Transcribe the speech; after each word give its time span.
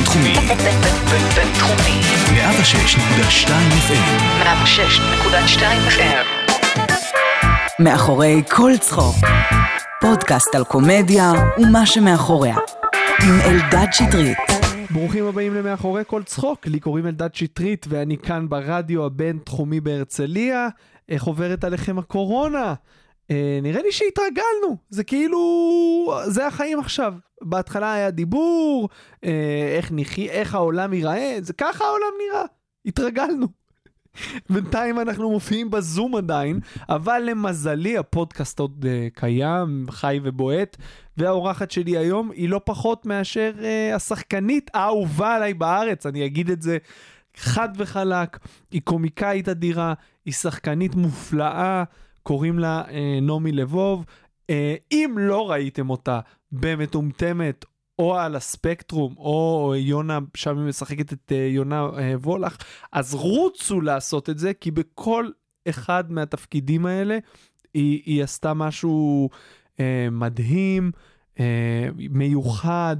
בינתחומי. 0.00 0.34
בינתחומי. 1.36 2.00
106.2 2.30 3.48
FM. 3.88 4.44
106.2 4.44 5.62
FM. 5.88 6.26
מאחורי 7.78 8.42
כל 8.50 8.72
צחוק. 8.80 9.16
פודקאסט 10.00 10.54
על 10.54 10.64
קומדיה 10.64 11.32
ומה 11.58 11.86
שמאחוריה. 11.86 12.56
עם 13.22 13.40
אלדד 13.40 13.86
שטרית. 13.92 14.38
ברוכים 14.90 15.26
הבאים 15.26 15.54
למאחורי 15.54 16.02
כל 16.06 16.22
צחוק, 16.22 16.66
לי 16.66 16.80
קוראים 16.80 17.06
אלדד 17.06 17.34
שטרית 17.34 17.86
ואני 17.88 18.18
כאן 18.18 18.48
ברדיו 18.48 19.04
הבינתחומי 19.04 19.80
בהרצליה. 19.80 20.68
איך 21.08 21.24
עוברת 21.24 21.64
עליכם 21.64 21.98
הקורונה? 21.98 22.74
אה, 23.30 23.58
נראה 23.62 23.82
לי 23.82 23.92
שהתרגלנו, 23.92 24.76
זה 24.90 25.04
כאילו, 25.04 25.40
זה 26.26 26.46
החיים 26.46 26.78
עכשיו. 26.78 27.14
בהתחלה 27.42 27.92
היה 27.94 28.10
דיבור, 28.10 28.88
אה, 29.24 29.74
איך 29.76 29.90
נחי, 29.92 30.30
איך 30.30 30.54
העולם 30.54 30.92
ייראה, 30.92 31.38
זה 31.40 31.52
ככה 31.52 31.84
העולם 31.84 32.12
נראה, 32.28 32.44
התרגלנו. 32.86 33.46
בינתיים 34.50 35.00
אנחנו 35.00 35.30
מופיעים 35.30 35.70
בזום 35.70 36.16
עדיין, 36.16 36.60
אבל 36.88 37.22
למזלי 37.26 37.98
הפודקאסט 37.98 38.58
עוד 38.58 38.84
uh, 38.84 39.20
קיים, 39.20 39.86
חי 39.90 40.20
ובועט, 40.22 40.76
והאורחת 41.16 41.70
שלי 41.70 41.98
היום 41.98 42.30
היא 42.30 42.48
לא 42.48 42.60
פחות 42.64 43.06
מאשר 43.06 43.52
uh, 43.56 43.94
השחקנית 43.96 44.70
האהובה 44.74 45.34
עליי 45.34 45.54
בארץ, 45.54 46.06
אני 46.06 46.26
אגיד 46.26 46.50
את 46.50 46.62
זה 46.62 46.78
חד 47.36 47.68
וחלק, 47.76 48.38
היא 48.70 48.80
קומיקאית 48.84 49.48
אדירה, 49.48 49.94
היא 50.24 50.34
שחקנית 50.34 50.94
מופלאה, 50.94 51.84
קוראים 52.30 52.58
לה 52.58 52.82
uh, 52.86 52.92
נעמי 53.22 53.52
לבוב. 53.52 54.04
Uh, 54.50 54.54
אם 54.92 55.14
לא 55.18 55.50
ראיתם 55.50 55.90
אותה 55.90 56.20
במטומטמת 56.52 57.64
או 57.98 58.16
על 58.16 58.36
הספקטרום, 58.36 59.14
או 59.16 59.72
יונה, 59.76 60.18
שם 60.34 60.58
היא 60.58 60.66
משחקת 60.66 61.12
את 61.12 61.32
uh, 61.32 61.34
יונה 61.34 61.86
uh, 61.86 61.98
וולך, 62.22 62.56
אז 62.92 63.14
רוצו 63.14 63.80
לעשות 63.80 64.30
את 64.30 64.38
זה, 64.38 64.54
כי 64.54 64.70
בכל 64.70 65.28
אחד 65.68 66.12
מהתפקידים 66.12 66.86
האלה 66.86 67.18
היא, 67.74 68.02
היא 68.06 68.22
עשתה 68.22 68.54
משהו 68.54 69.28
uh, 69.76 69.80
מדהים, 70.10 70.90
uh, 71.34 71.40
מיוחד. 72.10 72.96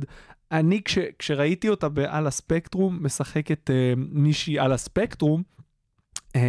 אני, 0.53 0.83
כש, 0.85 0.99
כשראיתי 1.19 1.69
אותה 1.69 1.89
על 2.09 2.27
הספקטרום, 2.27 2.99
משחקת 3.01 3.71
uh, 3.71 3.99
מישהי 3.99 4.59
על 4.59 4.73
הספקטרום, 4.73 5.43
uh, 6.37 6.41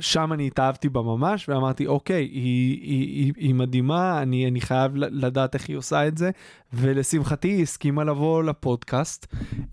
שם 0.00 0.32
אני 0.32 0.46
התאהבתי 0.46 0.88
בה 0.88 1.02
ממש, 1.02 1.48
ואמרתי, 1.48 1.86
אוקיי, 1.86 2.22
היא, 2.22 2.80
היא, 2.82 3.24
היא, 3.24 3.32
היא 3.36 3.54
מדהימה, 3.54 4.22
אני, 4.22 4.48
אני 4.48 4.60
חייב 4.60 4.92
לדעת 4.96 5.54
איך 5.54 5.68
היא 5.68 5.76
עושה 5.76 6.08
את 6.08 6.18
זה, 6.18 6.30
ולשמחתי 6.72 7.48
היא 7.48 7.62
הסכימה 7.62 8.04
לבוא 8.04 8.42
לפודקאסט. 8.42 9.26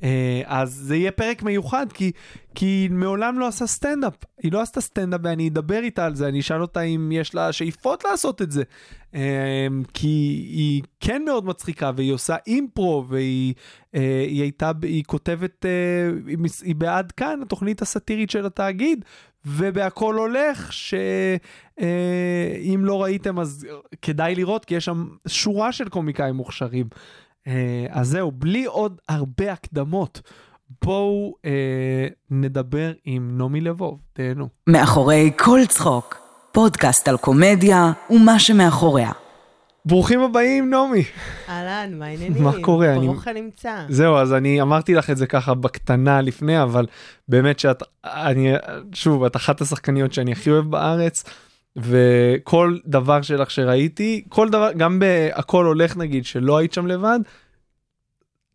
אה, 0.03 0.41
אז 0.45 0.73
זה 0.73 0.95
יהיה 0.95 1.11
פרק 1.11 1.43
מיוחד, 1.43 1.91
כי, 1.93 2.11
כי 2.55 2.65
היא 2.65 2.91
מעולם 2.91 3.39
לא 3.39 3.47
עשה 3.47 3.67
סטנדאפ. 3.67 4.13
היא 4.43 4.51
לא 4.51 4.61
עשתה 4.61 4.81
סטנדאפ, 4.81 5.19
ואני 5.23 5.47
אדבר 5.47 5.79
איתה 5.79 6.05
על 6.05 6.15
זה, 6.15 6.27
אני 6.27 6.39
אשאל 6.39 6.61
אותה 6.61 6.81
אם 6.81 7.11
יש 7.11 7.35
לה 7.35 7.51
שאיפות 7.51 8.03
לעשות 8.03 8.41
את 8.41 8.51
זה. 8.51 8.63
אה, 9.15 9.67
כי 9.93 10.47
היא 10.49 10.83
כן 10.99 11.21
מאוד 11.25 11.45
מצחיקה, 11.45 11.91
והיא 11.95 12.13
עושה 12.13 12.35
אימפרו, 12.47 13.05
והיא 13.07 13.53
אה, 13.95 14.25
היא 14.27 14.41
הייתה, 14.41 14.71
היא 14.81 15.03
כותבת, 15.03 15.65
היא 16.63 16.75
בעד 16.75 17.11
כאן, 17.11 17.39
התוכנית 17.41 17.81
הסאטירית 17.81 18.29
של 18.29 18.45
התאגיד, 18.45 19.05
ובהכל 19.45 20.15
הולך, 20.15 20.73
שאם 20.73 21.85
לא 22.83 23.03
ראיתם 23.03 23.39
אז 23.39 23.67
כדאי 24.01 24.35
לראות, 24.35 24.65
כי 24.65 24.75
יש 24.75 24.85
שם 24.85 25.07
שורה 25.27 25.71
של 25.71 25.89
קומיקאים 25.89 26.35
מוכשרים. 26.35 26.87
אז 27.89 28.07
זהו, 28.07 28.31
בלי 28.31 28.65
עוד 28.65 29.01
הרבה 29.09 29.53
הקדמות, 29.53 30.21
בואו 30.81 31.35
אה, 31.45 32.07
נדבר 32.31 32.91
עם 33.05 33.37
נעמי 33.37 33.61
לבוב, 33.61 33.99
תהנו. 34.13 34.47
מאחורי 34.67 35.31
כל 35.37 35.59
צחוק, 35.67 36.17
פודקאסט 36.51 37.07
על 37.07 37.17
קומדיה 37.17 37.91
ומה 38.09 38.39
שמאחוריה. 38.39 39.11
ברוכים 39.85 40.21
הבאים, 40.21 40.69
נעמי. 40.69 41.03
אהלן, 41.49 41.93
מה 41.99 42.05
העניינים? 42.07 42.43
מה 42.43 42.51
קורה? 42.61 42.95
ברוך 42.95 43.27
הנמצא. 43.27 43.85
זהו, 43.89 44.17
אז 44.17 44.33
אני 44.33 44.61
אמרתי 44.61 44.93
לך 44.93 45.09
את 45.09 45.17
זה 45.17 45.27
ככה 45.27 45.53
בקטנה 45.53 46.21
לפני, 46.21 46.63
אבל 46.63 46.85
באמת 47.27 47.59
שאת, 47.59 47.83
אני, 48.03 48.53
שוב, 48.93 49.23
את 49.23 49.35
אחת 49.35 49.61
השחקניות 49.61 50.13
שאני 50.13 50.31
הכי 50.31 50.49
אוהב 50.49 50.65
בארץ, 50.71 51.23
וכל 51.75 52.77
דבר 52.85 53.21
שלך 53.21 53.51
שראיתי, 53.51 54.23
כל 54.29 54.49
דבר, 54.49 54.71
גם 54.77 54.99
בהכל 54.99 55.65
הולך 55.65 55.97
נגיד, 55.97 56.25
שלא 56.25 56.57
היית 56.57 56.73
שם 56.73 56.87
לבד, 56.87 57.19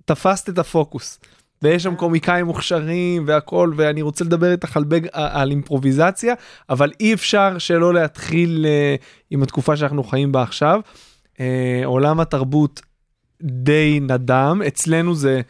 תפסת 0.04 0.48
את 0.48 0.58
הפוקוס. 0.58 1.18
ויש 1.62 1.82
שם 1.82 1.94
קומיקאים 1.94 2.46
מוכשרים 2.46 3.24
והכל, 3.26 3.72
ואני 3.76 4.02
רוצה 4.02 4.24
לדבר 4.24 4.52
איתך 4.52 4.76
על, 4.76 4.84
בג, 4.84 5.06
על 5.12 5.50
אימפרוביזציה, 5.50 6.34
אבל 6.70 6.92
אי 7.00 7.14
אפשר 7.14 7.58
שלא 7.58 7.94
להתחיל 7.94 8.66
uh, 8.66 9.04
עם 9.30 9.42
התקופה 9.42 9.76
שאנחנו 9.76 10.04
חיים 10.04 10.32
בה 10.32 10.42
עכשיו. 10.42 10.80
Uh, 11.34 11.40
עולם 11.84 12.20
התרבות 12.20 12.80
די 13.42 14.00
נדם, 14.02 14.60
אצלנו 14.66 15.14
זה 15.14 15.40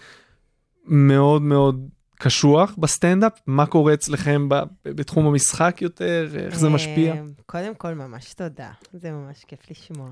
מאוד 0.85 1.43
מאוד 1.43 1.89
קשוח 2.19 2.75
בסטנדאפ, 2.79 3.33
מה 3.47 3.67
קורה 3.67 3.95
אצלכם 3.95 4.49
ב, 4.49 4.55
בתחום 4.85 5.27
המשחק 5.27 5.83
יותר, 5.83 6.29
איך 6.37 6.59
זה 6.59 6.69
משפיע? 6.69 7.15
קודם 7.47 7.75
כל, 7.75 7.95
ממש 7.95 8.35
תודה, 8.35 8.71
זה 8.93 9.11
ממש 9.11 9.45
כיף 9.45 9.61
לשמוע. 9.71 10.09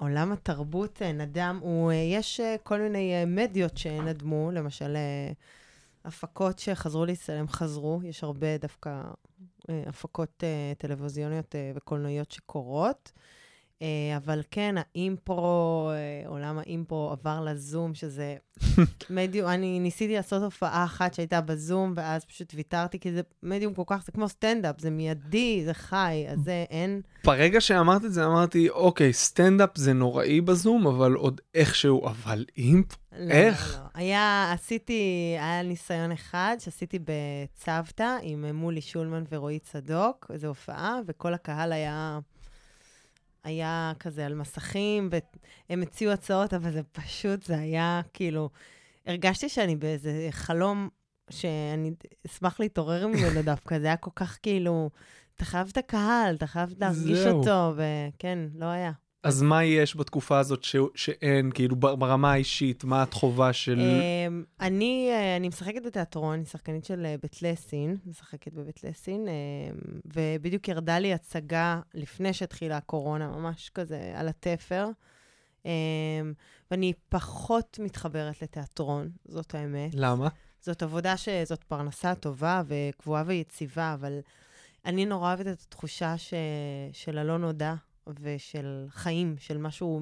ועולם 0.00 0.32
התרבות 0.32 1.02
נדם, 1.02 1.58
הוא, 1.62 1.92
יש 1.92 2.40
כל 2.62 2.80
מיני 2.80 3.24
מדיות 3.26 3.78
שנדמו, 3.78 4.50
למשל 4.50 4.96
הפקות 6.04 6.58
שחזרו 6.58 7.04
להצטלם 7.04 7.48
חזרו, 7.48 8.00
יש 8.04 8.24
הרבה 8.24 8.58
דווקא 8.58 9.02
הפקות 9.68 10.44
טלוויזיוניות 10.78 11.54
וקולנועיות 11.74 12.30
שקורות. 12.30 13.12
אבל 14.16 14.42
כן, 14.50 14.74
האימפרו, 14.78 15.90
עולם 16.26 16.58
האימפרו 16.58 17.10
עבר 17.10 17.40
לזום, 17.44 17.94
שזה 17.94 18.36
מדיום, 19.10 19.48
אני 19.48 19.80
ניסיתי 19.80 20.14
לעשות 20.14 20.42
הופעה 20.42 20.84
אחת 20.84 21.14
שהייתה 21.14 21.40
בזום, 21.40 21.92
ואז 21.96 22.24
פשוט 22.24 22.52
ויתרתי, 22.54 22.98
כי 22.98 23.12
זה 23.12 23.20
מדיום 23.42 23.74
כל 23.74 23.82
כך, 23.86 24.04
זה 24.04 24.12
כמו 24.12 24.28
סטנדאפ, 24.28 24.80
זה 24.80 24.90
מיידי, 24.90 25.62
זה 25.64 25.74
חי, 25.74 26.26
אז 26.28 26.38
זה 26.44 26.64
אין... 26.70 27.00
ברגע 27.24 27.60
שאמרת 27.60 28.04
את 28.04 28.12
זה, 28.12 28.26
אמרתי, 28.26 28.68
אוקיי, 28.70 29.12
סטנדאפ 29.12 29.70
זה 29.76 29.92
נוראי 29.92 30.40
בזום, 30.40 30.86
אבל 30.86 31.12
עוד 31.12 31.40
איכשהו, 31.54 32.06
אבל 32.06 32.44
אימפ... 32.56 32.86
לא, 33.18 33.32
איך? 33.32 33.76
לא, 33.76 33.84
לא. 33.84 33.88
היה, 33.94 34.52
עשיתי, 34.52 35.34
היה 35.38 35.62
ניסיון 35.62 36.12
אחד 36.12 36.56
שעשיתי 36.58 36.98
בצוותא 36.98 38.16
עם 38.22 38.56
מולי 38.56 38.80
שולמן 38.80 39.24
ורועי 39.30 39.58
צדוק, 39.58 40.30
איזו 40.32 40.48
הופעה, 40.48 41.00
וכל 41.06 41.34
הקהל 41.34 41.72
היה... 41.72 42.18
היה 43.44 43.92
כזה 44.00 44.26
על 44.26 44.34
מסכים, 44.34 45.10
והם 45.68 45.82
הציעו 45.82 46.12
הצעות, 46.12 46.54
אבל 46.54 46.72
זה 46.72 46.82
פשוט, 46.82 47.42
זה 47.42 47.58
היה 47.58 48.00
כאילו... 48.14 48.50
הרגשתי 49.06 49.48
שאני 49.48 49.76
באיזה 49.76 50.28
חלום 50.30 50.88
שאני 51.30 51.90
אשמח 52.26 52.60
להתעורר 52.60 53.06
ממנו 53.06 53.42
דווקא, 53.42 53.78
זה 53.78 53.86
היה 53.86 53.96
כל 53.96 54.10
כך 54.14 54.38
כאילו, 54.42 54.90
אתה 55.36 55.44
חייב 55.44 55.68
את 55.72 55.76
הקהל, 55.76 56.34
אתה 56.34 56.46
חייב 56.46 56.74
להרגיש 56.78 57.18
זהו. 57.18 57.38
אותו, 57.38 57.74
וכן, 57.76 58.38
לא 58.54 58.66
היה. 58.66 58.92
אז 59.22 59.42
מה 59.42 59.64
יש 59.64 59.96
בתקופה 59.96 60.38
הזאת 60.38 60.64
ש... 60.64 60.76
שאין, 60.94 61.50
כאילו, 61.50 61.76
ברמה 61.76 62.32
האישית, 62.32 62.84
מה 62.84 63.02
את 63.02 63.14
חובה 63.14 63.52
של... 63.52 63.80
אמ, 63.80 64.44
אני, 64.60 65.10
אני 65.36 65.48
משחקת 65.48 65.82
בתיאטרון, 65.86 66.34
אני 66.34 66.44
שחקנית 66.44 66.84
של 66.84 67.06
אה, 67.06 67.14
בית 67.22 67.42
לסין, 67.42 67.96
משחקת 68.06 68.52
בבית 68.52 68.84
לסין, 68.84 69.28
אמ, 69.28 70.00
ובדיוק 70.04 70.68
ירדה 70.68 70.98
לי 70.98 71.14
הצגה 71.14 71.80
לפני 71.94 72.32
שהתחילה 72.32 72.76
הקורונה, 72.76 73.28
ממש 73.28 73.70
כזה 73.74 74.12
על 74.14 74.28
התפר. 74.28 74.88
אמ, 75.64 75.70
ואני 76.70 76.92
פחות 77.08 77.78
מתחברת 77.82 78.42
לתיאטרון, 78.42 79.10
זאת 79.28 79.54
האמת. 79.54 79.90
למה? 79.94 80.28
זאת 80.60 80.82
עבודה 80.82 81.16
שזאת 81.16 81.64
פרנסה 81.64 82.14
טובה 82.14 82.62
וקבועה 82.66 83.22
ויציבה, 83.26 83.94
אבל 83.94 84.18
אני 84.84 85.06
נורא 85.06 85.28
אוהבת 85.28 85.46
את 85.46 85.62
התחושה 85.66 86.18
ש... 86.18 86.34
של 86.92 87.18
הלא 87.18 87.38
נודע. 87.38 87.74
ושל 88.20 88.86
חיים, 88.88 89.34
של 89.38 89.58
משהו 89.58 90.00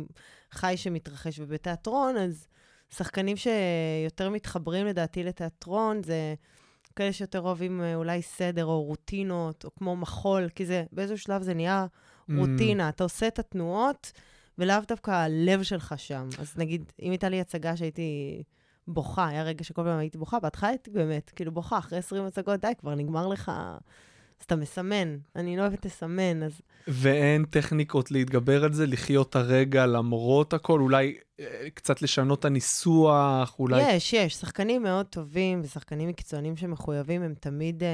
חי 0.51 0.75
שמתרחש. 0.77 1.39
ובתיאטרון, 1.39 2.17
אז 2.17 2.49
שחקנים 2.91 3.37
שיותר 3.37 4.31
מתחברים 4.31 4.87
לדעתי 4.87 5.25
לתיאטרון, 5.25 6.03
זה 6.03 6.35
כאלה 6.97 7.13
שיותר 7.13 7.41
אוהבים 7.41 7.81
אולי 7.95 8.23
סדר 8.23 8.65
או 8.65 8.83
רוטינות, 8.83 9.65
או 9.65 9.75
כמו 9.75 9.97
מחול, 9.97 10.49
כי 10.49 10.67
זה, 10.67 10.85
באיזשהו 10.93 11.19
שלב 11.19 11.43
זה 11.43 11.55
נהיה 11.55 11.87
רוטינה. 12.37 12.89
Mm. 12.89 12.93
אתה 12.93 13.05
עושה 13.05 13.29
את 13.29 13.39
התנועות, 13.39 14.13
ולאו 14.59 14.77
דווקא 14.89 15.11
הלב 15.11 15.63
שלך 15.63 15.95
שם. 15.97 16.29
אז 16.39 16.55
נגיד, 16.57 16.93
אם 17.03 17.11
הייתה 17.11 17.29
לי 17.29 17.41
הצגה 17.41 17.77
שהייתי 17.77 18.43
בוכה, 18.89 19.29
היה 19.29 19.43
רגע 19.43 19.65
שכל 19.65 19.83
פעם 19.83 19.99
הייתי 19.99 20.19
בוכה, 20.19 20.41
בהתחלה 20.41 20.69
הייתי 20.69 20.91
באמת, 20.91 21.31
כאילו 21.31 21.53
בוכה, 21.53 21.79
אחרי 21.79 21.99
20 21.99 22.25
הצגות, 22.25 22.61
די, 22.61 22.73
כבר 22.79 22.95
נגמר 22.95 23.27
לך... 23.27 23.53
אז 24.41 24.45
אתה 24.45 24.57
מסמן. 24.57 25.19
אני 25.37 25.57
לא 25.57 25.63
אוהבת 25.63 25.85
לסמן, 25.87 26.43
אז 26.43 26.61
ואין 26.89 27.45
טכניקות 27.45 28.11
להתגבר 28.11 28.65
על 28.65 28.73
זה, 28.73 28.87
לחיות 28.87 29.37
הרגע 29.37 29.87
למרות 29.87 30.53
הכל, 30.53 30.81
אולי 30.81 31.17
אה, 31.41 31.69
קצת 31.75 32.03
לשנות 32.03 32.41
את 32.41 32.45
הניסוח, 32.45 33.59
אולי... 33.59 33.93
יש, 33.93 34.13
יש. 34.13 34.35
שחקנים 34.35 34.83
מאוד 34.83 35.07
טובים 35.07 35.61
ושחקנים 35.65 36.09
מקצוענים 36.09 36.57
שמחויבים, 36.57 37.23
הם 37.23 37.35
תמיד 37.41 37.83
אה, 37.83 37.89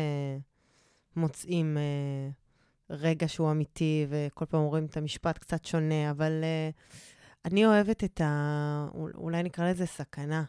מוצאים 1.17 1.77
אה, 1.79 2.31
רגע 2.91 3.29
שהוא 3.29 3.51
אמיתי, 3.51 4.07
וכל 4.09 4.45
פעם 4.45 4.61
אומרים 4.61 4.85
את 4.85 4.97
המשפט 4.97 5.39
קצת 5.39 5.65
שונה, 5.65 6.11
אבל 6.11 6.41
אה, 6.43 6.71
אני 7.45 7.67
אוהבת 7.67 8.05
את 8.05 8.21
ה... 8.21 8.87
אול- 8.95 9.13
אולי 9.15 9.43
נקרא 9.43 9.71
לזה 9.71 9.87
סכנה, 9.87 10.45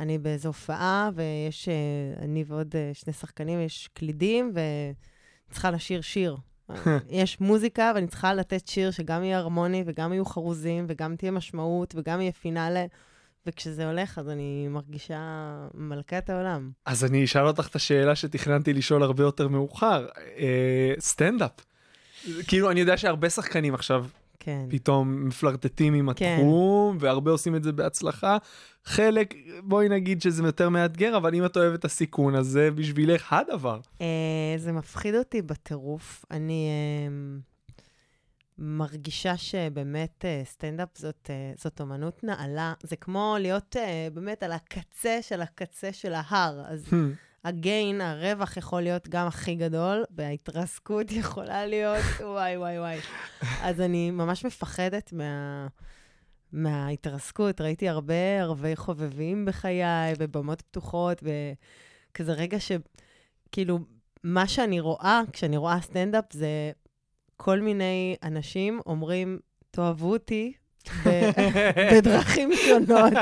שאני 0.00 0.18
באיזו 0.18 0.48
הופעה, 0.48 1.10
ויש, 1.14 1.68
אה, 1.68 1.74
אני 2.24 2.44
ועוד 2.46 2.74
אה, 2.74 2.90
שני 2.94 3.12
שחקנים, 3.12 3.60
יש 3.60 3.88
קלידים, 3.94 4.52
וצריכה 5.48 5.70
לשיר 5.70 6.00
שיר. 6.00 6.36
יש 7.08 7.40
מוזיקה, 7.40 7.92
ואני 7.94 8.06
צריכה 8.06 8.34
לתת 8.34 8.68
שיר 8.68 8.90
שגם 8.90 9.24
יהיה 9.24 9.38
הרמוני, 9.38 9.82
וגם 9.86 10.12
יהיו 10.12 10.24
חרוזים, 10.24 10.86
וגם 10.88 11.16
תהיה 11.16 11.30
משמעות, 11.30 11.94
וגם 11.96 12.20
יהיה 12.20 12.32
פינאלה. 12.32 12.86
וכשזה 13.46 13.86
הולך, 13.86 14.18
אז 14.18 14.28
אני 14.28 14.68
מרגישה 14.68 15.20
מלכת 15.74 16.30
העולם. 16.30 16.70
אז 16.86 17.04
אני 17.04 17.24
אשאל 17.24 17.46
אותך 17.46 17.68
את 17.68 17.74
השאלה 17.74 18.16
שתכננתי 18.16 18.72
לשאול 18.72 19.02
הרבה 19.02 19.22
יותר 19.22 19.48
מאוחר. 19.48 20.06
אה, 20.38 20.92
סטנדאפ. 21.00 21.50
כאילו, 22.46 22.70
אני 22.70 22.80
יודע 22.80 22.96
שהרבה 22.96 23.30
שחקנים 23.30 23.74
עכשיו 23.74 24.06
כן. 24.40 24.66
פתאום 24.70 25.28
מפלרטטים 25.28 25.94
עם 25.94 26.12
כן. 26.12 26.36
התחום, 26.38 26.96
והרבה 27.00 27.30
עושים 27.30 27.56
את 27.56 27.62
זה 27.62 27.72
בהצלחה. 27.72 28.36
חלק, 28.84 29.34
בואי 29.62 29.88
נגיד 29.88 30.22
שזה 30.22 30.42
יותר 30.42 30.68
מאתגר, 30.68 31.16
אבל 31.16 31.34
אם 31.34 31.44
את 31.44 31.56
אוהבת 31.56 31.78
את 31.78 31.84
הסיכון, 31.84 32.34
אז 32.34 32.46
זה 32.46 32.70
בשבילך 32.70 33.32
הדבר. 33.32 33.80
אה, 34.00 34.54
זה 34.56 34.72
מפחיד 34.72 35.14
אותי 35.14 35.42
בטירוף. 35.42 36.24
אני 36.30 36.68
אה, 36.68 37.40
מרגישה 38.60 39.36
שבאמת 39.36 40.24
אה, 40.24 40.42
סטנדאפ 40.44 40.88
זאת, 40.94 41.30
אה, 41.30 41.52
זאת 41.56 41.80
אומנות 41.80 42.24
נעלה. 42.24 42.72
זה 42.82 42.96
כמו 42.96 43.36
להיות 43.40 43.76
אה, 43.76 44.08
באמת 44.14 44.42
על 44.42 44.52
הקצה 44.52 45.18
של 45.22 45.40
הקצה 45.40 45.92
של 45.92 46.12
ההר. 46.14 46.62
אז 46.66 46.84
הגיין, 47.44 48.00
הרווח 48.00 48.56
יכול 48.56 48.82
להיות 48.82 49.08
גם 49.08 49.26
הכי 49.26 49.54
גדול, 49.54 50.04
וההתרסקות 50.10 51.12
יכולה 51.20 51.66
להיות, 51.66 52.04
וואי, 52.20 52.56
וואי, 52.56 52.78
וואי. 52.78 52.98
אז 53.62 53.80
אני 53.80 54.10
ממש 54.10 54.44
מפחדת 54.44 55.12
מה... 55.12 55.66
מההתרסקות. 56.52 57.60
ראיתי 57.60 57.88
הרבה 57.88 58.40
ערבי 58.40 58.76
חובבים 58.76 59.44
בחיי, 59.44 60.14
ובמות 60.18 60.62
פתוחות, 60.62 61.22
וכזה 61.22 62.32
רגע 62.32 62.60
ש... 62.60 62.72
כאילו, 63.52 63.78
מה 64.24 64.48
שאני 64.48 64.80
רואה, 64.80 65.20
כשאני 65.32 65.56
רואה 65.56 65.80
סטנדאפ, 65.80 66.24
זה 66.32 66.72
כל 67.36 67.60
מיני 67.60 68.16
אנשים 68.22 68.80
אומרים, 68.86 69.38
תאהבו 69.70 70.12
אותי 70.12 70.52
בדרכים 71.96 72.50
שונות. 72.66 73.12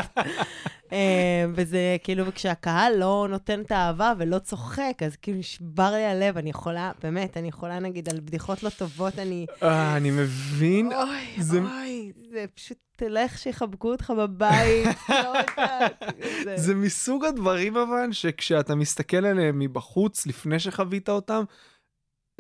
אה, 0.93 1.45
וזה 1.55 1.97
כאילו, 2.05 2.27
וכשהקהל 2.27 2.93
לא 2.97 3.27
נותן 3.31 3.61
את 3.61 3.71
האהבה 3.73 4.13
ולא 4.19 4.39
צוחק, 4.39 5.03
אז 5.07 5.17
כאילו 5.17 5.39
נשבר 5.39 5.91
לי 5.93 6.05
הלב, 6.05 6.37
אני 6.39 6.51
יכולה, 6.51 6.93
באמת, 7.03 7.37
אני 7.37 7.49
יכולה, 7.49 7.79
נגיד, 7.79 8.09
על 8.09 8.21
בדיחות 8.21 8.63
לא 8.63 8.69
טובות, 8.71 9.19
אני... 9.19 9.47
אה, 9.63 9.97
אני 9.97 10.11
מבין. 10.11 10.93
אוי, 10.93 11.43
זה- 11.43 11.59
אוי, 11.61 12.13
זה 12.31 12.45
פשוט, 12.55 12.79
תלך 12.97 13.39
שיחבקו 13.39 13.91
אותך 13.93 14.13
בבית, 14.19 14.89
לא 15.09 15.15
יודעת. 15.39 16.05
זה- 16.45 16.57
זה 16.57 16.75
מסוג 16.75 17.25
הדברים 17.25 17.77
אבל 17.77 18.09
שכשאתה 18.13 18.75
מסתכל 18.75 19.27
עליהם 19.27 19.59
מבחוץ 19.59 20.27
לפני 20.27 20.59
שחווית 20.61 21.09
אותם, 21.09 21.45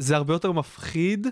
זה 0.00 0.16
הרבה 0.16 0.34
יותר 0.34 0.52
מפחיד 0.52 1.26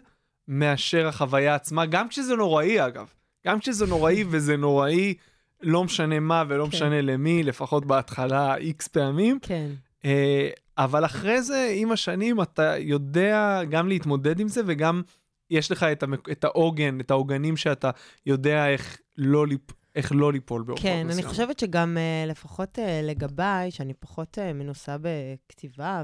מאשר 0.48 1.06
החוויה 1.06 1.54
עצמה, 1.54 1.86
גם 1.86 2.08
כשזה 2.08 2.36
נוראי 2.36 2.86
אגב. 2.86 3.12
גם 3.46 3.58
כשזה 3.60 3.86
נוראי 3.86 4.24
וזה 4.30 4.56
נוראי, 4.56 5.14
לא 5.62 5.84
משנה 5.84 6.20
מה 6.20 6.44
ולא 6.48 6.64
כן. 6.64 6.68
משנה 6.68 7.02
למי, 7.02 7.42
לפחות 7.42 7.86
בהתחלה 7.86 8.56
איקס 8.56 8.88
פעמים. 8.88 9.38
כן, 9.42 9.70
אה, 10.04 10.48
אבל 10.78 11.04
אחרי 11.04 11.42
זה, 11.42 11.72
עם 11.76 11.92
השנים, 11.92 12.42
אתה 12.42 12.74
יודע 12.78 13.60
גם 13.70 13.88
להתמודד 13.88 14.40
עם 14.40 14.48
זה 14.48 14.60
וגם 14.66 15.02
יש 15.50 15.72
לך 15.72 15.82
את, 15.82 16.02
המק... 16.02 16.28
את 16.30 16.44
העוגן, 16.44 17.00
את 17.00 17.10
העוגנים 17.10 17.56
שאתה 17.56 17.90
יודע 18.26 18.68
איך 18.68 18.98
לא, 19.16 19.46
ליפ... 19.46 19.60
איך 19.94 20.12
לא 20.14 20.32
ליפול 20.32 20.62
בהופעות 20.62 20.82
כן, 20.82 20.96
אני 20.96 21.04
מסוימות. 21.04 21.30
חושבת 21.30 21.58
שגם 21.58 21.96
uh, 21.96 22.30
לפחות 22.30 22.78
uh, 22.78 22.82
לגביי, 23.02 23.70
שאני 23.70 23.94
פחות 23.94 24.38
uh, 24.38 24.52
מנוסה 24.54 24.96
בכתיבה 25.00 26.02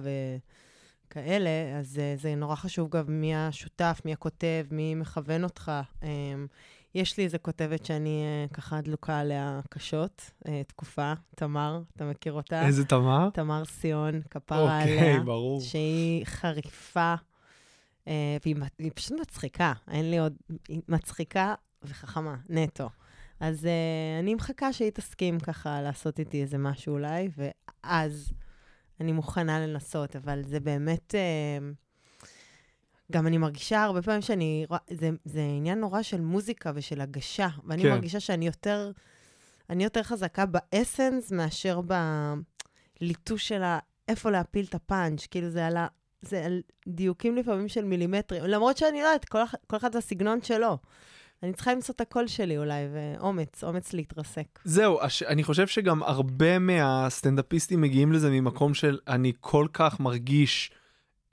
וכאלה, 1.08 1.78
אז 1.78 1.96
uh, 1.96 2.20
זה 2.22 2.34
נורא 2.34 2.54
חשוב 2.54 2.90
גם 2.90 3.04
מי 3.08 3.36
השותף, 3.36 4.00
מי 4.04 4.12
הכותב, 4.12 4.64
מי 4.70 4.94
מכוון 4.94 5.44
אותך. 5.44 5.72
יש 6.94 7.18
לי 7.18 7.24
איזה 7.24 7.38
כותבת 7.38 7.84
שאני 7.86 8.24
uh, 8.50 8.54
ככה 8.54 8.80
דלוקה 8.80 9.18
עליה 9.18 9.60
קשות, 9.70 10.30
uh, 10.44 10.48
תקופה, 10.66 11.12
תמר, 11.36 11.82
אתה 11.96 12.04
מכיר 12.04 12.32
אותה? 12.32 12.66
איזה 12.66 12.84
תמר? 12.84 13.30
תמר 13.30 13.64
סיון, 13.64 14.20
כפרה 14.30 14.78
אוקיי, 14.80 15.00
עליה. 15.00 15.20
ברור. 15.20 15.60
שהיא 15.60 16.26
חריפה, 16.26 17.14
אה, 18.08 18.36
והיא 18.44 18.56
מ- 18.56 18.62
היא 18.78 18.90
פשוט 18.94 19.20
מצחיקה. 19.20 19.72
אין 19.90 20.10
לי 20.10 20.18
עוד... 20.18 20.36
היא 20.68 20.80
מצחיקה 20.88 21.54
וחכמה, 21.82 22.36
נטו. 22.48 22.88
אז 23.40 23.66
אה, 23.66 24.20
אני 24.20 24.34
מחכה 24.34 24.72
שהיא 24.72 24.90
תסכים 24.90 25.40
ככה 25.40 25.82
לעשות 25.82 26.18
איתי 26.18 26.42
איזה 26.42 26.58
משהו 26.58 26.92
אולי, 26.92 27.28
ואז 27.36 28.32
אני 29.00 29.12
מוכנה 29.12 29.66
לנסות, 29.66 30.16
אבל 30.16 30.42
זה 30.42 30.60
באמת... 30.60 31.14
גם 33.12 33.26
אני 33.26 33.38
מרגישה 33.38 33.82
הרבה 33.82 34.02
פעמים 34.02 34.22
שאני... 34.22 34.66
זה, 34.90 35.10
זה 35.24 35.40
עניין 35.56 35.80
נורא 35.80 36.02
של 36.02 36.20
מוזיקה 36.20 36.72
ושל 36.74 37.00
הגשה, 37.00 37.48
ואני 37.64 37.82
כן. 37.82 37.90
מרגישה 37.90 38.20
שאני 38.20 38.46
יותר... 38.46 38.90
אני 39.70 39.84
יותר 39.84 40.02
חזקה 40.02 40.46
באסנס 40.46 41.32
מאשר 41.32 41.80
בליטוש 43.00 43.48
של 43.48 43.62
ה... 43.62 43.78
איפה 44.08 44.30
להפיל 44.30 44.66
את 44.68 44.74
הפאנץ', 44.74 45.26
כאילו 45.26 45.50
זה 45.50 45.66
על 45.66 45.76
ה... 45.76 45.86
זה 46.22 46.44
על 46.44 46.60
דיוקים 46.88 47.36
לפעמים 47.36 47.68
של 47.68 47.84
מילימטרים, 47.84 48.44
למרות 48.44 48.76
שאני 48.76 49.00
לא 49.02 49.06
יודעת, 49.06 49.24
כל, 49.24 49.38
כל 49.66 49.76
אחד 49.76 49.94
והסגנון 49.94 50.42
שלו. 50.42 50.78
אני 51.42 51.52
צריכה 51.52 51.74
למצוא 51.74 51.94
את 51.94 52.00
הקול 52.00 52.26
שלי 52.26 52.58
אולי, 52.58 52.84
ואומץ, 52.92 53.64
אומץ 53.64 53.92
להתרסק. 53.92 54.58
זהו, 54.64 55.02
הש... 55.02 55.22
אני 55.22 55.44
חושב 55.44 55.66
שגם 55.66 56.02
הרבה 56.02 56.58
מהסטנדאפיסטים 56.58 57.80
מגיעים 57.80 58.12
לזה 58.12 58.30
ממקום 58.30 58.74
של 58.74 58.98
אני 59.08 59.32
כל 59.40 59.66
כך 59.72 60.00
מרגיש 60.00 60.70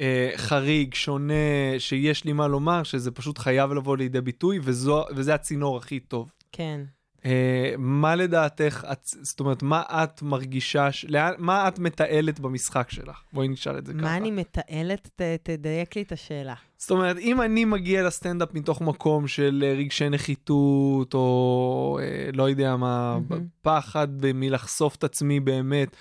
אה, 0.01 0.31
חריג, 0.35 0.93
שונה, 0.93 1.33
שיש 1.77 2.25
לי 2.25 2.33
מה 2.33 2.47
לומר, 2.47 2.83
שזה 2.83 3.11
פשוט 3.11 3.37
חייב 3.37 3.73
לבוא 3.73 3.97
לידי 3.97 4.21
ביטוי, 4.21 4.59
וזו, 4.63 5.05
וזה 5.15 5.33
הצינור 5.33 5.77
הכי 5.77 5.99
טוב. 5.99 6.31
כן. 6.51 6.81
אה, 7.25 7.73
מה 7.77 8.15
לדעתך, 8.15 8.87
את, 8.91 8.99
זאת 9.03 9.39
אומרת, 9.39 9.63
מה 9.63 9.83
את 9.89 10.21
מרגישה, 10.21 10.91
ש... 10.91 11.05
לאן, 11.09 11.33
מה 11.37 11.67
את 11.67 11.79
מתעלת 11.79 12.39
במשחק 12.39 12.91
שלך? 12.91 13.21
בואי 13.33 13.47
נשאל 13.47 13.77
את 13.77 13.85
זה 13.85 13.93
ככה. 13.93 14.01
מה 14.01 14.17
אני 14.17 14.31
מתעלת? 14.31 15.09
ת, 15.15 15.21
תדייק 15.43 15.95
לי 15.95 16.01
את 16.01 16.11
השאלה. 16.11 16.53
זאת 16.77 16.91
אומרת, 16.91 17.17
אם 17.17 17.41
אני 17.41 17.65
מגיע 17.65 18.03
לסטנדאפ 18.03 18.53
מתוך 18.53 18.81
מקום 18.81 19.27
של 19.27 19.63
אה, 19.67 19.73
רגשי 19.73 20.09
נחיתות, 20.09 21.13
או 21.13 21.99
אה, 22.01 22.29
לא 22.33 22.49
יודע 22.49 22.75
מה, 22.75 23.17
מהמם. 23.29 23.45
פחד 23.61 24.07
מלחשוף 24.33 24.95
את 24.95 25.03
עצמי 25.03 25.39
באמת, 25.39 25.95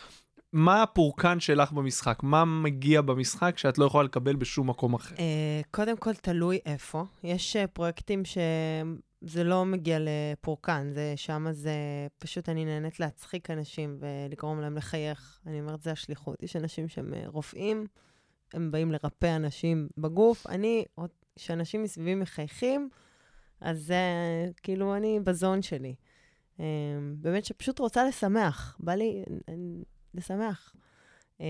מה 0.53 0.83
הפורקן 0.83 1.41
שלך 1.41 1.73
במשחק? 1.73 2.19
מה 2.23 2.45
מגיע 2.45 3.01
במשחק 3.01 3.59
שאת 3.59 3.79
לא 3.79 3.85
יכולה 3.85 4.05
לקבל 4.05 4.37
בשום 4.37 4.71
מקום 4.71 4.95
אחר? 4.95 5.15
אה, 5.19 5.61
קודם 5.71 5.97
כל, 5.97 6.15
תלוי 6.15 6.59
איפה. 6.67 7.05
יש 7.25 7.57
אה, 7.57 7.67
פרויקטים 7.67 8.23
שזה 8.25 9.45
לא 9.45 9.65
מגיע 9.65 9.99
לפורקן, 10.01 10.91
זה 10.95 11.13
שם 11.17 11.47
זה 11.51 11.73
פשוט 12.19 12.49
אני 12.49 12.65
נהנית 12.65 13.01
להצחיק 13.01 13.51
אנשים 13.51 13.99
ולגרום 14.01 14.61
להם 14.61 14.77
לחייך. 14.77 15.41
אני 15.47 15.61
אומרת, 15.61 15.83
זה 15.83 15.93
השליחות. 15.93 16.43
יש 16.43 16.57
אנשים 16.57 16.89
שהם 16.89 17.15
אה, 17.15 17.23
רופאים, 17.27 17.87
הם 18.55 18.71
באים 18.71 18.93
לרפא 18.93 19.37
אנשים 19.37 19.89
בגוף. 19.99 20.47
אני, 20.47 20.85
כשאנשים 21.37 21.83
מסביבי 21.83 22.15
מחייכים, 22.15 22.89
אז 23.61 23.87
זה 23.87 24.03
כאילו 24.63 24.97
אני 24.97 25.21
בזון 25.21 25.63
שלי. 25.63 25.95
באמת 27.15 27.45
שפשוט 27.45 27.79
רוצה 27.79 28.09
לשמח. 28.09 28.77
בא 28.81 28.95
לי 28.95 29.25
לשמח. 30.15 30.75
אה, 31.41 31.47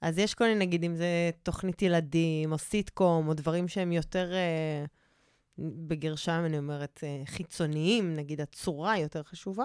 אז 0.00 0.18
יש 0.18 0.34
כל 0.34 0.44
מיני, 0.44 0.66
נגיד, 0.66 0.84
אם 0.84 0.96
זה 0.96 1.30
תוכנית 1.42 1.82
ילדים, 1.82 2.52
או 2.52 2.58
סיטקום, 2.58 3.28
או 3.28 3.34
דברים 3.34 3.68
שהם 3.68 3.92
יותר, 3.92 4.32
אה, 4.34 4.84
בגרשיים 5.58 6.44
אני 6.44 6.58
אומרת, 6.58 7.00
אה, 7.02 7.22
חיצוניים, 7.26 8.16
נגיד 8.16 8.40
הצורה 8.40 8.98
יותר 8.98 9.22
חשובה, 9.22 9.64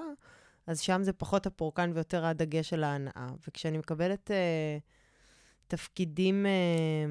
אז 0.68 0.80
שם 0.80 1.04
זה 1.04 1.14
פחות 1.14 1.46
הפורקן 1.46 1.92
ויותר 1.94 2.26
הדגש 2.26 2.70
של 2.70 2.84
ההנאה. 2.84 3.28
וכשאני 3.48 3.78
מקבלת 3.78 4.32
אה, 4.32 4.78
תפקידים 5.68 6.46
אה, 6.46 7.06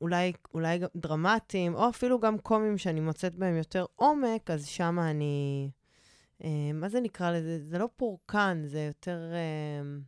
אולי, 0.00 0.32
אולי 0.54 0.78
דרמטיים, 0.96 1.74
או 1.74 1.88
אפילו 1.88 2.20
גם 2.20 2.38
קומיים 2.38 2.78
שאני 2.78 3.00
מוצאת 3.00 3.34
בהם 3.34 3.56
יותר 3.56 3.84
עומק, 3.96 4.50
אז 4.50 4.66
שם 4.66 4.98
אני... 4.98 5.70
אה, 6.44 6.72
מה 6.74 6.88
זה 6.88 7.00
נקרא 7.00 7.30
לזה? 7.30 7.58
זה 7.64 7.78
לא 7.78 7.88
פורקן, 7.96 8.62
זה 8.66 8.80
יותר... 8.80 9.30
אה, 9.32 9.98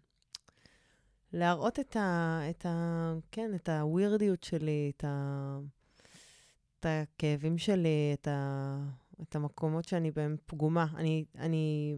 להראות 1.32 1.80
את 1.80 1.96
ה... 1.96 2.40
את 2.50 2.66
ה... 2.66 3.14
כן, 3.32 3.54
את 3.54 3.68
הווירדיות 3.68 4.44
שלי, 4.44 4.92
את 4.96 5.04
ה... 5.04 5.58
את 6.80 6.86
הכאבים 6.88 7.58
שלי, 7.58 8.10
את, 8.14 8.28
ה... 8.28 8.78
את 9.22 9.36
המקומות 9.36 9.84
שאני 9.84 10.10
בהם 10.10 10.36
פגומה. 10.46 10.86
אני, 10.96 11.24
אני, 11.38 11.96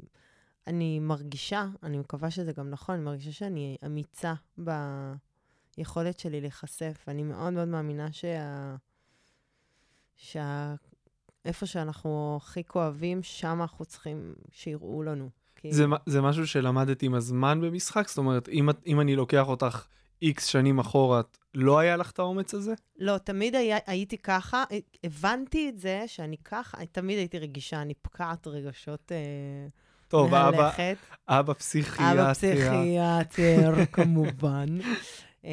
אני 0.67 1.01
מרגישה, 1.01 1.67
אני 1.83 1.99
מקווה 1.99 2.31
שזה 2.31 2.53
גם 2.53 2.71
נכון, 2.71 2.95
אני 2.95 3.05
מרגישה 3.05 3.33
שאני 3.33 3.77
אמיצה 3.87 4.35
ביכולת 4.59 6.19
שלי 6.19 6.41
להיחשף. 6.41 7.05
אני 7.09 7.23
מאוד 7.23 7.53
מאוד 7.53 7.69
מאמינה 7.69 8.13
שה... 8.13 8.77
שה... 10.17 10.75
איפה 11.47 11.67
שאנחנו 11.67 12.39
הכי 12.43 12.65
כואבים, 12.65 13.23
שם 13.23 13.59
אנחנו 13.63 13.85
צריכים 13.85 14.35
שיראו 14.53 15.03
לנו. 15.03 15.29
כי... 15.57 15.73
זה, 15.73 15.85
זה 16.07 16.21
משהו 16.21 16.47
שלמדת 16.47 17.03
עם 17.03 17.15
הזמן 17.15 17.61
במשחק? 17.61 18.09
זאת 18.09 18.19
אומרת, 18.19 18.49
אם, 18.49 18.69
אם 18.87 19.01
אני 19.01 19.17
לוקח 19.17 19.49
אותך 19.49 19.87
איקס 20.23 20.47
שנים 20.47 20.79
אחורה, 20.79 21.21
לא 21.55 21.79
היה 21.79 21.97
לך 21.97 22.11
את 22.11 22.19
האומץ 22.19 22.55
הזה? 22.55 22.75
לא, 22.99 23.19
תמיד 23.19 23.55
היה, 23.55 23.79
הייתי 23.87 24.19
ככה, 24.19 24.65
הבנתי 25.05 25.69
את 25.69 25.79
זה 25.79 26.05
שאני 26.07 26.37
ככה, 26.45 26.87
תמיד 26.93 27.19
הייתי 27.19 27.39
רגישה, 27.39 27.83
אני 27.83 27.95
פקעת 27.95 28.47
רגשות 28.47 29.13
אה, 29.13 29.17
טוב, 30.09 30.35
אבא, 30.35 30.57
מהלכת. 30.57 30.97
אבא 31.29 31.53
פסיכיאטריה. 31.53 32.13
אבא 32.13 32.33
פסיכיאטר, 32.33 33.75
כמובן. 33.93 34.67
אה, 35.45 35.51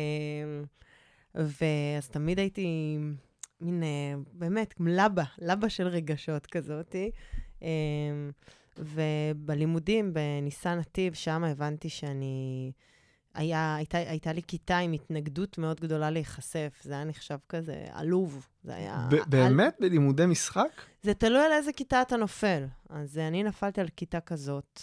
ואז 1.35 2.09
תמיד 2.09 2.39
הייתי 2.39 2.97
מין, 3.63 3.84
אה, 3.84 4.13
באמת, 4.34 4.74
לבה, 4.79 5.24
לבה 5.39 5.70
של 5.70 5.88
רגשות 5.88 6.46
כזאתי. 6.46 7.12
אה, 7.63 7.67
ובלימודים 8.77 10.13
בניסן 10.13 10.77
נתיב, 10.79 11.13
שם 11.13 11.43
הבנתי 11.43 11.89
שאני... 11.89 12.72
היה, 13.34 13.75
הייתה, 13.75 13.98
הייתה 13.98 14.34
לי 14.34 14.41
כיתה 14.48 14.77
עם 14.77 14.91
התנגדות 14.91 15.58
מאוד 15.58 15.79
גדולה 15.79 16.10
להיחשף. 16.10 16.79
זה 16.84 16.93
היה 16.93 17.03
נחשב 17.03 17.38
כזה 17.50 17.86
עלוב. 17.91 18.48
זה 18.63 18.75
היה... 18.75 19.08
ב- 19.12 19.29
באמת? 19.29 19.75
בלימודי 19.79 20.25
משחק? 20.25 20.82
זה 21.03 21.13
תלוי 21.13 21.46
על 21.46 21.51
איזה 21.51 21.74
כיתה 21.74 22.01
אתה 22.01 22.17
נופל. 22.17 22.65
אז 22.89 23.17
אני 23.17 23.43
נפלתי 23.43 23.82
על 23.82 23.88
כיתה 23.96 24.20
כזאת, 24.20 24.82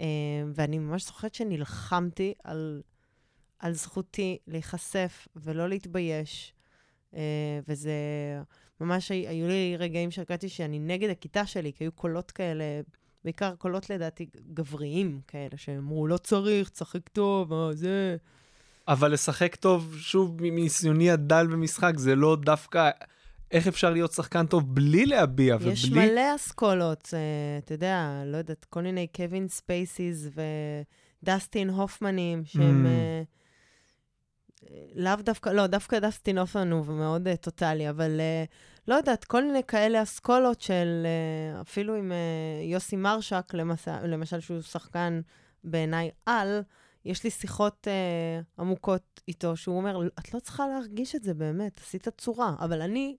אה, 0.00 0.06
ואני 0.54 0.78
ממש 0.78 1.06
זוכרת 1.06 1.34
שנלחמתי 1.34 2.34
על, 2.44 2.82
על 3.58 3.72
זכותי 3.72 4.38
להיחשף 4.46 5.28
ולא 5.36 5.68
להתבייש. 5.68 6.54
אה, 7.16 7.20
וזה, 7.68 7.92
ממש 8.80 9.10
הי- 9.10 9.28
היו 9.28 9.48
לי 9.48 9.76
רגעים 9.78 10.10
שהרגשתי 10.10 10.48
שאני 10.48 10.78
נגד 10.78 11.10
הכיתה 11.10 11.46
שלי, 11.46 11.72
כי 11.72 11.84
היו 11.84 11.92
קולות 11.92 12.30
כאלה, 12.30 12.64
בעיקר 13.24 13.54
קולות 13.54 13.90
לדעתי 13.90 14.26
גבריים 14.54 15.20
כאלה, 15.28 15.56
שאמרו, 15.56 16.06
לא 16.06 16.16
צריך, 16.16 16.68
תשחק 16.68 17.08
טוב, 17.08 17.54
מה 17.54 17.72
זה... 17.72 18.16
אבל 18.88 19.12
לשחק 19.12 19.56
טוב, 19.56 19.96
שוב, 19.98 20.36
מניסיוני 20.40 21.10
הדל 21.10 21.46
במשחק, 21.46 21.92
זה 21.96 22.14
לא 22.14 22.36
דווקא... 22.36 22.90
איך 23.52 23.66
אפשר 23.66 23.90
להיות 23.90 24.12
שחקן 24.12 24.46
טוב 24.46 24.74
בלי 24.74 25.06
להביע 25.06 25.56
ובלי... 25.56 25.72
יש 25.72 25.90
מלא 25.90 26.34
אסכולות, 26.34 27.08
אה, 27.14 27.18
אתה 27.58 27.74
יודע, 27.74 28.22
לא 28.26 28.36
יודעת, 28.36 28.64
כל 28.70 28.82
מיני 28.82 29.06
קווין 29.16 29.48
ספייסיס 29.48 30.28
ודסטין 31.22 31.70
הופמנים, 31.70 32.44
שהם 32.44 32.84
ממ. 32.84 32.88
אה, 32.88 32.92
אה, 32.92 33.22
לאו 34.94 35.16
דווקא, 35.20 35.48
לא, 35.48 35.66
דווקא 35.66 35.98
דסטין 35.98 36.38
הופמן 36.38 36.72
הוא 36.72 36.86
מאוד 36.86 37.28
אה, 37.28 37.36
טוטאלי, 37.36 37.90
אבל 37.90 38.20
אה, 38.20 38.44
לא 38.88 38.94
יודעת, 38.94 39.24
כל 39.24 39.44
מיני 39.44 39.64
כאלה 39.64 40.02
אסכולות 40.02 40.60
של, 40.60 41.06
אה, 41.06 41.60
אפילו 41.60 41.94
עם 41.94 42.12
אה, 42.12 42.64
יוסי 42.64 42.96
מרשק, 42.96 43.54
למשל, 43.54 44.06
למשל 44.06 44.40
שהוא 44.40 44.60
שחקן 44.60 45.20
בעיניי 45.64 46.10
על, 46.26 46.62
יש 47.04 47.24
לי 47.24 47.30
שיחות 47.30 47.88
אה, 47.88 48.40
עמוקות 48.58 49.20
איתו, 49.28 49.56
שהוא 49.56 49.76
אומר, 49.76 50.08
את 50.18 50.34
לא 50.34 50.40
צריכה 50.40 50.68
להרגיש 50.68 51.14
את 51.14 51.22
זה 51.22 51.34
באמת, 51.34 51.78
עשית 51.78 52.08
צורה, 52.08 52.54
אבל 52.60 52.82
אני 52.82 53.16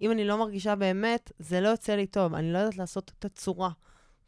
אם 0.00 0.10
אני 0.10 0.24
לא 0.24 0.38
מרגישה 0.38 0.74
באמת, 0.74 1.32
זה 1.38 1.60
לא 1.60 1.68
יוצא 1.68 1.94
לי 1.94 2.06
טוב. 2.06 2.34
אני 2.34 2.52
לא 2.52 2.58
יודעת 2.58 2.76
לעשות 2.76 3.12
את 3.18 3.24
הצורה 3.24 3.70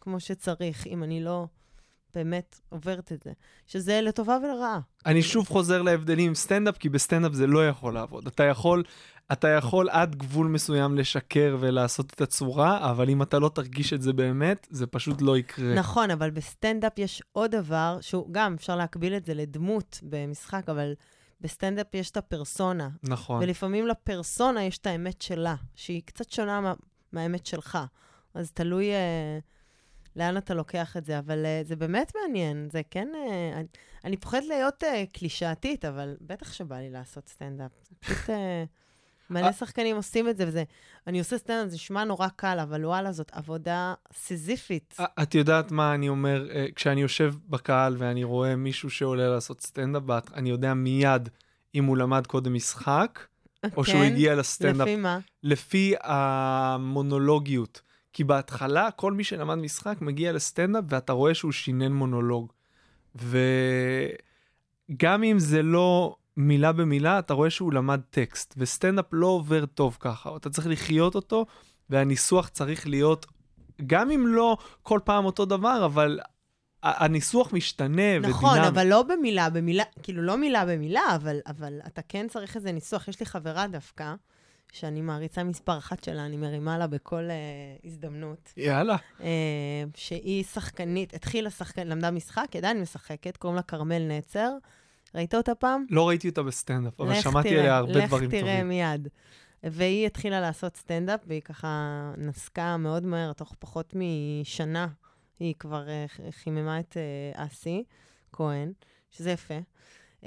כמו 0.01 0.21
שצריך, 0.21 0.87
אם 0.87 1.03
אני 1.03 1.25
לא 1.25 1.47
באמת 2.19 2.61
עוברת 2.69 3.13
את 3.13 3.23
זה. 3.23 3.33
שזה 3.67 4.01
לטובה 4.01 4.39
ולרעה. 4.43 4.81
אני 5.07 5.23
שוב 5.23 5.49
חוזר 5.49 5.83
להבדלים 5.83 6.29
עם 6.29 6.35
סטנדאפ, 6.35 6.79
כי 6.79 6.89
בסטנדאפ 6.89 7.33
זה 7.33 7.47
לא 7.47 7.69
יכול 7.69 7.95
לעבוד. 7.95 8.27
אתה 8.27 8.45
יכול, 8.45 8.83
אתה 9.33 9.49
יכול 9.49 9.89
עד 9.91 10.17
גבול 10.17 10.47
מסוים 10.47 10.97
לשקר 10.97 11.57
ולעשות 11.61 12.13
את 12.15 12.21
הצורה, 12.21 12.91
אבל 12.91 13.11
אם 13.11 13.23
אתה 13.23 13.39
לא 13.39 13.49
תרגיש 13.49 13.93
את 13.93 14.03
זה 14.03 14.13
באמת, 14.13 14.67
זה 14.71 14.87
פשוט 14.87 15.23
לא 15.23 15.39
יקרה. 15.39 15.75
נכון, 15.75 16.11
אבל 16.11 16.31
בסטנדאפ 16.31 16.99
יש 16.99 17.23
עוד 17.33 17.51
דבר, 17.51 17.99
שהוא 18.01 18.27
גם, 18.33 18.55
אפשר 18.55 18.77
להקביל 18.77 19.15
את 19.15 19.25
זה 19.25 19.35
לדמות 19.35 20.01
במשחק, 20.03 20.69
אבל 20.69 20.93
בסטנדאפ 21.41 21.95
יש 21.95 22.11
את 22.11 22.17
הפרסונה. 22.17 22.89
נכון. 23.03 23.43
ולפעמים 23.43 23.87
לפרסונה 23.87 24.65
יש 24.65 24.79
את 24.79 24.87
האמת 24.87 25.23
שלה, 25.23 25.55
שהיא 25.75 26.03
קצת 26.05 26.31
שונה 26.31 26.61
מה, 26.61 26.73
מהאמת 27.13 27.47
שלך. 27.47 27.79
אז 28.35 28.53
תלוי 28.53 28.91
אה, 28.91 29.39
לאן 30.19 30.37
אתה 30.37 30.55
לוקח 30.55 30.97
את 30.97 31.05
זה, 31.05 31.19
אבל 31.19 31.47
אה, 31.47 31.61
זה 31.65 31.77
באמת 31.77 32.13
מעניין. 32.23 32.69
זה 32.73 32.81
כן... 32.91 33.09
אה, 33.15 33.59
אני, 33.59 33.67
אני 34.05 34.17
פוחדת 34.17 34.45
להיות 34.49 34.85
אה, 34.85 35.05
קלישאתית, 35.13 35.85
אבל 35.85 36.17
בטח 36.21 36.53
שבא 36.53 36.77
לי 36.77 36.91
לעשות 36.91 37.29
סטנדאפ. 37.29 37.71
זה 37.89 37.95
פשוט... 38.01 38.31
אה, 38.31 38.65
מלא. 39.31 39.53
שחקנים 39.53 39.97
עושים 39.97 40.29
את 40.29 40.37
זה, 40.37 40.45
וזה... 40.49 40.65
אני 41.07 41.19
עושה 41.19 41.39
סטנדאפ, 41.39 41.69
זה 41.69 41.75
נשמע 41.75 42.05
נורא 42.05 42.29
קל, 42.37 42.59
אבל 42.63 42.85
וואלה, 42.85 43.13
זאת 43.13 43.31
עבודה 43.33 43.95
סיזיפית. 44.13 44.97
את 45.23 45.35
יודעת 45.35 45.71
מה 45.71 45.95
אני 45.95 46.09
אומר, 46.09 46.49
אה, 46.51 46.67
כשאני 46.75 47.01
יושב 47.01 47.35
בקהל 47.49 47.97
ואני 47.99 48.25
רואה 48.25 48.57
מישהו 48.57 48.91
שעולה 48.91 49.29
לעשות 49.29 49.61
סטנדאפ, 49.61 50.03
אני 50.35 50.51
יודע 50.51 50.75
מיד 50.75 51.29
אם 51.75 51.85
הוא 51.85 51.97
למד 51.97 52.27
קודם 52.27 52.55
משחק, 52.55 53.21
או 53.77 53.85
שהוא 53.85 54.01
כן? 54.01 54.13
הגיע 54.13 54.35
לסטנדאפ 54.35 54.89
לפי 54.89 54.97
מה? 54.97 55.19
לפי 55.43 55.95
המונולוגיות. 56.03 57.83
כי 58.19 58.25
בהתחלה, 58.25 58.91
כל 58.91 59.13
מי 59.13 59.25
שלמד 59.25 59.55
משחק 59.55 59.97
מגיע 60.01 60.33
לסטנדאפ 60.33 60.85
ואתה 60.89 61.13
רואה 61.13 61.35
שהוא 61.35 61.53
שינן 61.53 61.93
מונולוג. 61.93 62.53
וגם 63.15 65.23
אם 65.23 65.39
זה 65.39 65.63
לא 65.63 66.17
מילה 66.37 66.73
במילה, 66.73 67.19
אתה 67.19 67.35
רואה 67.35 67.51
שהוא 67.51 67.73
למד 67.73 68.01
טקסט. 68.11 68.55
וסטנדאפ 68.57 69.05
לא 69.13 69.27
עובר 69.27 69.67
טוב 69.67 69.97
ככה, 70.01 70.37
אתה 70.37 70.51
צריך 70.51 70.67
לחיות 70.67 71.15
אותו, 71.15 71.47
והניסוח 71.91 72.49
צריך 72.49 72.87
להיות, 72.87 73.27
גם 73.87 74.11
אם 74.11 74.27
לא 74.27 74.57
כל 74.83 75.01
פעם 75.05 75.25
אותו 75.25 75.45
דבר, 75.45 75.85
אבל 75.85 76.21
הניסוח 76.83 77.53
משתנה 77.53 78.19
נכון, 78.19 78.51
ודינמי. 78.51 78.69
אבל 78.69 78.87
לא 78.87 79.03
במילה, 79.03 79.51
במילה, 79.51 79.85
כאילו 80.03 80.23
לא 80.23 80.39
מילה 80.39 80.67
במילה, 80.67 81.03
אבל, 81.15 81.39
אבל 81.47 81.81
אתה 81.87 82.03
כן 82.09 82.27
צריך 82.29 82.57
איזה 82.57 82.73
ניסוח. 82.73 83.09
יש 83.09 83.21
לי 83.21 83.27
חברה 83.27 83.67
דווקא, 83.67 84.15
שאני 84.73 85.01
מעריצה 85.01 85.45
מספר 85.45 85.79
אחת 85.79 86.05
שלה, 86.05 86.27
אני 86.27 86.37
מרימה 86.37 86.79
לה 86.79 86.87
בכל 86.87 87.29
אה, 87.29 87.87
הזדמנות, 87.87 88.53
יאללה. 88.57 88.97
אה, 89.19 89.23
שהיא 89.95 90.45
שחקנית, 90.45 91.15
התחילה 91.15 91.51
שחקנית, 91.51 91.87
למדה 91.87 92.11
משחק, 92.11 92.57
עדיין 92.57 92.81
משחקת, 92.81 93.37
קוראים 93.37 93.57
לה 93.57 93.63
כרמל 93.63 94.19
נצר. 94.19 94.51
ראית 95.15 95.35
אותה 95.35 95.55
פעם? 95.55 95.85
לא 95.91 96.09
ראיתי 96.09 96.29
אותה 96.29 96.43
בסטנדאפ, 96.43 97.01
אבל 97.01 97.15
שמעתי 97.15 97.49
תראה, 97.49 97.61
עליה 97.61 97.77
הרבה 97.77 98.07
דברים 98.07 98.25
לך 98.25 98.31
תראה 98.31 98.53
טובים. 98.53 98.69
מיד. 98.69 99.09
והיא 99.63 100.07
התחילה 100.07 100.41
לעשות 100.41 100.77
סטנדאפ, 100.77 101.21
והיא 101.27 101.41
ככה 101.41 102.13
נסקה 102.17 102.77
מאוד 102.77 103.05
מהר, 103.05 103.33
תוך 103.33 103.55
פחות 103.59 103.95
משנה, 103.97 104.87
היא 105.39 105.55
כבר 105.59 105.87
uh, 105.87 106.23
חיממה 106.31 106.81
את 106.81 106.97
uh, 107.37 107.41
אסי 107.43 107.85
כהן, 108.33 108.73
שזה 109.11 109.31
יפה. 109.31 109.59
Um, 110.23 110.27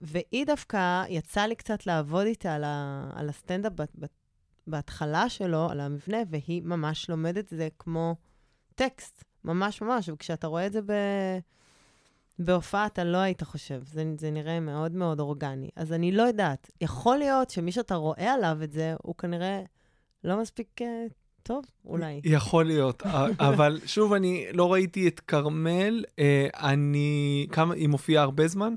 והיא 0.00 0.46
דווקא, 0.46 1.04
יצא 1.08 1.40
לי 1.40 1.54
קצת 1.54 1.86
לעבוד 1.86 2.26
איתה 2.26 2.54
על, 2.54 2.64
ה, 2.64 3.10
על 3.14 3.28
הסטנדאפ 3.28 3.72
בהתחלה 4.66 5.28
שלו, 5.28 5.70
על 5.70 5.80
המבנה, 5.80 6.18
והיא 6.30 6.62
ממש 6.62 7.10
לומדת 7.10 7.52
את 7.52 7.58
זה 7.58 7.68
כמו 7.78 8.16
טקסט, 8.74 9.24
ממש 9.44 9.82
ממש, 9.82 10.08
וכשאתה 10.08 10.46
רואה 10.46 10.66
את 10.66 10.72
זה 10.72 10.82
ב... 10.82 10.92
בהופעה 12.38 12.86
אתה 12.86 13.04
לא 13.04 13.18
היית 13.18 13.42
חושב, 13.42 13.82
זה, 13.84 14.04
זה 14.18 14.30
נראה 14.30 14.60
מאוד 14.60 14.92
מאוד 14.92 15.20
אורגני. 15.20 15.68
אז 15.76 15.92
אני 15.92 16.12
לא 16.12 16.22
יודעת, 16.22 16.70
יכול 16.80 17.16
להיות 17.16 17.50
שמי 17.50 17.72
שאתה 17.72 17.94
רואה 17.94 18.32
עליו 18.34 18.58
את 18.62 18.72
זה, 18.72 18.94
הוא 19.02 19.14
כנראה 19.14 19.62
לא 20.24 20.40
מספיק 20.40 20.80
uh, 20.80 20.84
טוב, 21.42 21.64
אולי. 21.84 22.20
יכול 22.24 22.64
להיות, 22.64 23.02
א- 23.06 23.28
אבל 23.48 23.80
שוב, 23.86 24.12
אני 24.12 24.46
לא 24.52 24.72
ראיתי 24.72 25.08
את 25.08 25.20
כרמל, 25.20 26.04
אה, 26.18 26.48
אני... 26.54 27.46
כמה, 27.52 27.74
היא 27.74 27.88
מופיעה 27.88 28.22
הרבה 28.22 28.48
זמן? 28.48 28.74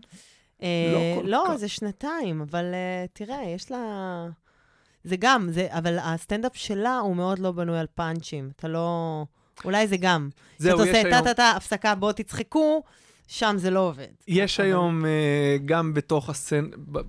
אה, 0.63 0.67
לא 0.93 1.21
כל 1.21 1.27
לא, 1.27 1.43
כך. 1.47 1.55
זה 1.55 1.67
שנתיים, 1.67 2.41
אבל 2.41 2.65
uh, 2.65 3.09
תראה, 3.13 3.43
יש 3.55 3.71
לה... 3.71 4.27
זה 5.03 5.15
גם, 5.19 5.47
זה, 5.51 5.67
אבל 5.69 5.97
הסטנדאפ 5.99 6.55
שלה 6.55 6.97
הוא 6.97 7.15
מאוד 7.15 7.39
לא 7.39 7.51
בנוי 7.51 7.79
על 7.79 7.87
פאנצ'ים. 7.95 8.49
אתה 8.55 8.67
לא... 8.67 9.23
אולי 9.65 9.87
זה 9.87 9.97
גם. 9.97 10.29
זהו, 10.57 10.81
יש 10.81 10.87
עושה 10.87 10.97
היום... 10.97 11.09
טה-טה-טה, 11.09 11.51
הפסקה, 11.51 11.95
בואו 11.95 12.13
תצחקו, 12.13 12.83
שם 13.27 13.55
זה 13.57 13.69
לא 13.69 13.79
עובד. 13.79 14.07
יש 14.27 14.59
אבל- 14.59 14.69
היום 14.69 15.05
אה, 15.05 15.57
גם 15.65 15.93
בתוך 15.93 16.29
הסצנה, 16.29 16.67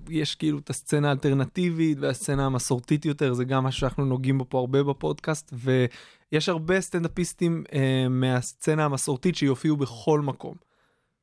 יש 0.09 0.35
כאילו 0.35 0.59
את 0.59 0.69
הסצנה 0.69 1.09
האלטרנטיבית 1.09 1.97
והסצנה 2.01 2.45
המסורתית 2.45 3.05
יותר, 3.05 3.33
זה 3.33 3.45
גם 3.45 3.63
מה 3.63 3.71
שאנחנו 3.71 4.05
נוגעים 4.05 4.37
בו 4.37 4.45
פה 4.49 4.59
הרבה 4.59 4.83
בפודקאסט, 4.83 5.53
ויש 5.53 6.49
הרבה 6.49 6.81
סטנדאפיסטים 6.81 7.63
אה, 7.73 8.05
מהסצנה 8.09 8.85
המסורתית 8.85 9.35
שיופיעו 9.35 9.77
בכל 9.77 10.21
מקום. 10.21 10.55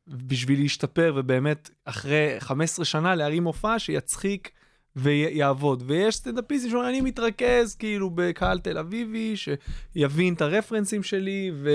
בשביל 0.06 0.60
להשתפר, 0.60 1.12
ובאמת, 1.16 1.70
אחרי 1.84 2.36
15 2.38 2.84
שנה 2.84 3.14
להרים 3.14 3.42
מופע 3.42 3.78
שיצחיק 3.78 4.50
ויעבוד. 4.96 5.82
ויש 5.86 6.14
סטנדאפיסטים 6.16 6.70
שאומרים, 6.70 6.90
אני 6.90 7.00
מתרכז 7.00 7.74
כאילו 7.74 8.10
בקהל 8.14 8.58
תל 8.58 8.78
אביבי, 8.78 9.34
שיבין 9.36 10.34
את 10.34 10.40
הרפרנסים 10.40 11.02
שלי, 11.02 11.50
ו... 11.54 11.70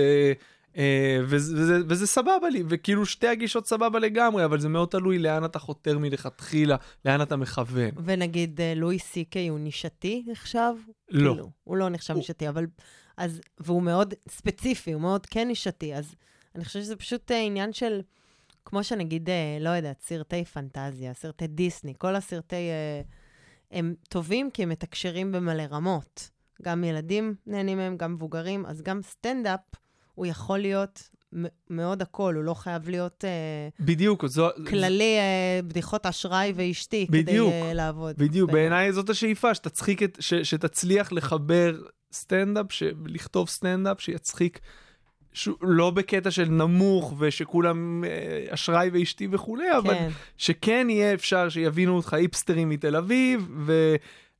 אה, 0.77 1.19
וזה, 1.23 1.55
וזה, 1.57 1.77
וזה 1.87 2.07
סבבה 2.07 2.49
לי, 2.51 2.63
וכאילו 2.69 3.05
שתי 3.05 3.27
הגישות 3.27 3.67
סבבה 3.67 3.99
לגמרי, 3.99 4.45
אבל 4.45 4.59
זה 4.59 4.69
מאוד 4.69 4.87
תלוי 4.89 5.19
לאן 5.19 5.45
אתה 5.45 5.59
חותר 5.59 5.97
מלכתחילה, 5.97 6.75
לאן 7.05 7.21
אתה 7.21 7.35
מכוון. 7.35 7.89
ונגיד 8.05 8.61
אה, 8.61 8.73
לואי 8.75 8.99
סי 8.99 9.23
קיי 9.25 9.47
הוא 9.47 9.59
נישתי 9.59 10.23
נחשב? 10.27 10.73
לא. 11.09 11.31
כאילו, 11.31 11.49
הוא 11.63 11.77
לא 11.77 11.89
נחשב 11.89 12.13
הוא- 12.13 12.19
נישתי, 12.19 12.49
אבל... 12.49 12.65
אז, 13.17 13.41
והוא 13.59 13.83
מאוד 13.83 14.13
ספציפי, 14.29 14.91
הוא 14.93 15.01
מאוד 15.01 15.25
כן 15.25 15.47
נישתי, 15.47 15.95
אז 15.95 16.15
אני 16.55 16.65
חושבת 16.65 16.83
שזה 16.83 16.95
פשוט 16.95 17.31
אה, 17.31 17.41
עניין 17.41 17.73
של, 17.73 18.01
כמו 18.65 18.83
שנגיד, 18.83 19.29
אה, 19.29 19.57
לא 19.59 19.69
יודעת, 19.69 20.01
סרטי 20.01 20.45
פנטזיה, 20.45 21.13
סרטי 21.13 21.47
דיסני, 21.47 21.93
כל 21.97 22.15
הסרטי... 22.15 22.55
אה, 22.55 23.01
הם 23.71 23.95
טובים 24.09 24.51
כי 24.51 24.63
הם 24.63 24.69
מתקשרים 24.69 25.31
במלא 25.31 25.63
רמות. 25.71 26.29
גם 26.61 26.83
ילדים 26.83 27.35
נהנים 27.47 27.77
מהם, 27.77 27.97
גם 27.97 28.13
מבוגרים, 28.13 28.65
אז 28.65 28.81
גם 28.81 29.01
סטנדאפ, 29.01 29.59
הוא 30.15 30.25
יכול 30.25 30.59
להיות 30.59 31.09
מאוד 31.69 32.01
הכל, 32.01 32.35
הוא 32.35 32.43
לא 32.43 32.53
חייב 32.53 32.89
להיות 32.89 33.23
בדיוק, 33.79 34.25
זו... 34.25 34.49
כללי 34.69 35.17
אה, 35.17 35.59
בדיחות 35.67 36.05
אשראי 36.05 36.53
ואשתי, 36.55 37.07
בדיוק, 37.09 37.53
כדי 37.53 37.73
לעבוד. 37.73 38.15
בדיוק, 38.17 38.51
בעיניי. 38.51 38.69
בעיניי 38.69 38.93
זאת 38.93 39.09
השאיפה, 39.09 39.55
שתצחיק 39.55 40.03
את, 40.03 40.17
ש, 40.19 40.33
שתצליח 40.33 41.11
לחבר 41.11 41.81
סטנדאפ, 42.13 42.65
לכתוב 43.05 43.49
סטנדאפ 43.49 44.01
שיצחיק, 44.01 44.59
ש, 45.35 45.49
לא 45.61 45.89
בקטע 45.89 46.31
של 46.31 46.49
נמוך 46.49 47.13
ושכולם 47.17 48.03
אה, 48.07 48.53
אשראי 48.53 48.89
ואשתי 48.93 49.27
וכולי, 49.31 49.77
אבל 49.77 49.93
כן. 49.93 50.09
שכן 50.37 50.87
יהיה 50.89 51.13
אפשר 51.13 51.49
שיבינו 51.49 51.95
אותך 51.95 52.13
היפסטרים 52.13 52.69
מתל 52.69 52.95
אביב, 52.95 53.49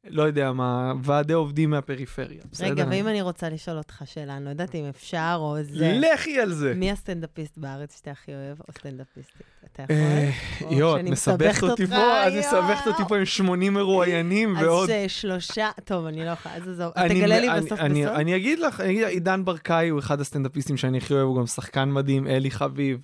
ולא 0.05 0.23
יודע 0.23 0.51
מה, 0.51 0.93
ועדי 1.03 1.33
עובדים 1.33 1.69
מהפריפריה. 1.69 2.41
בסדר? 2.51 2.67
רגע, 2.67 2.85
ואם 2.89 3.07
אני 3.07 3.21
רוצה 3.21 3.49
לשאול 3.49 3.77
אותך 3.77 4.01
שאלה, 4.05 4.37
אני 4.37 4.45
לא 4.45 4.49
יודעת 4.49 4.75
אם 4.75 4.85
אפשר 4.89 5.35
או 5.39 5.57
זה. 5.61 5.99
לכי 6.01 6.39
על 6.39 6.53
זה. 6.53 6.73
מי 6.75 6.91
הסטנדאפיסט 6.91 7.57
בארץ 7.57 7.97
שאתה 7.97 8.11
הכי 8.11 8.31
אוהב, 8.33 8.57
או 8.59 8.73
סטנדאפיסטית? 8.73 9.43
אתה 9.73 9.83
יכול? 9.83 9.95
אה, 9.95 10.31
או 10.61 10.73
יואו, 10.73 10.99
את 10.99 11.03
מסבכת 11.03 11.63
אותי 11.63 11.87
פה, 11.87 12.27
את 12.27 12.33
יואו. 12.33 12.39
מסבכת 12.39 12.87
אותי 12.87 13.03
פה 13.07 13.17
עם 13.17 13.25
80 13.25 13.73
מרואיינים 13.73 14.55
ועוד... 14.59 14.89
אז 14.89 15.11
שלושה, 15.11 15.69
טוב, 15.85 16.05
אני 16.05 16.25
לא 16.25 16.29
יכולה, 16.29 16.55
אז 16.55 16.69
עזוב, 16.69 16.91
תגלה 17.09 17.39
לי 17.39 17.47
בסוף 17.57 17.79
בסוף. 17.79 18.15
אני 18.15 18.35
אגיד 18.35 18.59
לך, 18.59 18.79
עידן 18.79 19.45
ברקאי 19.45 19.89
הוא 19.89 19.99
אחד 19.99 20.21
הסטנדאפיסטים 20.21 20.77
שאני 20.77 20.97
הכי 20.97 21.13
אוהב, 21.13 21.27
הוא 21.27 21.37
גם 21.37 21.47
שחקן 21.47 21.89
מדהים, 21.89 22.27
אלי 22.27 22.51
חביב, 22.51 22.99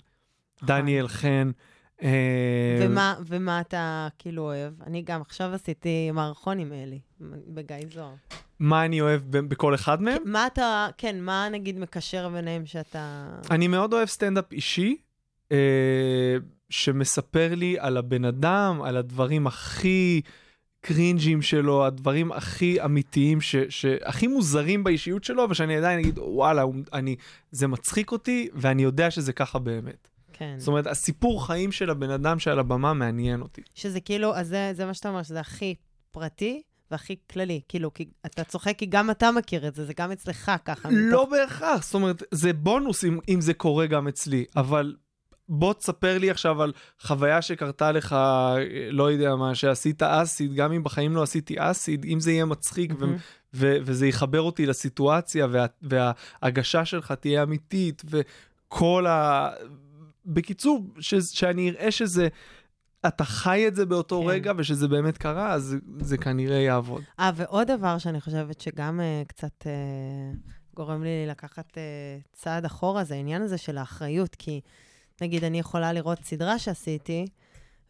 דניאל 0.64 1.08
חן. 1.08 1.52
אה, 2.04 2.80
ומה, 2.82 3.16
ומה 3.26 3.62
אתה 3.62 4.08
כאילו 4.20 4.44
אוהב? 4.44 4.74
אני 4.88 5.02
גם 5.02 5.22
עכשיו 5.22 5.54
עשיתי 5.54 6.12
מערכון 6.12 6.60
עם 6.60 6.74
אלי, 6.74 7.00
בגיא 7.48 7.78
זוהר. 7.94 8.14
מה 8.60 8.86
אני 8.86 9.02
אוהב 9.02 9.22
בכל 9.32 9.76
אחד 9.76 10.02
מהם? 10.02 10.22
מה 10.26 10.48
אתה, 10.48 10.88
כן, 10.98 11.22
מה 11.22 11.48
נגיד 11.52 11.80
מקשר 11.80 12.30
ביניהם 12.30 12.66
שאתה... 12.66 13.28
אני 13.52 13.68
מאוד 13.68 13.94
אוהב 13.94 14.08
סטנדאפ 14.08 14.52
אישי, 14.52 14.98
אה, 15.52 16.38
שמספר 16.70 17.56
לי 17.56 17.76
על 17.80 17.98
הבן 17.98 18.26
אדם, 18.26 18.82
על 18.82 18.98
הדברים 18.98 19.48
הכי 19.48 20.22
קרינג'ים 20.82 21.42
שלו, 21.42 21.86
הדברים 21.86 22.32
הכי 22.32 22.84
אמיתיים, 22.86 23.42
ש, 23.42 23.56
שהכי 23.70 24.28
מוזרים 24.28 24.84
באישיות 24.84 25.24
שלו, 25.24 25.48
ושאני 25.50 25.78
עדיין 25.78 26.00
אגיד, 26.00 26.20
וואלה, 26.20 26.64
אני, 26.94 27.16
זה 27.52 27.68
מצחיק 27.68 28.12
אותי, 28.12 28.50
ואני 28.54 28.84
יודע 28.84 29.12
שזה 29.12 29.34
ככה 29.34 29.60
באמת. 29.60 30.11
כן. 30.42 30.56
זאת 30.60 30.68
אומרת, 30.68 30.88
הסיפור 30.88 31.46
חיים 31.48 31.72
של 31.72 31.90
הבן 31.90 32.10
אדם 32.10 32.40
שעל 32.40 32.60
הבמה 32.60 32.94
מעניין 32.94 33.42
אותי. 33.42 33.62
שזה 33.74 34.00
כאילו, 34.00 34.36
אז 34.36 34.48
זה, 34.48 34.72
זה 34.74 34.86
מה 34.86 34.94
שאתה 34.94 35.10
אומר, 35.10 35.24
שזה 35.24 35.40
הכי 35.40 35.76
פרטי 36.12 36.62
והכי 36.92 37.16
כללי. 37.32 37.62
כאילו, 37.68 37.94
כי 37.94 38.06
אתה 38.26 38.44
צוחק 38.44 38.74
כי 38.78 38.86
גם 38.86 39.12
אתה 39.12 39.32
מכיר 39.32 39.68
את 39.68 39.76
זה, 39.76 39.86
זה 39.86 39.94
גם 39.98 40.12
אצלך 40.12 40.52
ככה. 40.66 40.90
לא 40.92 41.24
מתוך- 41.24 41.30
בהכרח, 41.32 41.84
זאת 41.84 41.94
אומרת, 41.94 42.24
זה 42.32 42.54
בונוס 42.54 43.04
אם, 43.06 43.20
אם 43.30 43.42
זה 43.42 43.54
קורה 43.54 43.86
גם 43.88 44.08
אצלי, 44.08 44.46
אבל 44.56 44.96
בוא 45.50 45.74
תספר 45.74 46.18
לי 46.18 46.30
עכשיו 46.32 46.62
על 46.62 46.74
חוויה 47.02 47.42
שקרתה 47.42 47.92
לך, 47.92 48.16
לא 48.92 49.12
יודע 49.12 49.36
מה, 49.36 49.56
שעשית 49.56 50.04
אסיד, 50.04 50.54
גם 50.54 50.72
אם 50.72 50.84
בחיים 50.84 51.16
לא 51.16 51.24
עשיתי 51.24 51.56
אסיד, 51.58 52.06
אם 52.06 52.20
זה 52.20 52.32
יהיה 52.32 52.46
מצחיק 52.46 52.92
ו- 52.92 53.06
מהמם. 53.06 53.16
ו- 53.54 53.78
וזה 53.82 54.08
יחבר 54.08 54.42
אותי 54.42 54.66
לסיטואציה 54.66 55.48
וה- 55.52 55.66
וההגשה 55.82 56.86
שלך 56.86 57.12
תהיה 57.12 57.44
אמיתית 57.44 58.02
וכל 58.06 59.06
ה... 59.08 59.50
בקיצור, 60.26 60.88
ש- 61.00 61.16
שאני 61.16 61.70
אראה 61.70 61.92
שזה, 61.92 62.28
אתה 63.08 63.24
חי 63.24 63.68
את 63.68 63.76
זה 63.76 63.86
באותו 63.86 64.22
כן. 64.22 64.28
רגע 64.28 64.54
ושזה 64.58 64.88
באמת 64.88 65.18
קרה, 65.18 65.54
אז 65.54 65.64
זה, 65.64 65.78
זה 66.00 66.18
כנראה 66.18 66.58
יעבוד. 66.58 67.04
אה, 67.20 67.32
ועוד 67.36 67.72
דבר 67.72 67.98
שאני 67.98 68.22
חושבת 68.22 68.62
שגם 68.62 69.00
uh, 69.00 69.28
קצת 69.28 69.64
uh, 69.64 70.38
גורם 70.74 71.04
לי 71.04 71.26
לקחת 71.28 71.72
uh, 71.72 71.78
צעד 72.34 72.66
אחורה, 72.66 73.04
זה 73.04 73.14
העניין 73.14 73.42
הזה 73.42 73.58
של 73.58 73.78
האחריות, 73.78 74.36
כי 74.36 74.62
נגיד 75.22 75.44
אני 75.44 75.60
יכולה 75.60 75.94
לראות 75.94 76.20
סדרה 76.24 76.60
שעשיתי, 76.60 77.26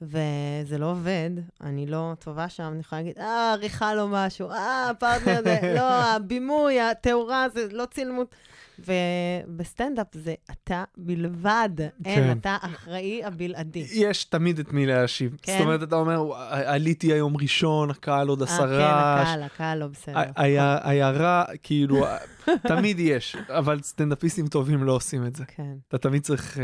וזה 0.01 0.77
לא 0.77 0.91
עובד, 0.91 1.29
אני 1.61 1.85
לא 1.85 2.13
טובה 2.19 2.49
שם, 2.49 2.69
אני 2.71 2.79
יכולה 2.79 3.01
להגיד, 3.01 3.17
אה, 3.19 3.51
עריכה 3.53 3.93
לא 3.93 4.07
משהו, 4.07 4.51
אה, 4.51 4.89
הפרטנר 4.89 5.41
זה, 5.43 5.73
לא, 5.75 5.93
הבימוי, 6.15 6.79
התאורה, 6.81 7.49
זה 7.53 7.67
לא 7.71 7.85
צילמות. 7.85 8.35
ובסטנדאפ 8.85 10.07
זה 10.13 10.33
אתה 10.51 10.83
בלבד, 10.97 11.69
אין, 11.79 11.89
כן. 12.33 12.37
אתה 12.37 12.57
אחראי 12.61 13.21
הבלעדי. 13.23 13.87
יש 13.93 14.23
תמיד 14.23 14.59
את 14.59 14.73
מי 14.73 14.85
להשיב. 14.85 15.37
כן. 15.41 15.51
זאת 15.51 15.61
אומרת, 15.61 15.83
אתה 15.83 15.95
אומר, 15.95 16.33
עליתי 16.49 17.13
היום 17.13 17.37
ראשון, 17.37 17.89
הקהל 17.89 18.27
עוד 18.27 18.41
אה, 18.41 18.47
כן, 18.47 18.63
רעש. 18.63 19.27
הקהל, 19.27 19.43
הקהל 19.43 19.77
לא 19.77 19.87
בסדר. 19.87 20.19
היה- 20.35 21.09
רע, 21.11 21.43
כאילו, 21.63 22.05
תמיד 22.67 22.99
יש, 22.99 23.35
אבל 23.49 23.81
סטנדאפיסטים 23.81 24.47
טובים 24.47 24.83
לא 24.83 24.91
עושים 24.91 25.25
את 25.25 25.35
זה. 25.35 25.43
כן. 25.47 25.73
אתה 25.87 25.97
תמיד 25.97 26.21
צריך 26.23 26.57
אה, 26.59 26.63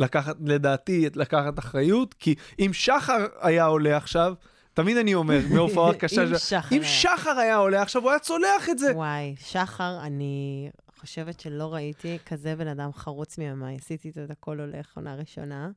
לקחת, 0.00 0.36
לדעתי, 0.44 1.08
לקחת 1.14 1.58
אחריות, 1.58 2.14
כי 2.14 2.34
אם 2.58 2.70
שחר 2.72 3.26
היה 3.40 3.64
עולה 3.64 3.96
עכשיו, 3.96 4.34
תמיד 4.74 4.96
אני 4.96 5.14
אומר, 5.14 5.38
בהופעה 5.54 5.94
קשה, 5.94 6.22
אם 6.22 6.38
ש- 6.38 6.50
שחר 6.50 6.76
אם. 6.76 6.82
שחר 6.84 7.38
היה 7.38 7.56
עולה 7.56 7.82
עכשיו, 7.82 8.02
הוא 8.02 8.10
היה 8.10 8.18
צולח 8.18 8.68
את 8.70 8.78
זה. 8.78 8.92
וואי, 8.94 9.34
שחר, 9.38 9.98
אני 10.02 10.70
חושבת 11.06 11.40
שלא 11.40 11.74
ראיתי 11.74 12.18
כזה 12.26 12.56
בן 12.56 12.68
אדם 12.68 12.92
חרוץ 12.92 13.38
מימיי. 13.38 13.76
עשיתי 13.76 14.10
את 14.24 14.30
הכל 14.30 14.60
הולך, 14.60 14.96
עונה 14.96 15.14
ראשונה. 15.14 15.70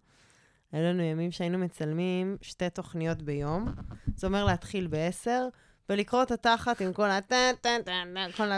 היו 0.72 0.84
לנו 0.84 1.04
ימים 1.04 1.32
שהיינו 1.32 1.58
מצלמים 1.58 2.38
שתי 2.42 2.70
תוכניות 2.70 3.22
ביום. 3.22 3.74
זה 4.15 4.28
אומר 4.28 4.46
להתחיל 4.46 4.88
ב-10, 4.88 5.30
ולקרוא 5.89 6.24
את 6.24 6.32
התחת 6.32 6.82
עם 6.82 6.94
כל 6.94 7.10
ה... 7.10 7.22
טן, 7.22 7.54
טן, 7.62 7.82
טן, 7.86 8.08
טן, 8.13 8.32
כל 8.38 8.50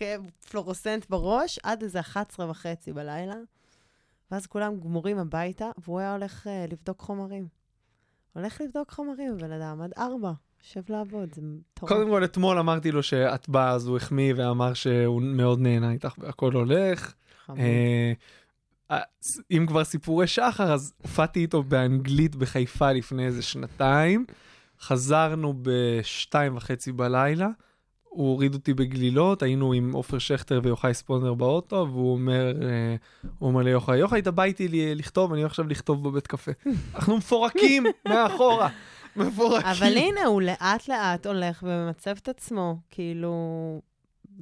הפלורוסנט 0.00 1.10
בראש, 1.10 1.58
עד 1.62 1.82
איזה 1.82 2.00
11 2.00 2.50
וחצי 2.50 2.92
בלילה. 2.92 3.36
ואז 4.30 4.46
כולם 4.46 4.80
גמורים 4.80 5.18
הביתה, 5.18 5.70
והוא 5.78 6.00
היה 6.00 6.12
הולך 6.12 6.46
uh, 6.46 6.72
לבדוק 6.72 7.00
חומרים. 7.00 7.48
הולך 8.32 8.60
לבדוק 8.60 8.90
חומרים, 8.90 9.38
בן 9.38 9.52
אדם, 9.52 9.80
עד 9.80 9.92
4, 9.98 10.32
יושב 10.68 10.92
לעבוד, 10.92 11.34
זה 11.34 11.42
מטורף. 11.42 11.92
קודם 11.92 12.08
כל, 12.10 12.24
אתמול 12.24 12.58
אמרתי 12.58 12.92
לו 12.92 13.02
שאת 13.02 13.48
באה, 13.48 13.70
אז 13.70 13.86
הוא 13.86 13.96
החמיא 13.96 14.34
ואמר 14.36 14.74
שהוא 14.74 15.22
מאוד 15.22 15.60
נהנה 15.60 15.92
איתך 15.92 16.14
והכל 16.18 16.52
הולך. 16.52 17.14
אה, 17.50 18.12
אה, 18.90 19.00
אם 19.50 19.64
כבר 19.68 19.84
סיפורי 19.84 20.26
שחר, 20.26 20.72
אז 20.72 20.92
הופעתי 21.02 21.40
איתו 21.40 21.62
באנגלית 21.62 22.36
בחיפה 22.36 22.92
לפני 22.92 23.26
איזה 23.26 23.42
שנתיים. 23.42 24.24
חזרנו 24.80 25.54
בשתיים 25.62 26.56
וחצי 26.56 26.92
בלילה. 26.92 27.48
הוא 28.02 28.28
הוריד 28.30 28.54
אותי 28.54 28.74
בגלילות, 28.74 29.42
היינו 29.42 29.72
עם 29.72 29.92
עופר 29.92 30.18
שכטר 30.18 30.60
ויוחאי 30.62 30.94
ספונדר 30.94 31.34
באוטו, 31.34 31.88
והוא 31.90 32.12
אומר, 32.12 32.52
אה, 32.62 32.96
הוא 33.38 33.48
אומר 33.48 33.62
ליוחאי, 33.62 33.98
יוחאי, 33.98 34.20
אתה 34.20 34.30
בא 34.30 34.42
איתי 34.42 34.94
לכתוב, 34.94 35.32
אני 35.32 35.40
הולך 35.40 35.52
עכשיו 35.52 35.68
לכתוב 35.68 36.08
בבית 36.08 36.26
קפה. 36.26 36.52
אנחנו 36.94 37.16
מפורקים 37.16 37.86
מאחורה. 38.08 38.68
מפורקים. 39.16 39.66
אבל 39.66 39.96
הנה, 39.96 40.24
הוא 40.24 40.42
לאט-לאט 40.42 41.26
הולך 41.26 41.62
וממצב 41.66 42.10
את 42.22 42.28
עצמו, 42.28 42.76
כאילו, 42.90 43.32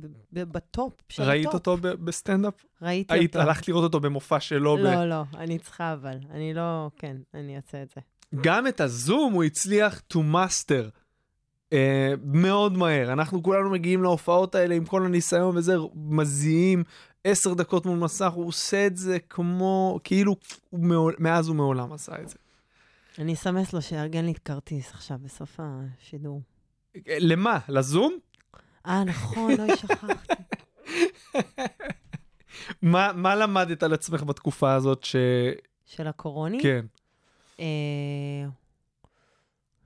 ב- 0.00 0.06
ב- 0.32 0.52
בטופ 0.52 0.92
של 1.08 1.22
ראית 1.22 1.46
הטופ. 1.46 1.54
אותו 1.54 1.76
ב- 1.76 1.88
בסטנדאפ? 2.04 2.54
ראיתי 2.82 3.14
היית, 3.14 3.37
אותו. 3.37 3.48
הלכת 3.48 3.68
לראות 3.68 3.85
אותו 3.85 4.00
במופע 4.00 4.40
שלו. 4.40 4.76
ב- 4.76 4.80
לא, 4.80 5.08
לא, 5.08 5.22
אני 5.37 5.58
צריכה 5.58 5.92
אבל. 5.92 6.16
אני 6.30 6.54
לא, 6.54 6.90
כן, 6.96 7.16
אני 7.35 7.56
אעשה 7.56 7.82
את 7.82 7.88
זה. 7.94 8.00
גם 8.42 8.66
את 8.66 8.80
הזום 8.80 9.32
הוא 9.32 9.44
הצליח 9.44 10.02
to 10.12 10.16
master 10.16 10.90
uh, 11.70 11.74
מאוד 12.24 12.72
מהר. 12.72 13.12
אנחנו 13.12 13.42
כולנו 13.42 13.70
מגיעים 13.70 14.02
להופעות 14.02 14.54
האלה 14.54 14.74
עם 14.74 14.85
כל 14.85 15.04
הניסיון 15.04 15.56
וזה, 15.56 15.76
מזיעים 15.94 16.85
עשר 17.24 17.54
דקות 17.54 17.87
מול 17.87 17.98
מסך, 17.98 18.32
הוא 18.32 18.46
עושה 18.46 18.87
את 18.87 18.96
זה 18.96 19.18
כמו, 19.18 20.00
כאילו, 20.04 20.37
הוא 20.70 20.80
מעול, 20.80 21.14
מאז 21.18 21.48
ומעולם 21.48 21.92
עשה 21.92 22.12
את 22.22 22.28
זה. 22.28 22.37
אני 23.18 23.35
אסמס 23.35 23.72
לו 23.72 23.83
שיארגן 23.83 24.25
לי 24.25 24.35
כרטיס 24.44 24.90
עכשיו, 24.90 25.18
בסוף 25.22 25.61
השידור. 25.61 26.40
למה? 27.07 27.59
לזום? 27.68 28.18
אה, 28.87 29.05
נכון, 29.05 29.61
אוי, 29.61 29.77
שכחתי. 29.77 30.35
מה, 32.83 33.12
מה 33.12 33.35
למדת 33.35 33.83
על 33.83 33.94
עצמך 33.94 34.22
בתקופה 34.22 34.75
הזאת 34.75 35.05
ש... 35.05 35.16
של 35.87 36.07
הקורוני. 36.07 36.62
כן. 36.62 36.87
אה, 37.61 38.46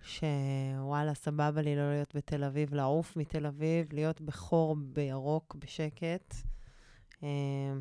שוואלה, 0.03 1.15
סבבה 1.15 1.63
לי 1.63 1.77
לא 1.77 1.91
להיות 1.91 2.15
בתל 2.15 2.45
אביב, 2.45 2.75
לעוף 2.75 3.17
מתל 3.17 3.47
אביב, 3.47 3.93
להיות 3.93 4.21
בחור 4.21 4.77
בירוק, 4.79 5.57
בשקט, 5.59 6.35
אה, 7.23 7.29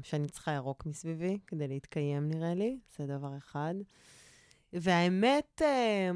שאני 0.04 0.28
צריכה 0.28 0.52
ירוק 0.52 0.86
מסביבי 0.86 1.38
כדי 1.48 1.68
להתקיים, 1.68 2.30
נראה 2.30 2.54
לי, 2.54 2.78
זה 2.98 3.06
דבר 3.06 3.38
אחד. 3.38 3.74
והאמת, 4.82 5.62
אה, 5.66 6.12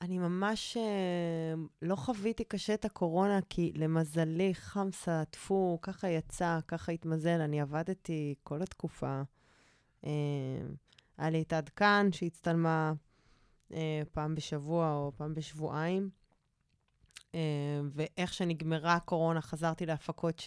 אני 0.00 0.18
ממש 0.18 0.76
אה, 0.76 1.54
לא 1.82 1.96
חוויתי 1.96 2.44
קשה 2.44 2.74
את 2.74 2.84
הקורונה, 2.84 3.38
כי 3.48 3.72
למזלי, 3.74 4.54
חמסה, 4.54 5.24
טפו, 5.30 5.78
ככה 5.82 6.08
יצא, 6.08 6.58
ככה 6.68 6.92
התמזל, 6.92 7.40
אני 7.40 7.60
עבדתי 7.60 8.34
כל 8.42 8.62
התקופה. 8.62 9.22
אה, 10.04 10.10
היה 11.18 11.30
לי 11.30 11.42
את 11.42 11.52
עד 11.52 11.68
כאן, 11.68 12.08
שהצטלמה 12.12 12.92
אה, 13.72 14.02
פעם 14.12 14.34
בשבוע 14.34 14.92
או 14.94 15.12
פעם 15.16 15.34
בשבועיים. 15.34 16.10
ואיך 17.92 18.34
שנגמרה 18.34 18.94
הקורונה, 18.94 19.40
חזרתי 19.40 19.86
להפקות. 19.86 20.42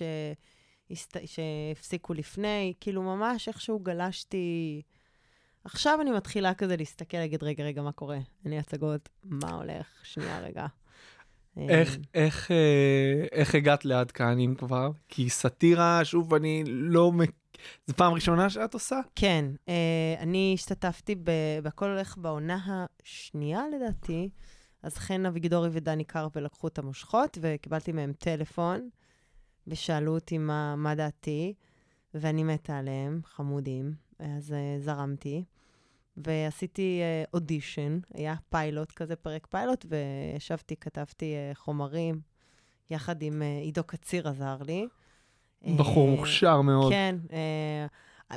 שהפסיקו 1.26 2.14
לפני. 2.14 2.74
כאילו, 2.80 3.02
ממש 3.04 3.48
איכשהו 3.48 3.80
גלשתי... 3.80 4.82
עכשיו 5.64 6.02
אני 6.02 6.12
מתחילה 6.12 6.54
כזה 6.54 6.78
להסתכל, 6.78 7.18
להגיד, 7.18 7.44
רגע, 7.44 7.64
רגע, 7.64 7.82
מה 7.82 7.92
קורה? 7.92 8.18
אני 8.46 8.60
הצגות, 8.60 9.10
מה 9.24 9.52
הולך? 9.52 9.88
שנייה, 10.04 10.40
רגע. 10.40 10.66
איך, 11.58 11.98
אה, 11.98 12.24
איך, 12.24 12.52
אה, 12.52 13.26
איך 13.32 13.56
הגעת 13.56 13.86
לעד 13.86 14.12
כאן 14.12 14.40
אם 14.40 14.56
כבר? 14.58 14.92
כי 15.08 15.30
סאטירה, 15.30 16.06
שוב, 16.06 16.34
אני 16.34 16.64
לא... 16.68 17.12
זו 17.88 17.94
פעם 17.96 18.14
ראשונה 18.14 18.50
שאת 18.50 18.74
עושה? 18.74 19.00
כן, 19.16 19.46
אה, 19.70 20.16
אני 20.20 20.52
השתתפתי 20.54 21.16
ב... 21.16 21.32
ב"הכל 21.64 21.86
הולך" 21.86 22.18
בעונה 22.18 22.86
השנייה, 23.04 23.62
לדעתי. 23.76 24.30
אז 24.84 24.98
חן 24.98 25.26
אביגדורי 25.26 25.70
ודני 25.72 26.04
קרפל 26.04 26.40
לקחו 26.40 26.68
את 26.68 26.80
המושכות, 26.80 27.38
וקיבלתי 27.42 27.92
מהם 27.92 28.14
טלפון, 28.14 28.90
ושאלו 29.68 30.16
אותי 30.16 30.38
מה, 30.38 30.76
מה 30.76 30.96
דעתי, 30.96 31.54
ואני 32.14 32.44
מתה 32.44 32.78
עליהם, 32.78 33.22
חמודים. 33.26 34.07
אז 34.20 34.54
אה, 34.54 34.80
זרמתי, 34.80 35.44
ועשיתי 36.18 37.00
אה, 37.02 37.24
אודישן, 37.34 38.00
היה 38.14 38.36
פיילוט 38.50 38.92
כזה, 38.92 39.16
פרק 39.16 39.48
פיילוט, 39.48 39.86
וישבתי, 39.90 40.76
כתבתי 40.76 41.34
אה, 41.36 41.52
חומרים, 41.56 42.20
יחד 42.90 43.22
עם 43.22 43.42
אה, 43.42 43.60
עידו 43.62 43.84
קציר 43.84 44.28
עזר 44.28 44.58
לי. 44.66 44.88
בחור 45.78 46.10
מוכשר 46.10 46.62
מאוד. 46.62 46.92
כן, 46.92 47.16
אה, 47.34 47.88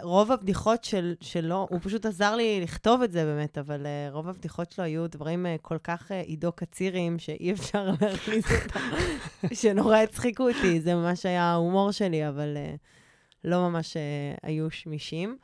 רוב 0.03 0.33
הבדיחות 0.33 0.85
של, 0.85 1.15
שלו, 1.21 1.67
הוא 1.71 1.81
פשוט 1.83 2.07
עזר 2.07 2.37
לי 2.37 2.61
לכתוב 2.61 3.03
את 3.03 3.13
זה 3.13 3.25
באמת, 3.25 3.59
אבל 3.59 3.87
אה, 3.87 4.09
רוב 4.13 4.29
הבדיחות 4.29 4.73
שלו 4.73 4.85
היו 4.85 5.09
דברים 5.09 5.47
אה, 5.47 5.57
כל 5.63 5.79
כך 5.85 6.13
אה, 6.13 6.21
עידו 6.21 6.53
קצירים, 6.53 7.19
שאי 7.19 7.53
אפשר 7.53 7.91
להכניס 8.01 8.45
אותם, 8.53 8.81
שנורא 9.55 9.97
הצחיקו 9.97 10.49
אותי, 10.49 10.81
זה 10.81 10.95
ממש 10.95 11.27
היה 11.27 11.43
ההומור 11.43 11.91
שלי, 11.93 12.29
אבל 12.29 12.57
אה, 12.57 12.75
לא 13.45 13.69
ממש 13.69 13.97
אה, 13.97 14.03
היו 14.43 14.71
שמישים. 14.71 15.37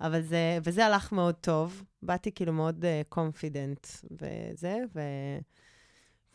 אבל 0.00 0.22
זה, 0.22 0.58
וזה 0.64 0.86
הלך 0.86 1.12
מאוד 1.12 1.34
טוב, 1.34 1.82
באתי 2.02 2.32
כאילו 2.34 2.52
מאוד 2.52 2.84
קונפידנט 3.08 3.86
uh, 3.86 4.06
וזה, 4.10 4.76
ו, 4.94 5.00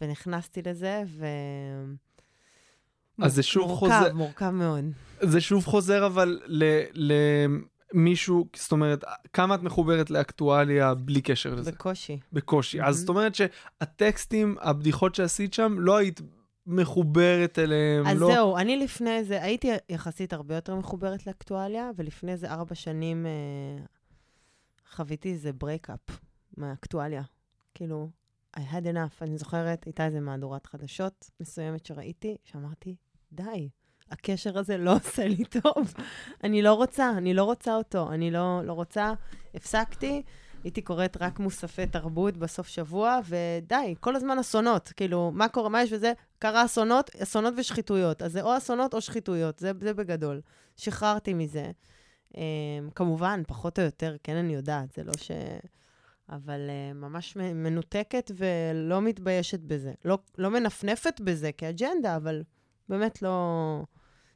ונכנסתי 0.01 0.61
לזה, 0.65 1.03
ו... 1.07 1.25
אז 3.21 3.33
זה 3.35 3.43
שוב 3.43 3.67
מורכב, 3.67 3.79
חוזר- 3.79 3.99
מורכב, 3.99 4.15
מורכב 4.15 4.49
מאוד. 4.49 4.85
זה 5.21 5.41
שוב 5.41 5.65
חוזר 5.65 6.05
אבל 6.05 6.39
ל- 6.45 7.13
למישהו, 7.93 8.47
זאת 8.55 8.71
אומרת, 8.71 9.03
כמה 9.33 9.55
את 9.55 9.61
מחוברת 9.61 10.09
לאקטואליה 10.09 10.93
בלי 10.93 11.21
קשר 11.21 11.55
לזה? 11.55 11.71
בקושי. 11.71 12.19
בקושי. 12.33 12.81
אז 12.81 12.95
Mhm. 12.95 12.99
זאת 12.99 13.09
אומרת 13.09 13.35
שהטקסטים, 13.35 14.55
הבדיחות 14.61 15.15
שעשית 15.15 15.53
שם, 15.53 15.75
לא 15.79 15.97
היית 15.97 16.21
מחוברת 16.69 17.59
אליהם, 17.59 18.07
אז 18.07 18.21
לא... 18.21 18.27
זהו, 18.27 18.57
אני 18.57 18.77
לפני 18.77 19.23
זה, 19.23 19.43
הייתי 19.43 19.71
יחסית 19.89 20.33
הרבה 20.33 20.55
יותר 20.55 20.75
מחוברת 20.75 21.27
לאקטואליה, 21.27 21.91
ולפני 21.95 22.37
זה 22.37 22.51
ארבע 22.51 22.75
שנים 22.75 23.25
אה, 23.25 23.83
חוויתי 24.91 25.31
איזה 25.31 25.53
breakup 25.53 25.99
מהאקטואליה. 26.57 27.21
כאילו, 27.73 28.09
I 28.57 28.59
had 28.59 28.85
enough. 28.93 29.21
אני 29.21 29.37
זוכרת, 29.37 29.85
הייתה 29.85 30.05
איזה 30.05 30.19
מהדורת 30.19 30.65
חדשות 30.65 31.29
מסוימת 31.39 31.85
שראיתי, 31.85 32.37
שאמרתי, 32.43 32.95
די, 33.31 33.69
הקשר 34.11 34.57
הזה 34.57 34.77
לא 34.77 34.95
עושה 34.95 35.27
לי 35.27 35.45
טוב. 35.45 35.93
אני 36.43 36.61
לא 36.61 36.73
רוצה, 36.73 37.11
אני 37.17 37.33
לא 37.33 37.43
רוצה 37.43 37.75
אותו, 37.75 38.11
אני 38.11 38.31
לא, 38.31 38.61
לא 38.63 38.73
רוצה. 38.73 39.13
הפסקתי, 39.55 40.23
הייתי 40.63 40.81
קוראת 40.81 41.17
רק 41.21 41.39
מוספי 41.39 41.87
תרבות 41.87 42.37
בסוף 42.37 42.67
שבוע, 42.67 43.19
ודי, 43.25 43.95
כל 43.99 44.15
הזמן 44.15 44.39
אסונות. 44.39 44.93
כאילו, 44.95 45.31
מה 45.33 45.47
קורה, 45.47 45.69
מה 45.69 45.83
יש 45.83 45.93
בזה? 45.93 46.13
קרה 46.39 46.65
אסונות, 46.65 47.15
אסונות 47.15 47.53
ושחיתויות. 47.57 48.21
אז 48.21 48.31
זה 48.31 48.41
או 48.41 48.57
אסונות 48.57 48.93
או 48.93 49.01
שחיתויות, 49.01 49.59
זה, 49.59 49.71
זה 49.81 49.93
בגדול. 49.93 50.41
שחררתי 50.77 51.33
מזה. 51.33 51.71
Um, 52.33 52.37
כמובן, 52.95 53.41
פחות 53.47 53.79
או 53.79 53.83
יותר, 53.83 54.15
כן, 54.23 54.35
אני 54.35 54.53
יודעת, 54.53 54.91
זה 54.91 55.03
לא 55.03 55.13
ש... 55.17 55.31
אבל 56.29 56.59
uh, 56.69 56.93
ממש 56.93 57.35
מנותקת 57.35 58.31
ולא 58.35 59.01
מתביישת 59.01 59.59
בזה. 59.59 59.93
לא, 60.05 60.17
לא 60.37 60.49
מנפנפת 60.49 61.21
בזה 61.21 61.51
כאג'נדה, 61.51 62.15
אבל 62.15 62.43
באמת 62.89 63.21
לא... 63.21 63.83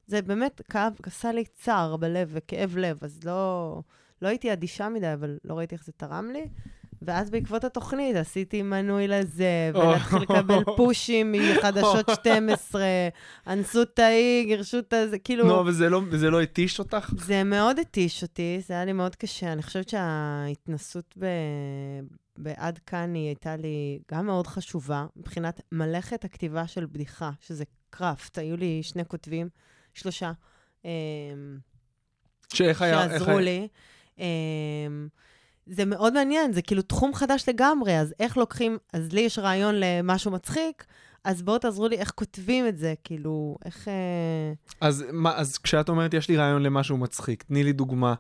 זה 0.08 0.22
באמת 0.22 0.62
כאב, 0.70 0.94
עשה 1.04 1.32
לי 1.32 1.46
צער 1.46 1.98
בלב 1.98 2.30
וכאב 2.32 2.78
לב, 2.78 3.00
אז 3.02 3.20
לא, 3.24 3.82
לא 4.22 4.28
הייתי 4.28 4.54
אדישה 4.54 4.90
מדי, 4.90 5.14
אבל 5.14 5.38
לא 5.44 5.54
ראיתי 5.58 5.76
איך 5.76 5.86
זה 5.86 5.92
תרם 5.92 6.30
לי. 6.34 6.50
ואז 7.06 7.30
בעקבות 7.30 7.64
התוכנית 7.64 8.16
עשיתי 8.16 8.62
מנוי 8.62 9.08
לזה, 9.08 9.72
ולהתחיל 9.74 10.20
לקבל 10.22 10.64
פושים 10.78 11.32
מחדשות 11.32 12.10
12, 12.14 12.84
אנסו 13.48 13.82
את 13.82 14.00
ההיא, 14.00 14.46
גירשו 14.46 14.80
את 14.80 14.94
הזה, 14.94 15.20
כאילו... 15.20 15.48
נו, 15.48 15.60
אבל 15.60 15.72
זה 15.72 15.90
לא- 15.90 16.02
לא 16.32 16.42
התיש 16.42 16.80
אותך? 16.80 17.14
זה 17.18 17.44
מאוד 17.44 17.80
התיש 17.80 18.24
אותי, 18.24 18.62
זה 18.68 18.74
היה 18.74 18.86
לי 18.86 18.94
מאוד 18.94 19.16
קשה. 19.16 19.54
אני 19.54 19.64
חושבת 19.64 19.90
שההתנסות 19.90 21.14
ב... 21.20 21.26
בעד 22.38 22.80
כאן 22.86 23.14
היא 23.14 23.28
הייתה 23.28 23.56
לי 23.56 24.00
גם 24.12 24.26
מאוד 24.26 24.48
חשובה, 24.48 25.06
מבחינת 25.16 25.62
מלאכת 25.72 26.26
הכתיבה 26.26 26.68
של 26.68 26.86
בדיחה, 26.86 27.32
שזה 27.40 27.64
קראפט. 27.90 28.38
היו 28.38 28.58
לי 28.58 28.84
שני 28.84 29.06
כותבים, 29.06 29.50
שלושה, 29.94 30.32
אמ, 30.86 30.90
שאיך 32.54 32.82
היה... 32.82 33.04
איך 33.04 33.12
שעזרו 33.12 33.40
לי. 33.40 33.68
אמ, 34.20 35.08
זה 35.66 35.86
מאוד 35.86 36.14
מעניין, 36.14 36.54
זה 36.54 36.62
כאילו 36.62 36.82
תחום 36.82 37.14
חדש 37.14 37.50
לגמרי, 37.50 38.00
אז 38.00 38.14
איך 38.20 38.38
לוקחים, 38.38 38.78
אז 38.94 39.14
לי 39.14 39.22
יש 39.22 39.40
רעיון 39.40 39.76
למשהו 39.78 40.32
מצחיק, 40.32 40.86
אז 41.24 41.42
בואו 41.42 41.58
תעזרו 41.58 41.88
לי 41.88 41.98
איך 41.98 42.12
כותבים 42.16 42.68
את 42.68 42.78
זה, 42.78 42.94
כאילו, 43.04 43.56
איך... 43.66 43.88
אה, 43.88 44.54
אז 44.82 45.06
מה, 45.12 45.36
אז 45.36 45.58
כשאת 45.58 45.90
אומרת, 45.90 46.14
יש 46.14 46.30
לי 46.30 46.38
רעיון 46.38 46.64
למשהו 46.64 46.98
מצחיק, 46.98 47.44
תני 47.44 47.64
לי 47.64 47.74
דוגמה. 47.74 48.14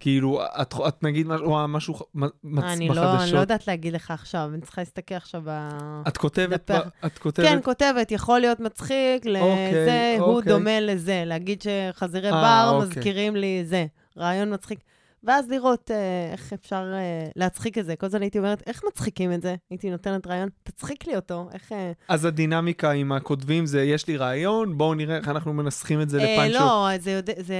כאילו, 0.00 0.40
את, 0.62 0.74
את 0.88 1.02
נגיד 1.02 1.26
משהו, 1.26 1.46
או 1.46 1.68
משהו 1.68 1.94
מצ, 2.14 2.64
אני 2.64 2.88
בחדשות. 2.88 3.04
לא, 3.04 3.22
אני 3.22 3.32
לא 3.32 3.38
יודעת 3.38 3.66
להגיד 3.66 3.92
לך 3.92 4.10
עכשיו, 4.10 4.50
אני 4.54 4.60
צריכה 4.60 4.80
להסתכל 4.80 5.14
עכשיו 5.14 5.42
ב... 5.44 5.68
את 6.08 6.16
כותבת, 6.16 6.70
ב- 6.70 7.06
את 7.06 7.18
כותבת, 7.18 7.46
כן, 7.46 7.58
כותבת, 7.64 8.10
יכול 8.10 8.40
להיות 8.40 8.60
מצחיק, 8.60 9.24
לזה, 9.24 9.40
אוקיי, 9.40 10.18
הוא 10.18 10.34
אוקיי. 10.34 10.52
דומה 10.52 10.80
לזה. 10.80 11.22
להגיד 11.26 11.62
שחזירי 11.62 12.30
אה, 12.32 12.42
בר 12.42 12.74
אוקיי. 12.74 12.88
מזכירים 12.88 13.36
לי 13.36 13.64
זה, 13.64 13.86
רעיון 14.18 14.54
מצחיק. 14.54 14.78
ואז 15.24 15.50
לראות 15.50 15.90
אה, 15.90 16.28
איך 16.32 16.52
אפשר 16.52 16.92
אה, 16.94 17.28
להצחיק 17.36 17.78
את 17.78 17.84
זה. 17.84 17.96
כל 17.96 18.06
הזמן 18.06 18.22
הייתי 18.22 18.38
אומרת, 18.38 18.62
איך 18.66 18.82
מצחיקים 18.88 19.32
את 19.32 19.42
זה? 19.42 19.54
הייתי 19.70 19.90
נותנת 19.90 20.26
רעיון, 20.26 20.48
תצחיק 20.62 21.06
לי 21.06 21.16
אותו, 21.16 21.48
איך... 21.52 21.72
אה, 21.72 21.92
אז 22.08 22.24
הדינמיקה 22.24 22.90
עם 22.90 23.12
הכותבים 23.12 23.66
זה, 23.66 23.82
יש 23.82 24.06
לי 24.08 24.16
רעיון, 24.16 24.78
בואו 24.78 24.94
נראה 24.94 25.16
איך 25.16 25.28
אנחנו 25.28 25.52
מנסחים 25.52 26.02
את 26.02 26.10
זה 26.10 26.18
אה, 26.18 26.34
לפאנץ'. 26.34 26.58
לא, 26.58 26.88
זה 26.98 27.10
יודע... 27.10 27.32
זה... 27.38 27.54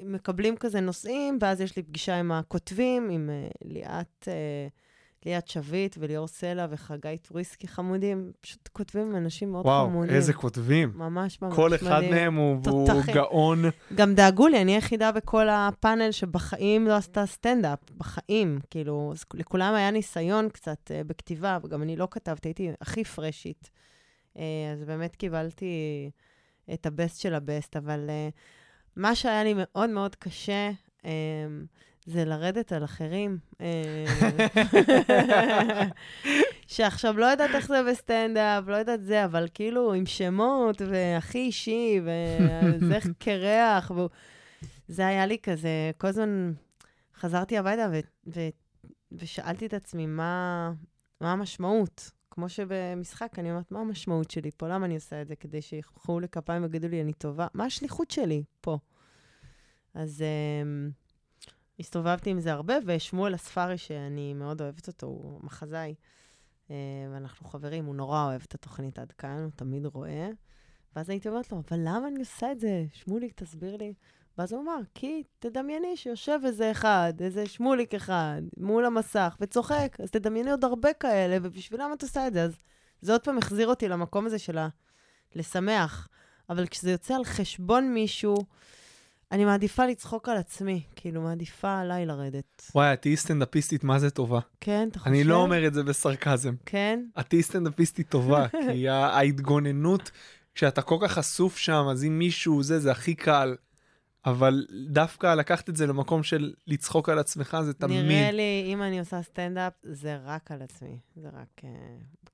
מקבלים 0.00 0.56
כזה 0.56 0.80
נושאים, 0.80 1.38
ואז 1.40 1.60
יש 1.60 1.76
לי 1.76 1.82
פגישה 1.82 2.16
עם 2.16 2.32
הכותבים, 2.32 3.10
עם 3.10 3.30
אה, 3.30 3.48
ליאת, 3.64 4.28
אה, 4.28 4.68
ליאת 5.26 5.48
שביט 5.48 5.96
וליאור 5.98 6.26
סלע 6.26 6.66
וחגי 6.70 7.18
טוריסקי 7.22 7.68
חמודים. 7.68 8.32
פשוט 8.40 8.68
כותבים 8.72 9.16
אנשים 9.16 9.52
מאוד 9.52 9.66
וואו, 9.66 9.86
חמודים. 9.86 10.14
איזה 10.14 10.32
כותבים. 10.32 10.92
ממש 10.94 11.42
ממש 11.42 11.54
כל 11.54 11.74
אחד 11.74 11.98
מדהים. 11.98 12.10
מהם 12.14 12.34
הוא, 12.34 12.58
הוא. 12.66 12.88
גאון. 13.14 13.64
גם 13.94 14.14
דאגו 14.14 14.48
לי, 14.48 14.62
אני 14.62 14.74
היחידה 14.74 15.12
בכל 15.12 15.48
הפאנל 15.48 16.10
שבחיים 16.10 16.86
לא 16.86 16.96
עשתה 16.96 17.26
סטנדאפ, 17.26 17.78
בחיים. 17.96 18.58
כאילו, 18.70 19.12
לכולם 19.34 19.74
היה 19.74 19.90
ניסיון 19.90 20.48
קצת 20.48 20.90
uh, 20.90 21.04
בכתיבה, 21.06 21.58
וגם 21.64 21.82
אני 21.82 21.96
לא 21.96 22.08
כתבתי, 22.10 22.48
הייתי 22.48 22.70
הכי 22.80 23.04
פרשית. 23.04 23.70
Uh, 24.34 24.38
אז 24.72 24.84
באמת 24.84 25.16
קיבלתי 25.16 26.10
את 26.74 26.86
הבסט 26.86 27.20
של 27.20 27.34
הבסט, 27.34 27.76
אבל 27.76 28.10
uh, 28.10 28.32
מה 28.96 29.14
שהיה 29.14 29.44
לי 29.44 29.54
מאוד 29.56 29.90
מאוד 29.90 30.14
קשה, 30.14 30.70
um, 30.98 31.04
זה 32.06 32.24
לרדת 32.24 32.72
על 32.72 32.84
אחרים. 32.84 33.38
אה, 33.60 34.04
שעכשיו 36.66 37.18
לא 37.18 37.26
יודעת 37.26 37.50
איך 37.54 37.68
זה 37.68 37.82
בסטנדאפ, 37.90 38.64
לא 38.66 38.76
יודעת 38.76 39.04
זה, 39.04 39.24
אבל 39.24 39.48
כאילו 39.54 39.94
עם 39.94 40.06
שמות, 40.06 40.82
והכי 40.82 41.38
אישי, 41.38 42.00
וזה 42.04 42.98
קרח, 43.24 43.90
והוא... 43.90 44.08
זה 44.88 45.06
היה 45.06 45.26
לי 45.26 45.38
כזה, 45.42 45.90
כל 45.98 46.06
הזמן 46.06 46.52
חזרתי 47.16 47.58
הביתה 47.58 47.86
ו- 47.92 48.00
ו- 48.34 48.48
ושאלתי 49.12 49.66
את 49.66 49.74
עצמי 49.74 50.06
מה, 50.06 50.72
מה 51.20 51.32
המשמעות. 51.32 52.10
כמו 52.30 52.48
שבמשחק 52.48 53.38
אני 53.38 53.50
אומרת, 53.50 53.70
מה 53.70 53.80
המשמעות 53.80 54.30
שלי 54.30 54.50
פה? 54.56 54.68
למה 54.68 54.86
אני 54.86 54.94
עושה 54.94 55.22
את 55.22 55.28
זה? 55.28 55.36
כדי 55.36 55.62
שיחכו 55.62 56.20
לי 56.20 56.28
כפיים 56.28 56.62
ויגידו 56.62 56.88
לי, 56.88 57.00
אני 57.00 57.12
טובה? 57.12 57.46
מה 57.54 57.64
השליחות 57.64 58.10
שלי 58.10 58.44
פה? 58.60 58.78
אז 59.94 60.24
um, 60.24 61.03
הסתובבתי 61.80 62.30
עם 62.30 62.40
זה 62.40 62.52
הרבה, 62.52 62.74
ושמואל 62.86 63.34
הספארי, 63.34 63.78
שאני 63.78 64.34
מאוד 64.34 64.60
אוהבת 64.60 64.88
אותו, 64.88 65.06
הוא 65.06 65.40
מחזאי, 65.42 65.94
uh, 66.68 66.70
ואנחנו 67.12 67.48
חברים, 67.48 67.84
הוא 67.84 67.94
נורא 67.94 68.24
אוהב 68.24 68.42
את 68.48 68.54
התוכנית 68.54 68.98
עד 68.98 69.12
כאן, 69.12 69.42
הוא 69.42 69.50
תמיד 69.56 69.86
רואה. 69.86 70.28
ואז 70.96 71.10
הייתי 71.10 71.28
אומרת 71.28 71.52
לו, 71.52 71.62
אבל 71.68 71.78
למה 71.80 72.08
אני 72.08 72.18
עושה 72.20 72.52
את 72.52 72.60
זה? 72.60 72.84
שמוליק, 72.92 73.32
תסביר 73.36 73.76
לי. 73.76 73.94
ואז 74.38 74.52
הוא 74.52 74.62
אמר, 74.62 74.78
כי 74.94 75.22
תדמייני 75.38 75.96
שיושב 75.96 76.38
איזה 76.44 76.70
אחד, 76.70 77.12
איזה 77.20 77.46
שמוליק 77.46 77.94
אחד, 77.94 78.42
מול 78.56 78.84
המסך, 78.84 79.36
וצוחק, 79.40 79.96
אז 80.02 80.10
תדמייני 80.10 80.50
עוד 80.50 80.64
הרבה 80.64 80.92
כאלה, 80.92 81.38
ובשבילם 81.42 81.90
את 81.94 82.02
עושה 82.02 82.26
את 82.26 82.32
זה. 82.32 82.42
אז 82.42 82.56
זה 83.00 83.12
עוד 83.12 83.24
פעם 83.24 83.38
החזיר 83.38 83.68
אותי 83.68 83.88
למקום 83.88 84.26
הזה 84.26 84.38
של 84.38 84.58
ה... 84.58 84.68
לשמח. 85.34 86.08
אבל 86.50 86.66
כשזה 86.66 86.90
יוצא 86.90 87.14
על 87.14 87.24
חשבון 87.24 87.94
מישהו, 87.94 88.34
אני 89.34 89.44
מעדיפה 89.44 89.86
לצחוק 89.86 90.28
על 90.28 90.36
עצמי, 90.36 90.82
כאילו, 90.96 91.22
מעדיפה 91.22 91.78
עליי 91.78 92.06
לרדת. 92.06 92.70
וואי, 92.74 92.92
את 92.92 93.02
תהיי 93.02 93.16
סטנדאפיסטית, 93.16 93.84
מה 93.84 93.98
זה 93.98 94.10
טובה? 94.10 94.40
כן, 94.60 94.88
אתה 94.90 94.98
חושב? 94.98 95.10
אני 95.10 95.24
לא 95.24 95.36
אומר 95.36 95.66
את 95.66 95.74
זה 95.74 95.82
בסרקזם. 95.82 96.54
כן? 96.66 97.04
את 97.20 97.28
תהיי 97.28 97.42
סטנדאפיסטית 97.42 98.08
טובה, 98.08 98.46
כי 98.72 98.88
ההתגוננות, 98.88 100.10
כשאתה 100.54 100.82
כל 100.82 100.96
כך 101.02 101.12
חשוף 101.12 101.56
שם, 101.56 101.86
אז 101.90 102.04
אם 102.04 102.18
מישהו 102.18 102.62
זה, 102.62 102.78
זה 102.78 102.90
הכי 102.90 103.14
קל. 103.14 103.54
אבל 104.26 104.66
דווקא 104.88 105.34
לקחת 105.34 105.68
את 105.68 105.76
זה 105.76 105.86
למקום 105.86 106.22
של 106.22 106.52
לצחוק 106.66 107.08
על 107.08 107.18
עצמך, 107.18 107.56
זה 107.64 107.74
תמיד... 107.74 108.04
נראה 108.04 108.30
לי, 108.30 108.64
אם 108.66 108.82
אני 108.82 108.98
עושה 108.98 109.22
סטנדאפ, 109.22 109.72
זה 109.82 110.18
רק 110.24 110.50
על 110.50 110.62
עצמי. 110.62 110.98
זה 111.16 111.28
רק... 111.28 111.64
אה, 111.64 111.70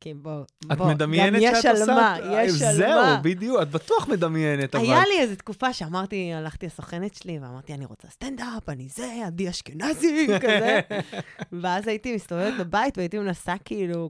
כי 0.00 0.14
בוא, 0.14 0.42
את 0.72 0.78
בוא, 0.78 0.86
מדמיינת 0.86 1.36
גם 1.36 1.40
יש 1.42 1.58
שאת 1.58 1.64
על 1.64 1.76
עושה... 1.76 1.94
מה, 1.94 2.16
יש 2.32 2.62
על 2.62 2.74
זהו, 2.74 3.02
מה. 3.02 3.20
בדיוק, 3.22 3.62
את 3.62 3.70
בטוח 3.70 4.08
מדמיינת, 4.08 4.74
אבל... 4.74 4.84
היה 4.84 5.02
לי 5.06 5.20
איזו 5.20 5.36
תקופה 5.36 5.72
שאמרתי, 5.72 6.32
הלכתי 6.32 6.66
לסוכנת 6.66 7.14
שלי, 7.14 7.38
ואמרתי, 7.38 7.74
אני 7.74 7.84
רוצה 7.84 8.08
סטנדאפ, 8.08 8.68
אני 8.68 8.88
זה, 8.88 9.22
עדי 9.26 9.50
אשכנזי, 9.50 10.26
כזה. 10.42 10.80
ואז 11.62 11.88
הייתי 11.88 12.14
מסתובבת 12.14 12.54
בבית, 12.58 12.98
והייתי 12.98 13.18
מנסה 13.18 13.54
כאילו... 13.64 14.08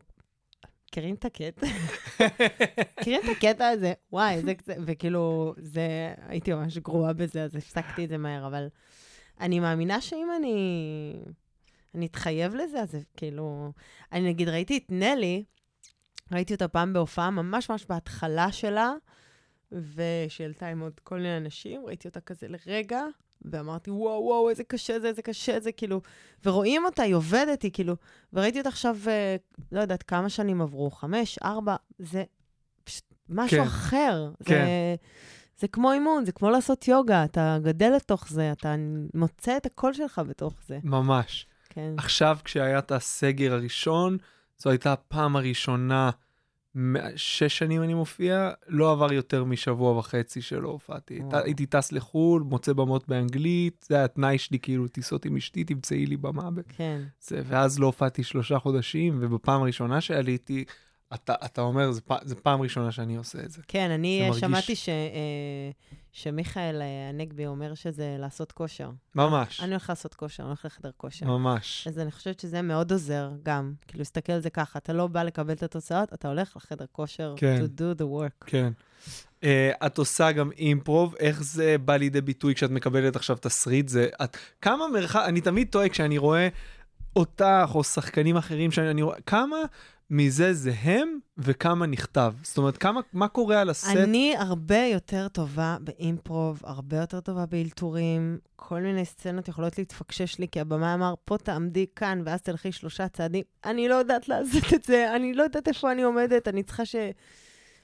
מכירים 0.91 1.15
את 1.15 1.25
הקטע? 1.25 1.67
מכירים 3.01 3.21
את 3.25 3.37
הקטע 3.37 3.69
הזה? 3.69 3.93
וואי, 4.13 4.43
זה 4.43 4.55
קצת... 4.55 4.75
וכאילו, 4.87 5.55
זה... 5.57 6.15
הייתי 6.29 6.55
ממש 6.55 6.79
גרועה 6.79 7.13
בזה, 7.13 7.43
אז 7.45 7.57
הפסקתי 7.57 8.05
את 8.05 8.09
זה 8.09 8.19
מהר, 8.19 8.47
אבל 8.47 8.69
אני 9.41 9.61
מאמינה 9.61 10.01
שאם 10.01 10.29
אני... 10.37 11.23
אני 11.95 12.07
אתחייב 12.07 12.55
לזה, 12.55 12.81
אז 12.81 12.91
זה 12.91 13.01
כאילו... 13.17 13.73
אני 14.13 14.29
נגיד, 14.29 14.49
ראיתי 14.49 14.77
את 14.77 14.85
נלי, 14.89 15.45
ראיתי 16.33 16.55
אותה 16.55 16.69
פעם 16.69 16.93
בהופעה, 16.93 17.31
ממש 17.31 17.71
ממש 17.71 17.87
בהתחלה 17.89 18.53
שלה, 18.53 18.93
ושהעלתה 19.73 20.67
עם 20.67 20.81
עוד 20.81 21.01
כל 21.03 21.17
מיני 21.17 21.37
אנשים, 21.37 21.87
ראיתי 21.87 22.09
אותה 22.09 22.21
כזה 22.21 22.47
לרגע, 22.49 23.03
ואמרתי, 23.45 23.91
וואו, 23.91 24.23
וואו, 24.25 24.51
איזה 24.51 24.65
קשה 24.65 25.01
זה, 25.01 25.09
איזה 25.09 25.23
קשה 25.23 25.61
זה, 25.61 25.73
כאילו, 25.73 26.01
ורואים 26.45 26.85
אותה, 26.85 27.03
היא 27.03 27.15
עובדת, 27.15 27.63
היא 27.63 27.71
כאילו, 27.73 27.95
וראיתי 28.33 28.59
אותה 28.59 28.69
עכשיו, 28.69 28.97
אה, 29.09 29.37
לא 29.73 29.81
יודעת 29.81 30.03
כמה 30.03 30.29
שנים 30.29 30.63
עברו, 30.63 30.91
חמש, 30.91 31.39
ארבע, 31.39 31.77
זה 31.99 32.25
פשוט 32.85 33.05
משהו 33.29 33.59
כן. 33.59 33.63
אחר. 33.63 34.31
כן. 34.45 34.65
זה, 34.65 34.95
זה 35.59 35.69
כמו 35.69 35.93
אימון, 35.93 36.25
זה 36.25 36.33
כמו 36.33 36.51
לעשות 36.51 36.89
יוגה, 36.89 37.25
אתה 37.25 37.59
גדל 37.63 37.93
לתוך 37.97 38.29
זה, 38.29 38.53
אתה 38.53 38.75
מוצא 39.15 39.57
את 39.57 39.67
הקול 39.67 39.93
שלך 39.93 40.21
בתוך 40.29 40.55
זה. 40.67 40.79
ממש. 40.85 41.47
כן. 41.69 41.95
עכשיו, 41.97 42.39
כשהיה 42.45 42.79
את 42.79 42.93
הסגר 42.93 43.53
הראשון, 43.53 44.19
זו 44.59 44.71
הייתה 44.71 44.93
הפעם 44.93 45.37
הראשונה, 45.37 46.11
שש 47.17 47.59
שנים 47.59 47.83
אני 47.83 47.95
מופיע, 47.95 48.51
לא 48.69 48.93
עבר 48.93 49.13
יותר 49.13 49.45
משבוע 49.45 49.99
וחצי 49.99 50.43
שלא 50.43 50.69
הופעתי. 50.69 51.21
הייתי 51.33 51.67
טס 51.67 51.93
לחו"ל, 51.93 52.43
מוצא 52.43 52.73
במות 52.73 53.09
באנגלית, 53.09 53.85
זה 53.89 53.95
היה 53.95 54.05
התנאי 54.05 54.39
שלי, 54.39 54.59
כאילו, 54.59 54.89
טיסות 54.89 55.25
עם 55.25 55.37
אשתי, 55.37 55.65
תמצאי 55.65 56.07
לי 56.07 56.17
במה. 56.17 56.49
כן. 56.77 57.01
זה, 57.21 57.43
ואז 57.45 57.79
לא 57.79 57.87
הופעתי 57.87 58.23
שלושה 58.23 58.59
חודשים, 58.59 59.19
ובפעם 59.21 59.63
הראשונה 59.63 60.01
שעליתי, 60.01 60.65
אתה, 61.15 61.35
אתה 61.45 61.61
אומר, 61.61 61.91
זו 62.25 62.37
פעם 62.43 62.61
ראשונה 62.63 62.93
שאני 62.93 63.17
עושה 63.17 63.39
את 63.45 63.51
זה. 63.51 63.63
כן, 63.69 63.91
אני 63.91 64.19
זה 64.19 64.25
אה, 64.25 64.29
מרגיש- 64.29 64.41
שמעתי 64.41 64.77
ש, 64.77 64.89
אה, 64.89 65.71
שמיכאל 66.13 66.83
אה, 66.83 67.09
הנגבי 67.09 67.47
אומר 67.47 67.75
שזה 67.75 68.17
לעשות 68.19 68.53
כושר. 68.53 68.91
ממש, 69.15 69.61
אני 69.61 69.71
הולך 69.71 69.89
לעשות 69.89 70.15
כושר, 70.15 70.43
אני 70.43 70.49
הולך 70.49 70.65
לחדר 70.65 70.91
כושר. 70.97 71.27
ממש. 71.27 71.87
אז 71.89 71.99
אני 71.99 72.11
חושבת 72.11 72.41
שזה 72.41 72.63
מאוד 72.63 72.93
עוזר 72.93 73.31
גם, 73.43 73.73
כאילו, 73.87 73.99
להסתכל 73.99 74.33
על 74.33 74.41
זה 74.41 74.51
ככה, 74.51 74.79
אתה 74.79 74.93
לא 74.93 75.07
בא 75.07 75.23
לקבל 75.23 75.53
את 75.53 75.63
התוצאות, 75.63 76.15
אתה 76.15 76.29
הולך 76.29 76.57
לחדר 76.57 76.85
כושר 76.93 77.35
כן. 77.37 77.61
to 77.65 77.81
do 77.81 78.01
the 78.01 78.05
work. 78.05 78.47
כן. 78.47 78.73
Uh, 79.41 79.45
את 79.87 79.99
עושה 79.99 80.33
גם 80.33 80.51
אימפרוב, 80.53 81.15
איך 81.19 81.43
זה 81.43 81.79
בא 81.79 81.97
לידי 81.97 82.21
ביטוי 82.21 82.55
כשאת 82.55 82.71
מקבלת 82.71 83.17
עכשיו 83.17 83.37
תסריט? 83.41 83.89
זה, 83.89 84.09
את, 84.25 84.37
כמה 84.61 84.89
מרחק, 84.89 85.23
אני 85.27 85.41
תמיד 85.41 85.69
טועה 85.71 85.89
כשאני 85.89 86.19
רואה 86.19 86.49
אותך 87.17 87.71
או 87.75 87.85
שחקנים 87.85 88.37
אחרים 88.37 88.71
שאני 88.71 89.03
רואה, 89.03 89.21
כמה 89.27 89.57
מזה 90.11 90.55
זה 90.55 90.73
הם 90.83 91.19
וכמה 91.39 91.87
נכתב? 91.87 92.35
זאת 92.43 92.59
אומרת, 92.59 92.77
כמה, 92.77 93.01
מה 93.13 93.29
קורה 93.29 93.61
על 93.61 93.71
הסט? 93.71 93.97
אני 93.97 94.35
הרבה 94.39 94.87
יותר 94.93 95.29
טובה 95.29 95.77
באימפרוב, 95.81 96.61
הרבה 96.65 96.97
יותר 96.97 97.21
טובה 97.21 97.47
באלתורים. 97.47 98.39
כל 98.57 98.81
מיני 98.81 99.05
סצנות 99.05 99.49
יכולות 99.49 99.79
להתפקשש 99.79 100.39
לי, 100.39 100.49
כי 100.49 100.61
הבמאי 100.61 100.95
אמר, 100.95 101.15
פה 101.25 101.39
תעמדי 101.39 101.87
כאן, 101.97 102.23
ואז 102.25 102.43
תלכי 102.43 102.73
שלושה 102.73 103.09
צעדים. 103.09 103.45
אני 103.65 103.89
לא 103.89 103.95
יודעת 103.95 104.29
לעשות 104.29 104.75
את 104.75 104.85
זה, 104.85 105.17
אני 105.17 105.35
לא 105.35 105.43
יודעת 105.43 105.69
איפה 105.69 105.93
אני 105.93 106.03
עומדת, 106.03 106.49
אני 106.49 106.63
צריכה 106.63 106.85
ש... 106.85 106.97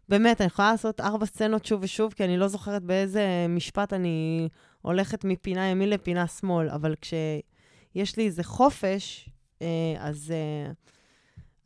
באמת, 0.08 0.40
אני 0.40 0.46
יכולה 0.46 0.70
לעשות 0.70 1.00
ארבע 1.00 1.26
סצנות 1.26 1.64
שוב 1.64 1.80
ושוב, 1.82 2.12
כי 2.12 2.24
אני 2.24 2.36
לא 2.36 2.48
זוכרת 2.48 2.82
באיזה 2.82 3.46
משפט 3.48 3.92
אני 3.92 4.48
הולכת 4.82 5.24
מפינה 5.24 5.66
ימין 5.66 5.90
לפינה 5.90 6.26
שמאל, 6.26 6.68
אבל 6.68 6.94
כשיש 7.00 8.16
לי 8.16 8.26
איזה 8.26 8.44
חופש, 8.44 9.30
אה, 9.62 9.66
אז... 9.98 10.30
אה, 10.30 10.72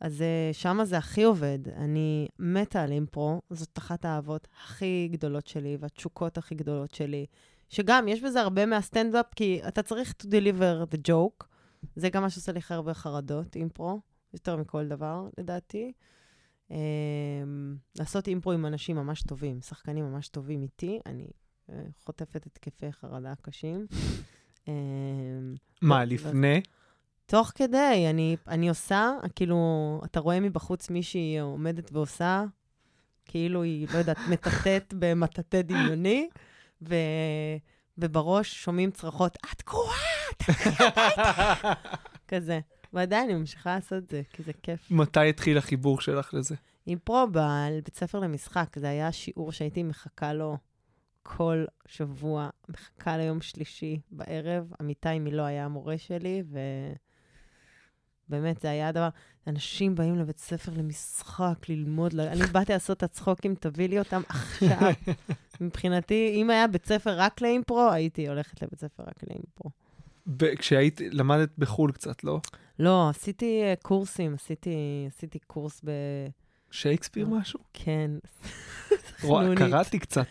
אז 0.01 0.21
uh, 0.21 0.53
שמה 0.53 0.85
זה 0.85 0.97
הכי 0.97 1.23
עובד. 1.23 1.59
אני 1.67 2.27
מתה 2.39 2.83
על 2.83 2.91
אימפרו, 2.91 3.41
זאת 3.49 3.77
אחת 3.77 4.05
האהבות 4.05 4.47
הכי 4.57 5.09
גדולות 5.11 5.47
שלי 5.47 5.77
והתשוקות 5.79 6.37
הכי 6.37 6.55
גדולות 6.55 6.93
שלי. 6.93 7.25
שגם, 7.69 8.07
יש 8.07 8.21
בזה 8.21 8.41
הרבה 8.41 8.65
מהסטנדאפ, 8.65 9.25
כי 9.35 9.61
אתה 9.67 9.83
צריך 9.83 10.13
to 10.23 10.25
deliver 10.25 10.93
the 10.93 10.97
joke. 11.11 11.45
זה 11.95 12.09
גם 12.09 12.21
מה 12.21 12.29
שעושה 12.29 12.51
לי 12.51 12.59
הכי 12.59 12.73
הרבה 12.73 12.93
חרדות, 12.93 13.55
אימפרו, 13.55 13.99
יותר 14.33 14.55
מכל 14.55 14.87
דבר, 14.87 15.27
לדעתי. 15.37 15.91
Um, 16.69 16.73
לעשות 17.99 18.27
אימפרו 18.27 18.51
עם 18.51 18.65
אנשים 18.65 18.95
ממש 18.95 19.23
טובים, 19.23 19.61
שחקנים 19.61 20.05
ממש 20.05 20.27
טובים 20.27 20.61
איתי, 20.61 20.99
אני 21.05 21.27
uh, 21.69 21.73
חוטפת 22.03 22.45
התקפי 22.45 22.91
חרדה 22.91 23.33
קשים. 23.41 23.87
Um, 24.65 24.69
מה, 25.81 25.95
ו- 25.95 26.13
לפני? 26.13 26.61
תוך 27.31 27.51
כדי, 27.55 28.05
אני, 28.09 28.37
אני 28.47 28.69
עושה, 28.69 29.11
כאילו, 29.35 30.01
אתה 30.05 30.19
רואה 30.19 30.39
מבחוץ 30.39 30.89
מישהי 30.89 31.39
עומדת 31.39 31.91
ועושה, 31.91 32.43
כאילו 33.25 33.63
היא, 33.63 33.87
לא 33.93 33.97
יודעת, 33.97 34.17
מטאטאת 34.29 34.93
במטאטא 34.99 35.61
דמיוני, 35.61 36.29
ו, 36.81 36.95
ובראש 37.97 38.63
שומעים 38.63 38.91
צרחות, 38.91 39.37
את 39.53 39.63
גרועה, 39.65 39.97
תלכי 40.37 40.69
הביתה, 40.69 41.73
כזה. 42.27 42.59
ועדיין 42.93 43.29
אני 43.29 43.39
ממשיכה 43.39 43.75
לעשות 43.75 44.03
את 44.03 44.09
זה, 44.09 44.21
כי 44.33 44.43
זה 44.43 44.51
כיף. 44.63 44.91
מתי 44.91 45.29
התחיל 45.29 45.57
החיבור 45.57 46.01
שלך 46.01 46.33
לזה? 46.33 46.55
אימפרו 46.87 47.27
בבית 47.27 47.95
ספר 47.95 48.19
למשחק, 48.19 48.75
זה 48.79 48.89
היה 48.89 49.11
שיעור 49.11 49.51
שהייתי 49.51 49.83
מחכה 49.83 50.33
לו 50.33 50.57
כל 51.23 51.65
שבוע, 51.85 52.49
מחכה 52.69 53.17
ליום 53.17 53.41
שלישי 53.41 53.99
בערב. 54.11 54.71
אמיתי 54.81 55.19
מילו 55.19 55.43
היה 55.43 55.65
המורה 55.65 55.97
שלי, 55.97 56.43
ובאמת, 58.31 58.61
זה 58.61 58.69
היה 58.69 58.87
הדבר... 58.87 59.09
אנשים 59.47 59.95
באים 59.95 60.15
לבית 60.15 60.39
ספר 60.39 60.71
למשחק, 60.75 61.69
ללמוד, 61.69 62.13
ל- 62.13 62.19
אני 62.21 62.41
באתי 62.51 62.73
לעשות 62.73 62.97
את 62.97 63.03
הצחוקים, 63.03 63.55
תביא 63.55 63.89
לי 63.89 63.99
אותם 63.99 64.21
עכשיו. 64.29 64.91
מבחינתי, 65.61 66.31
אם 66.35 66.49
היה 66.49 66.67
בית 66.67 66.85
ספר 66.85 67.19
רק 67.19 67.41
לאימפרו, 67.41 67.89
הייתי 67.91 68.27
הולכת 68.27 68.61
לבית 68.61 68.79
ספר 68.79 69.03
רק 69.03 69.23
לאימפרו. 69.29 69.71
כשהיית, 70.57 71.01
למדת 71.11 71.49
בחו"ל 71.57 71.91
קצת, 71.91 72.23
לא? 72.23 72.39
לא, 72.79 73.09
עשיתי 73.09 73.61
אה, 73.63 73.73
קורסים, 73.81 74.33
עשיתי, 74.33 75.05
עשיתי 75.07 75.39
קורס 75.39 75.81
ב... 75.83 75.89
שייקספיר 76.71 77.27
משהו? 77.27 77.59
כן. 77.73 78.11
רואה. 79.23 79.55
קראתי 79.55 79.99
קצת. 79.99 80.27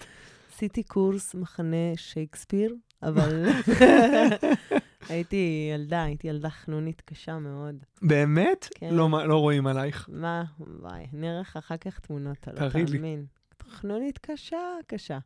עשיתי 0.55 0.83
קורס 0.83 1.35
מחנה 1.35 1.97
שייקספיר, 1.97 2.75
אבל 3.03 3.47
הייתי 5.09 5.71
ילדה, 5.75 6.03
הייתי 6.03 6.29
ילדה 6.29 6.51
חנונית 6.51 7.01
קשה 7.01 7.39
מאוד. 7.39 7.85
באמת? 8.03 8.69
כן. 8.75 8.95
לא, 8.95 9.09
לא 9.27 9.39
רואים 9.39 9.67
עלייך. 9.67 10.09
מה, 10.13 10.45
וואי, 10.59 11.07
נראה 11.13 11.41
לך 11.41 11.57
אחר 11.57 11.77
כך 11.77 11.99
תמונות, 11.99 12.37
אתה 12.41 12.53
לא. 12.53 12.71
תאמין. 12.71 13.27
חנונית 13.69 14.19
קשה, 14.19 14.59
קשה. 14.87 15.19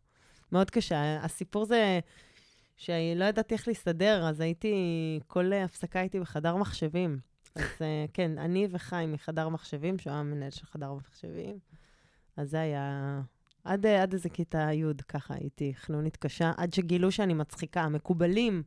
מאוד 0.53 0.71
קשה. 0.71 1.25
הסיפור 1.25 1.65
זה 1.65 2.01
שלא 2.77 3.25
ידעתי 3.25 3.55
איך 3.55 3.69
להסתדר, 3.69 4.29
אז 4.29 4.41
הייתי, 4.41 4.75
כל 5.27 5.53
הפסקה 5.53 6.01
הייתי 6.01 6.21
בחדר 6.21 6.57
מחשבים. 6.57 7.19
אז 7.55 7.63
אה, 7.81 8.05
כן, 8.13 8.39
אני 8.39 8.69
וחיים 8.71 9.13
מחדר 9.13 9.49
מחשבים, 9.49 9.99
שהוא 9.99 10.11
היה 10.11 10.21
המנהל 10.21 10.51
של 10.51 10.67
חדר 10.67 10.93
מחשבים. 10.93 11.59
אז 12.37 12.51
זה 12.51 12.61
היה... 12.61 13.21
עד, 13.65 13.87
אה, 13.87 14.03
עד 14.03 14.13
איזה 14.13 14.29
כיתה 14.29 14.73
י', 14.73 14.85
ככה 15.09 15.35
הייתי 15.35 15.73
חנונית 15.75 16.17
קשה, 16.17 16.53
עד 16.57 16.73
שגילו 16.73 17.13
שאני 17.13 17.35
מצחיקה. 17.35 17.83
המקובלים 17.83 18.63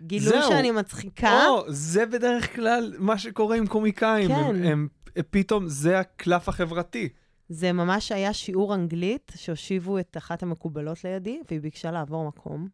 גילו 0.00 0.30
זהו. 0.30 0.48
שאני 0.48 0.70
מצחיקה. 0.70 1.46
או, 1.46 1.64
זה 1.68 2.06
בדרך 2.06 2.56
כלל 2.56 2.94
מה 2.98 3.18
שקורה 3.18 3.56
עם 3.56 3.66
קומיקאים. 3.66 4.28
כן. 4.28 4.34
הם, 4.34 4.64
הם, 4.64 4.88
פתאום 5.30 5.68
זה 5.68 5.98
הקלף 5.98 6.48
החברתי. 6.48 7.08
זה 7.48 7.72
ממש 7.72 8.12
היה 8.12 8.32
שיעור 8.32 8.74
אנגלית, 8.74 9.32
שהושיבו 9.36 9.98
את 9.98 10.16
אחת 10.16 10.42
המקובלות 10.42 11.04
לידי, 11.04 11.40
והיא 11.48 11.60
ביקשה 11.60 11.90
לעבור 11.90 12.28
מקום. 12.28 12.68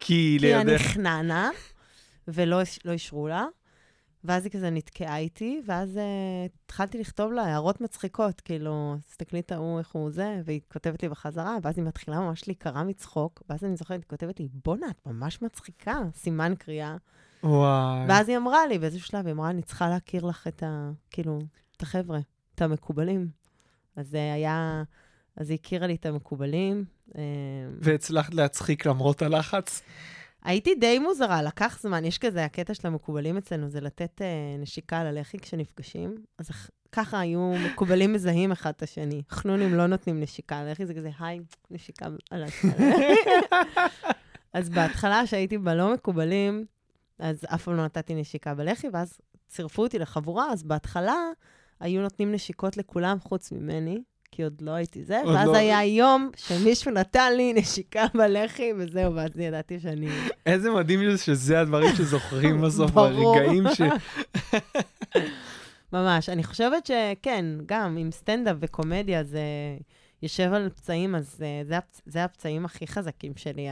כי 0.00 0.36
כי 0.40 0.54
אני 0.54 0.70
לידך... 0.70 0.82
חננה, 0.82 1.50
ולא 2.28 2.60
לא 2.84 2.92
אישרו 2.92 3.28
לה. 3.28 3.44
ואז 4.24 4.44
היא 4.44 4.52
כזה 4.52 4.70
נתקעה 4.70 5.18
איתי, 5.18 5.62
ואז 5.66 5.96
uh, 5.96 6.50
התחלתי 6.64 6.98
לכתוב 6.98 7.32
לה 7.32 7.42
הערות 7.42 7.80
מצחיקות, 7.80 8.40
כאילו, 8.40 8.96
תסתכלי 9.06 9.40
את 9.40 9.52
ההוא, 9.52 9.78
איך 9.78 9.92
הוא 9.92 10.10
זה, 10.10 10.40
והיא 10.44 10.60
כותבת 10.72 11.02
לי 11.02 11.08
בחזרה, 11.08 11.56
ואז 11.62 11.78
היא 11.78 11.84
מתחילה 11.84 12.20
ממש 12.20 12.48
להיקרע 12.48 12.82
מצחוק, 12.82 13.42
ואז 13.48 13.64
אני 13.64 13.76
זוכרת, 13.76 14.00
היא 14.00 14.08
כותבת 14.08 14.40
לי, 14.40 14.48
בואנה, 14.64 14.86
את 14.90 15.06
ממש 15.06 15.42
מצחיקה, 15.42 15.98
סימן 16.14 16.54
קריאה. 16.58 16.96
וואי. 17.42 18.06
ואז 18.08 18.28
היא 18.28 18.36
אמרה 18.36 18.66
לי, 18.66 18.78
באיזשהו 18.78 19.06
שלב, 19.06 19.26
היא 19.26 19.32
אמרה, 19.32 19.50
אני 19.50 19.62
צריכה 19.62 19.88
להכיר 19.88 20.24
לך 20.24 20.46
את 20.46 20.62
ה... 20.62 20.90
כאילו, 21.10 21.38
את 21.76 21.82
החבר'ה, 21.82 22.18
את 22.54 22.62
המקובלים. 22.62 23.28
אז 23.96 24.08
זה 24.08 24.32
היה... 24.34 24.82
אז 25.36 25.50
היא 25.50 25.58
הכירה 25.60 25.86
לי 25.86 25.94
את 25.94 26.06
המקובלים. 26.06 26.84
אה, 27.18 27.22
והצלחת 27.80 28.34
להצחיק 28.34 28.86
למרות 28.86 29.22
הלחץ? 29.22 29.82
הייתי 30.44 30.74
די 30.74 30.98
מוזרה, 30.98 31.42
לקח 31.42 31.78
זמן. 31.82 32.04
יש 32.04 32.18
כזה, 32.18 32.44
הקטע 32.44 32.74
של 32.74 32.86
המקובלים 32.88 33.36
אצלנו 33.36 33.68
זה 33.68 33.80
לתת 33.80 34.22
אה, 34.22 34.56
נשיקה 34.58 34.98
על 35.00 35.06
הלחי 35.06 35.38
כשנפגשים. 35.38 36.14
אז 36.38 36.50
ככה 36.92 37.20
היו 37.20 37.52
מקובלים 37.66 38.12
מזהים 38.12 38.52
אחד 38.52 38.70
את 38.76 38.82
השני. 38.82 39.22
חנונים 39.30 39.74
לא 39.74 39.86
נותנים 39.86 40.20
נשיקה 40.20 40.58
על 40.58 40.68
הלחי, 40.68 40.86
זה 40.86 40.94
כזה, 40.94 41.10
היי, 41.20 41.40
נשיקה 41.70 42.06
על 42.30 42.42
הלחי. 42.42 42.68
אז 44.52 44.70
בהתחלה, 44.70 45.22
כשהייתי 45.24 45.58
בלא 45.58 45.94
מקובלים, 45.94 46.64
אז 47.18 47.44
אף 47.54 47.64
פעם 47.64 47.76
לא 47.76 47.84
נתתי 47.84 48.14
נשיקה 48.14 48.54
בלחי, 48.54 48.86
ואז 48.92 49.20
צירפו 49.48 49.82
אותי 49.82 49.98
לחבורה, 49.98 50.52
אז 50.52 50.62
בהתחלה 50.62 51.16
היו 51.80 52.02
נותנים 52.02 52.32
נשיקות 52.32 52.76
לכולם 52.76 53.20
חוץ 53.20 53.52
ממני. 53.52 54.02
כי 54.34 54.42
עוד 54.42 54.54
לא 54.60 54.70
הייתי 54.70 55.04
זה, 55.04 55.20
ואז 55.26 55.48
לא- 55.48 55.56
היה 55.56 55.84
יום 55.84 56.30
שמישהו 56.36 56.90
נתן 56.90 57.32
לי 57.36 57.52
נשיקה 57.52 58.06
בלחי, 58.14 58.72
וזהו, 58.78 59.14
ואז 59.14 59.38
ידעתי 59.38 59.80
שאני... 59.80 60.08
איזה 60.46 60.70
מדהים 60.70 61.10
זה 61.10 61.18
שזה 61.18 61.60
הדברים 61.60 61.96
שזוכרים 61.96 62.60
בסוף. 62.62 62.96
הרגעים 62.96 63.64
ש... 63.74 63.80
ממש. 65.92 66.28
אני 66.28 66.44
חושבת 66.44 66.86
שכן, 66.86 67.44
גם 67.66 67.96
עם 67.96 68.10
סטנדאפ 68.10 68.56
וקומדיה 68.60 69.24
זה 69.24 69.42
יושב 70.22 70.52
על 70.52 70.68
פצעים, 70.68 71.14
אז 71.14 71.42
אה, 71.42 71.62
זה. 71.64 71.78
זה 72.06 72.24
הפצעים 72.24 72.64
הכי 72.64 72.86
חזקים 72.86 73.32
שלי, 73.36 73.66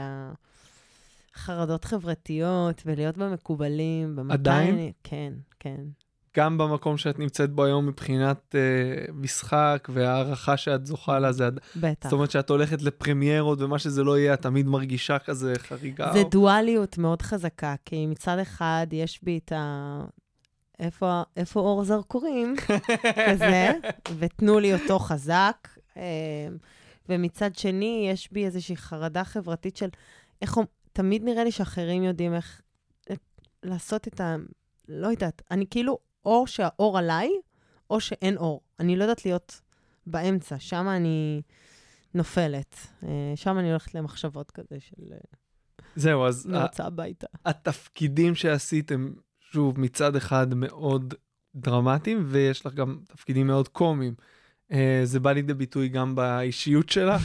החרדות 1.35 1.85
חברתיות 1.85 2.83
ולהיות 2.87 3.19
במקובלים. 3.19 4.19
עדיין? 4.31 4.75
אני... 4.75 4.93
כן, 5.05 5.33
כן. 5.61 5.81
גם 6.37 6.59
במקום 6.59 6.99
שאת 6.99 7.19
נמצאת 7.19 7.51
בו 7.51 7.65
היום 7.65 7.87
מבחינת 7.87 8.55
אה, 8.55 8.61
משחק 9.15 9.89
והערכה 9.93 10.57
שאת 10.57 10.87
זוכה 10.87 11.19
לה, 11.19 11.33
זה... 11.33 11.49
בטח. 11.77 12.09
זאת 12.09 12.13
אומרת 12.13 12.31
שאת 12.31 12.51
הולכת 12.51 12.83
לפרמיירות 12.83 13.61
ומה 13.61 13.79
שזה 13.79 14.03
לא 14.05 14.19
יהיה, 14.19 14.35
את 14.35 14.43
תמיד 14.43 14.67
מרגישה 14.67 15.19
כזה 15.19 15.55
חריגה. 15.59 16.13
זה 16.13 16.19
או- 16.19 16.29
דואליות 16.29 16.99
מאוד 16.99 17.23
חזקה, 17.23 17.75
כי 17.85 18.07
מצד 18.07 18.39
אחד 18.39 18.87
יש 18.93 19.21
בי 19.23 19.41
את 19.45 19.53
ה... 19.53 20.01
איפה, 20.79 21.23
איפה 21.37 21.61
אור 21.61 21.85
זרקורים? 21.85 22.55
כזה, 23.31 23.73
ותנו 24.19 24.59
לי 24.59 24.75
אותו 24.75 24.99
חזק. 24.99 25.69
אה, 25.97 26.03
ומצד 27.09 27.57
שני, 27.57 28.09
יש 28.13 28.33
בי 28.33 28.45
איזושהי 28.45 28.77
חרדה 28.77 29.25
חברתית 29.25 29.77
של 29.77 29.89
איך... 30.43 30.55
הוא- 30.55 30.65
תמיד 30.93 31.25
נראה 31.25 31.45
לי 31.45 31.53
שאחרים 31.53 32.03
יודעים 32.03 32.35
איך 32.35 32.61
לעשות 33.63 34.09
את 34.09 34.21
ה... 34.21 34.37
לא 34.89 35.07
יודעת, 35.07 35.43
אני 35.51 35.65
כאילו, 35.71 35.99
או 36.25 36.47
שהאור 36.47 36.99
עליי, 36.99 37.31
או 37.91 38.01
שאין 38.01 38.37
אור. 38.37 38.61
אני 38.81 38.97
לא 38.97 39.05
יודעת 39.05 39.25
להיות 39.25 39.61
באמצע, 40.07 40.59
שם 40.59 40.89
אני 40.89 41.43
נופלת. 42.15 42.77
אה, 43.03 43.09
שם 43.37 43.59
אני 43.59 43.71
הולכת 43.71 43.95
למחשבות 43.95 44.51
כזה 44.51 44.77
של... 44.81 45.13
אה, 45.13 45.17
זהו, 45.97 46.27
אז 46.27 46.47
לא 46.47 46.59
ה- 46.59 46.63
יוצא 46.63 46.85
הביתה. 46.85 47.27
התפקידים 47.47 48.35
שעשיתם, 48.35 49.13
שוב, 49.53 49.81
מצד 49.81 50.17
אחד 50.17 50.55
מאוד 50.55 51.15
דרמטיים, 51.55 52.25
ויש 52.29 52.67
לך 52.67 52.75
גם 52.75 52.99
תפקידים 53.09 53.47
מאוד 53.47 53.69
קומיים. 53.69 54.15
אה, 54.73 55.01
זה 55.05 55.21
בא 55.21 55.33
לידי 55.33 55.55
ביטוי 55.55 55.89
גם 55.89 56.15
באישיות 56.15 56.89
שלך. 56.89 57.23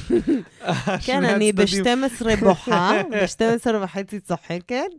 כן, 1.06 1.24
אני 1.24 1.50
הצדדים. 1.50 1.84
ב-12 2.02 2.40
בוכה, 2.40 3.02
ב-12 3.12 3.76
וחצי 3.84 4.20
צוחקת. 4.20 4.90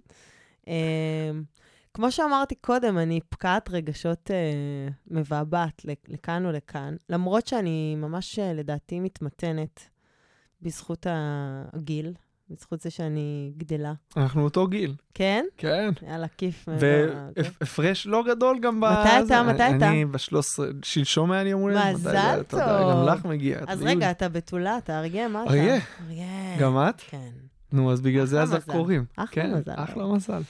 כמו 1.94 2.12
שאמרתי 2.12 2.54
קודם, 2.54 2.98
אני 2.98 3.20
פקעת 3.28 3.70
רגשות 3.70 4.30
אה, 4.30 4.36
מבעבעת 5.10 5.84
לכ- 5.84 6.08
לכאן 6.08 6.46
או 6.46 6.52
לכאן, 6.52 6.94
למרות 7.08 7.46
שאני 7.46 7.94
ממש, 7.96 8.38
אה, 8.38 8.52
לדעתי, 8.52 9.00
מתמתנת 9.00 9.80
בזכות 10.62 11.06
הגיל, 11.10 12.12
בזכות 12.50 12.80
זה 12.80 12.90
שאני 12.90 13.52
גדלה. 13.56 13.92
אנחנו 14.16 14.44
אותו 14.44 14.66
גיל, 14.66 14.94
כן? 15.14 15.44
כן. 15.56 15.90
יאללה, 16.06 16.28
כיף. 16.28 16.68
והפרש 16.78 18.06
לא 18.06 18.24
גדול 18.28 18.58
גם 18.60 18.80
ב... 18.80 18.84
מתי 18.84 19.24
אתה? 19.26 19.42
מתי 19.42 19.76
אתה? 19.76 19.88
אני 19.88 20.04
ב-13, 20.04 20.38
שלשום 20.82 21.32
היה 21.32 21.42
לי 21.44 21.50
יום 21.50 21.60
הולדת. 21.60 21.94
מזל 21.94 22.42
טוב. 22.48 22.60
גם 22.60 23.06
לך 23.06 23.24
מגיע. 23.24 23.58
אז. 23.68 23.82
רגע, 23.82 24.10
אתה 24.10 24.28
בתולה, 24.28 24.78
אתה 24.78 24.98
אריה? 24.98 25.28
מה 25.28 25.42
אתה? 25.42 25.50
אריה. 25.50 25.78
אריה. 26.06 26.56
גם 26.60 26.76
את? 26.88 27.00
כן. 27.00 27.30
נו, 27.72 27.92
אז 27.92 28.00
בגלל 28.00 28.26
זה 28.26 28.42
מזל. 28.42 28.56
הזרקורים. 28.56 29.04
אחלה 29.16 29.26
כן, 29.42 29.54
מזל. 29.54 29.72
אחלה 29.76 30.06
מזל. 30.06 30.42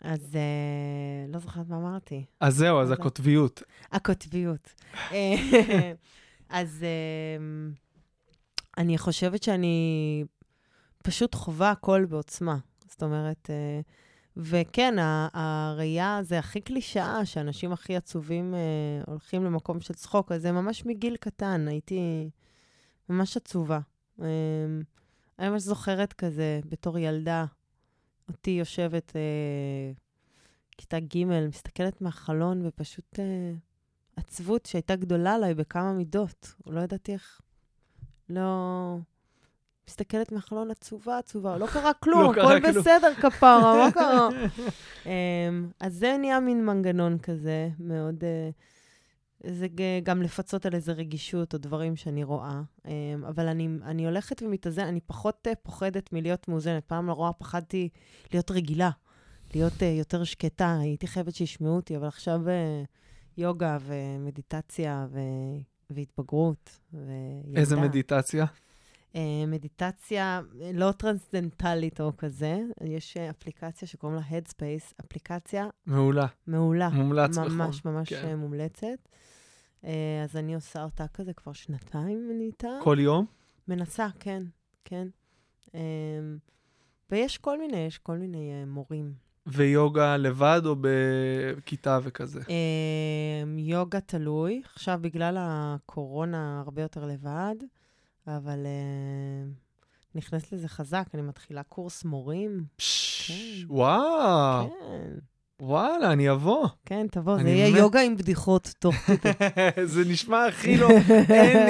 אז 0.00 0.36
אה, 0.36 1.32
לא 1.32 1.38
זוכרת 1.38 1.68
מה 1.68 1.76
אמרתי. 1.76 2.24
אז 2.40 2.54
זהו, 2.56 2.80
אז. 2.80 2.90
הקוטביות. 2.90 3.62
הקוטביות. 3.92 4.72
אה, 5.12 5.92
אז 6.48 6.84
אמ, 7.38 7.72
אני 8.78 8.98
חושבת 8.98 9.42
שאני 9.42 10.24
פשוט 11.02 11.34
חווה 11.34 11.70
הכל 11.70 12.04
בעוצמה. 12.08 12.56
זאת 12.88 13.02
אומרת, 13.02 13.50
אה, 13.50 13.80
וכן, 14.36 14.94
הראייה 15.32 16.18
זה 16.22 16.38
הכי 16.38 16.60
קלישאה, 16.60 17.24
שאנשים 17.24 17.72
הכי 17.72 17.96
עצובים 17.96 18.54
אה, 18.54 18.58
הולכים 19.06 19.44
למקום 19.44 19.80
של 19.80 19.94
צחוק, 19.94 20.32
אז 20.32 20.42
זה 20.42 20.52
ממש 20.52 20.86
מגיל 20.86 21.16
קטן, 21.16 21.68
הייתי 21.68 22.30
ממש 23.08 23.36
עצובה. 23.36 23.78
אה, 24.22 24.26
אני 25.38 25.48
ממש 25.48 25.62
זוכרת 25.62 26.12
כזה, 26.12 26.60
בתור 26.68 26.98
ילדה, 26.98 27.44
אותי 28.28 28.50
יושבת 28.50 29.12
אה, 29.16 29.92
כיתה 30.76 31.00
ג', 31.00 31.24
מסתכלת 31.24 32.00
מהחלון 32.00 32.66
ופשוט 32.66 33.18
אה, 33.18 33.52
עצבות 34.16 34.66
שהייתה 34.66 34.96
גדולה 34.96 35.34
עליי 35.34 35.54
בכמה 35.54 35.92
מידות. 35.92 36.54
לא 36.66 36.80
ידעתי 36.80 37.12
איך... 37.12 37.40
לא... 38.28 38.96
מסתכלת 39.88 40.32
מהחלון 40.32 40.70
עצובה, 40.70 41.18
עצובה, 41.18 41.58
לא 41.58 41.66
קרה 41.66 41.92
כלום, 42.02 42.34
לא 42.34 42.52
הכל. 42.52 42.70
בסדר, 42.70 43.14
כפרה, 43.14 43.76
מה 43.76 43.92
קרה? 43.94 44.28
um, 45.04 45.08
אז 45.80 45.94
זה 45.94 46.16
נהיה 46.20 46.40
מין 46.40 46.66
מנגנון 46.66 47.18
כזה, 47.18 47.68
מאוד... 47.78 48.20
Uh, 48.20 48.75
זה 49.50 49.66
גם 50.02 50.22
לפצות 50.22 50.66
על 50.66 50.74
איזה 50.74 50.92
רגישות 50.92 51.54
או 51.54 51.58
דברים 51.58 51.96
שאני 51.96 52.24
רואה. 52.24 52.60
Um, 52.78 52.88
אבל 53.28 53.48
אני, 53.48 53.68
אני 53.82 54.04
הולכת 54.04 54.42
ומתאזנת, 54.42 54.88
אני 54.88 55.00
פחות 55.00 55.46
uh, 55.46 55.54
פוחדת 55.62 56.12
מלהיות 56.12 56.48
מאוזנת. 56.48 56.84
פעם 56.84 57.06
לרוע 57.06 57.30
פחדתי 57.38 57.88
להיות 58.32 58.50
רגילה, 58.50 58.90
להיות 59.54 59.72
uh, 59.72 59.84
יותר 59.84 60.24
שקטה. 60.24 60.78
הייתי 60.80 61.06
חייבת 61.06 61.34
שישמעו 61.34 61.76
אותי, 61.76 61.96
אבל 61.96 62.06
עכשיו 62.06 62.40
uh, 62.46 62.86
יוגה 63.36 63.78
ומדיטציה 63.86 65.06
ו... 65.10 65.18
והתבגרות. 65.90 66.78
וילדה. 66.92 67.60
איזה 67.60 67.76
מדיטציה? 67.76 68.46
אה, 69.16 69.46
מדיטציה 69.46 70.40
אה, 70.60 70.70
לא 70.74 70.92
טרנסדנטלית 70.92 72.00
או 72.00 72.16
כזה, 72.16 72.60
יש 72.84 73.16
אה, 73.16 73.30
אפליקציה 73.30 73.88
שקוראים 73.88 74.18
לה 74.18 74.22
Headspace, 74.30 74.94
אפליקציה 75.04 75.68
מעולה. 75.86 76.26
מעולה. 76.46 76.88
מומלץ 76.88 77.38
בחום. 77.38 77.58
ממש 77.58 77.84
ממש 77.84 78.08
כן. 78.08 78.28
אה, 78.28 78.36
מומלצת. 78.36 79.08
אה, 79.86 80.22
אז 80.24 80.36
אני 80.36 80.54
עושה 80.54 80.84
אותה 80.84 81.08
כזה 81.08 81.32
כבר 81.32 81.52
שנתיים, 81.52 82.30
אני 82.34 82.44
איתה. 82.44 82.68
כל 82.82 82.96
יום? 83.00 83.26
מנסה, 83.68 84.06
כן, 84.20 84.42
כן. 84.84 85.08
אה, 85.74 85.80
ויש 87.10 87.38
כל 87.38 87.58
מיני, 87.58 87.76
יש 87.76 87.98
כל 87.98 88.16
מיני 88.16 88.52
אה, 88.52 88.66
מורים. 88.66 89.12
ויוגה 89.46 90.16
לבד 90.16 90.60
או 90.64 90.76
בכיתה 90.80 91.98
וכזה? 92.02 92.40
יוגה 93.58 94.00
תלוי, 94.00 94.62
עכשיו 94.74 94.98
בגלל 95.02 95.36
הקורונה 95.40 96.60
הרבה 96.60 96.82
יותר 96.82 97.06
לבד, 97.06 97.54
אבל 98.26 98.66
נכנסת 100.14 100.52
לזה 100.52 100.68
חזק, 100.68 101.06
אני 101.14 101.22
מתחילה 101.22 101.62
קורס 101.62 102.04
מורים. 102.04 102.64
פש, 102.76 103.26
כן. 103.64 103.74
וואו, 103.74 104.68
כן, 104.68 105.18
וואלה, 105.62 106.12
אני 106.12 106.30
אבוא. 106.30 106.68
כן, 106.84 107.06
תבוא, 107.10 107.42
זה 107.42 107.48
יהיה. 107.48 107.78
יוגה 107.78 108.00
עם 108.00 108.16
בדיחות 108.16 108.74
תוך 108.78 108.94
כדי. 108.94 109.30
זה 109.94 110.00
נשמע 110.06 110.46
הכי 110.46 110.76
לא, 110.76 110.88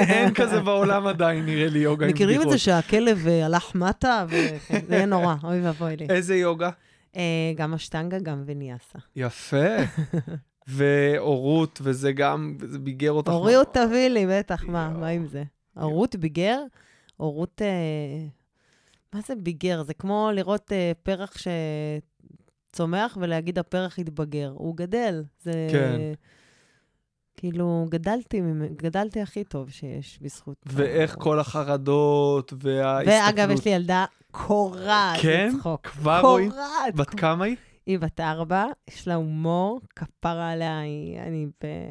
אין, 0.07 0.33
כזה 0.33 0.59
בעולם 0.59 1.07
עדיין, 1.07 1.45
נראה 1.45 1.67
לי 1.67 1.79
יוגה 1.79 2.05
עם 2.05 2.11
בדיחות. 2.11 2.29
מכירים 2.29 2.47
את 2.47 2.51
זה 2.51 2.57
שהכלב 2.57 3.27
אה, 3.27 3.45
הלך 3.45 3.75
מטה, 3.75 4.25
וכן, 4.29 4.79
זה 4.87 4.95
יהיה 4.95 5.05
נורא, 5.05 5.35
אוי 5.43 5.61
ואבוי 5.61 5.95
לי. 5.95 6.07
איזה 6.09 6.35
יוגה? 6.35 6.69
אה, 7.15 7.21
גם 7.55 7.73
אשטנגה, 7.73 8.19
גם 8.19 8.43
וניאסה. 8.45 8.99
יפה. 9.15 9.67
והורות, 10.67 11.79
וזה 11.83 12.11
גם, 12.11 12.57
זה 12.63 12.79
ביגר 12.79 13.11
אותך. 13.11 13.31
הורות 13.31 13.73
תביא 13.73 14.07
לי, 14.07 14.25
בטח, 14.29 14.63
מה. 14.63 14.89
מה 14.89 15.07
עם 15.07 15.27
זה? 15.27 15.43
הורות 15.73 16.15
ביגר? 16.15 16.59
הורות... 17.17 17.61
אה, 17.61 18.27
מה 19.13 19.21
זה 19.27 19.35
ביגר? 19.35 19.83
זה 19.83 19.93
כמו 19.93 20.29
לראות 20.33 20.71
פרח 21.03 21.37
שצומח 22.71 23.17
ולהגיד 23.21 23.59
הפרח 23.59 23.99
התבגר. 23.99 24.51
הוא 24.55 24.77
גדל. 24.77 25.23
זה... 25.43 25.67
כן. 25.71 25.99
כאילו, 27.37 27.85
גדלתי, 27.89 28.41
גדלתי 28.75 29.21
הכי 29.21 29.43
טוב 29.43 29.69
שיש 29.69 30.19
בזכות... 30.21 30.57
ואיך 30.65 31.11
ההורות. 31.11 31.23
כל 31.23 31.39
החרדות 31.39 32.53
וההסתכלות. 32.61 33.23
ואגב, 33.25 33.49
יש 33.51 33.65
לי 33.65 33.71
ילדה 33.71 34.05
קורעת 34.31 35.19
כן? 35.21 35.51
לצחוק. 35.55 35.87
כבר 35.87 36.21
רואים? 36.21 36.51
קורעת. 36.51 36.95
בת 36.95 37.09
כמה 37.09 37.45
היא? 37.45 37.55
היא 37.85 37.99
בת 37.99 38.19
ארבע, 38.19 38.65
יש 38.89 39.07
לה 39.07 39.15
הומור, 39.15 39.81
כפרה 39.95 40.51
עליה, 40.51 40.79
היא, 40.79 41.19
אני 41.19 41.47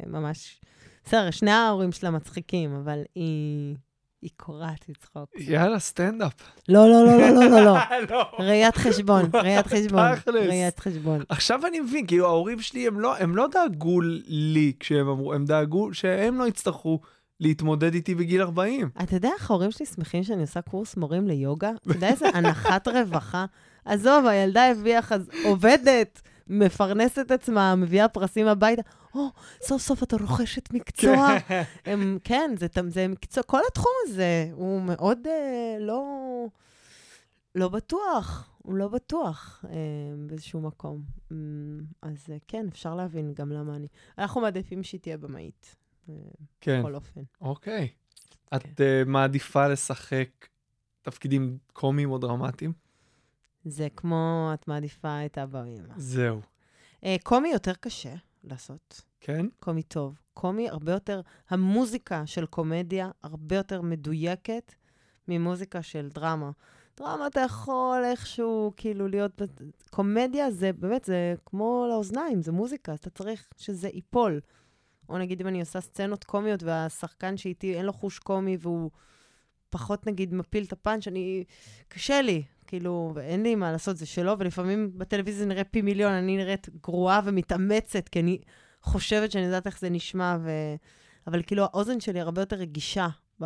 ממש... 0.07 0.61
בסדר, 1.03 1.31
שני 1.31 1.51
ההורים 1.51 1.91
שלה 1.91 2.11
מצחיקים, 2.11 2.75
אבל 2.75 3.01
היא... 3.15 3.75
היא 4.21 4.29
קורעת 4.37 4.89
לצחוק. 4.89 5.29
יאללה, 5.37 5.79
סטנדאפ. 5.79 6.33
לא, 6.69 6.87
לא, 6.87 7.05
לא, 7.05 7.17
לא, 7.17 7.29
לא, 7.29 7.49
לא, 7.49 7.61
לא. 7.61 7.77
לא. 8.09 8.25
ראיית 8.39 8.77
חשבון, 8.77 9.29
ראיית 9.43 9.67
חשבון. 9.67 10.05
ראיית 10.27 10.79
חשבון. 10.79 11.21
עכשיו 11.29 11.65
אני 11.65 11.79
מבין, 11.79 12.07
כאילו 12.07 12.25
ההורים 12.25 12.61
שלי, 12.61 12.87
הם 12.87 12.99
לא, 12.99 13.17
הם 13.17 13.35
לא 13.35 13.47
דאגו 13.51 14.01
לי 14.27 14.73
כשהם 14.79 15.07
אמרו, 15.07 15.33
הם 15.33 15.45
דאגו 15.45 15.93
שהם 15.93 16.39
לא 16.39 16.47
יצטרכו 16.47 16.99
להתמודד 17.39 17.93
איתי 17.93 18.15
בגיל 18.15 18.41
40. 18.41 18.89
אתה 19.03 19.15
יודע 19.15 19.29
איך 19.39 19.51
ההורים 19.51 19.71
שלי 19.71 19.85
שמחים 19.85 20.23
שאני 20.23 20.41
עושה 20.41 20.61
קורס 20.61 20.97
מורים 20.97 21.27
ליוגה? 21.27 21.71
אתה 21.81 21.91
יודע 21.91 22.09
איזה 22.09 22.25
הנחת 22.33 22.87
רווחה? 22.87 23.45
עזוב, 23.85 24.25
הילדה 24.25 24.71
הביאה 24.71 25.01
חז... 25.01 25.29
עובדת, 25.43 26.21
מפרנסת 26.49 27.31
עצמה, 27.31 27.75
מביאה 27.75 28.07
פרסים 28.07 28.47
הביתה. 28.47 28.81
או, 29.15 29.27
סוף 29.61 29.81
סוף 29.81 30.03
אתה 30.03 30.15
רוכשת 30.17 30.73
מקצוע. 30.73 31.27
הם, 31.85 32.17
כן, 32.23 32.51
זה, 32.59 32.67
זה 32.87 33.07
מקצוע, 33.07 33.43
כל 33.43 33.59
התחום 33.71 33.91
הזה 34.03 34.49
הוא 34.53 34.81
מאוד 34.81 35.27
אה, 35.27 35.77
לא, 35.79 36.03
לא 37.55 37.69
בטוח, 37.69 38.49
הוא 38.57 38.75
לא 38.75 38.87
בטוח 38.87 39.65
אה, 39.69 39.75
באיזשהו 40.27 40.61
מקום. 40.61 41.01
אה, 41.31 41.37
אז 42.01 42.25
אה, 42.29 42.37
כן, 42.47 42.65
אפשר 42.71 42.95
להבין 42.95 43.33
גם 43.33 43.51
למה 43.51 43.75
אני... 43.75 43.87
אנחנו 44.17 44.41
מעדיפים 44.41 44.83
שהיא 44.83 45.01
תהיה 45.01 45.17
במאית, 45.17 45.75
אה, 46.09 46.13
כן, 46.61 46.79
בכל 46.79 46.95
אופן. 46.95 47.21
אוקיי. 47.41 47.89
את 48.55 48.63
כן. 48.63 49.03
uh, 49.03 49.09
מעדיפה 49.09 49.67
לשחק 49.67 50.29
תפקידים 51.01 51.57
קומיים 51.73 52.11
או 52.11 52.17
דרמטיים? 52.17 52.73
זה 53.71 53.87
כמו 53.95 54.51
את 54.53 54.67
מעדיפה 54.67 55.25
את 55.25 55.37
אבא 55.37 55.57
ואמא. 55.57 55.93
זהו. 55.97 56.41
אה, 57.03 57.15
קומי 57.23 57.49
יותר 57.49 57.73
קשה 57.73 58.13
לעשות, 58.43 59.01
כן? 59.19 59.45
קומי 59.59 59.83
טוב. 59.83 60.19
קומי 60.33 60.69
הרבה 60.69 60.91
יותר, 60.91 61.21
המוזיקה 61.49 62.25
של 62.25 62.45
קומדיה 62.45 63.11
הרבה 63.23 63.55
יותר 63.55 63.81
מדויקת 63.81 64.73
ממוזיקה 65.27 65.81
של 65.81 66.09
דרמה. 66.13 66.51
דרמה 66.97 67.27
אתה 67.27 67.39
יכול 67.39 68.01
איכשהו 68.05 68.73
כאילו 68.77 69.07
להיות... 69.07 69.41
קומדיה 69.89 70.51
זה 70.51 70.73
באמת, 70.73 71.03
זה 71.05 71.35
כמו 71.45 71.85
לאוזניים, 71.89 72.41
זה 72.41 72.51
מוזיקה, 72.51 72.91
אז 72.91 72.99
אתה 72.99 73.09
צריך 73.09 73.47
שזה 73.57 73.89
ייפול. 73.93 74.39
או 75.09 75.17
נגיד 75.17 75.41
אם 75.41 75.47
אני 75.47 75.59
עושה 75.59 75.81
סצנות 75.81 76.23
קומיות 76.23 76.63
והשחקן 76.63 77.37
שאיתי 77.37 77.75
אין 77.75 77.85
לו 77.85 77.93
חוש 77.93 78.19
קומי 78.19 78.57
והוא 78.59 78.91
פחות 79.69 80.07
נגיד 80.07 80.33
מפיל 80.33 80.63
את 80.63 80.73
הפאנץ', 80.73 81.07
אני... 81.07 81.43
קשה 81.87 82.21
לי, 82.21 82.43
כאילו, 82.67 83.11
ואין 83.15 83.43
לי 83.43 83.55
מה 83.55 83.71
לעשות, 83.71 83.97
זה 83.97 84.05
שלו, 84.05 84.33
ולפעמים 84.39 84.91
בטלוויזיה 84.97 85.45
נראה 85.45 85.63
פי 85.63 85.81
מיליון, 85.81 86.13
אני 86.13 86.37
נראית 86.37 86.69
גרועה 86.83 87.21
ומתאמצת, 87.23 88.09
כי 88.09 88.19
אני 88.19 88.37
חושבת 88.81 89.31
שאני 89.31 89.45
יודעת 89.45 89.67
איך 89.67 89.79
זה 89.79 89.89
נשמע, 89.89 90.37
ו... 90.43 90.49
אבל 91.27 91.41
כאילו 91.43 91.63
האוזן 91.63 91.99
שלי 91.99 92.19
הרבה 92.19 92.41
יותר 92.41 92.55
רגישה 92.55 93.07
ב... 93.41 93.45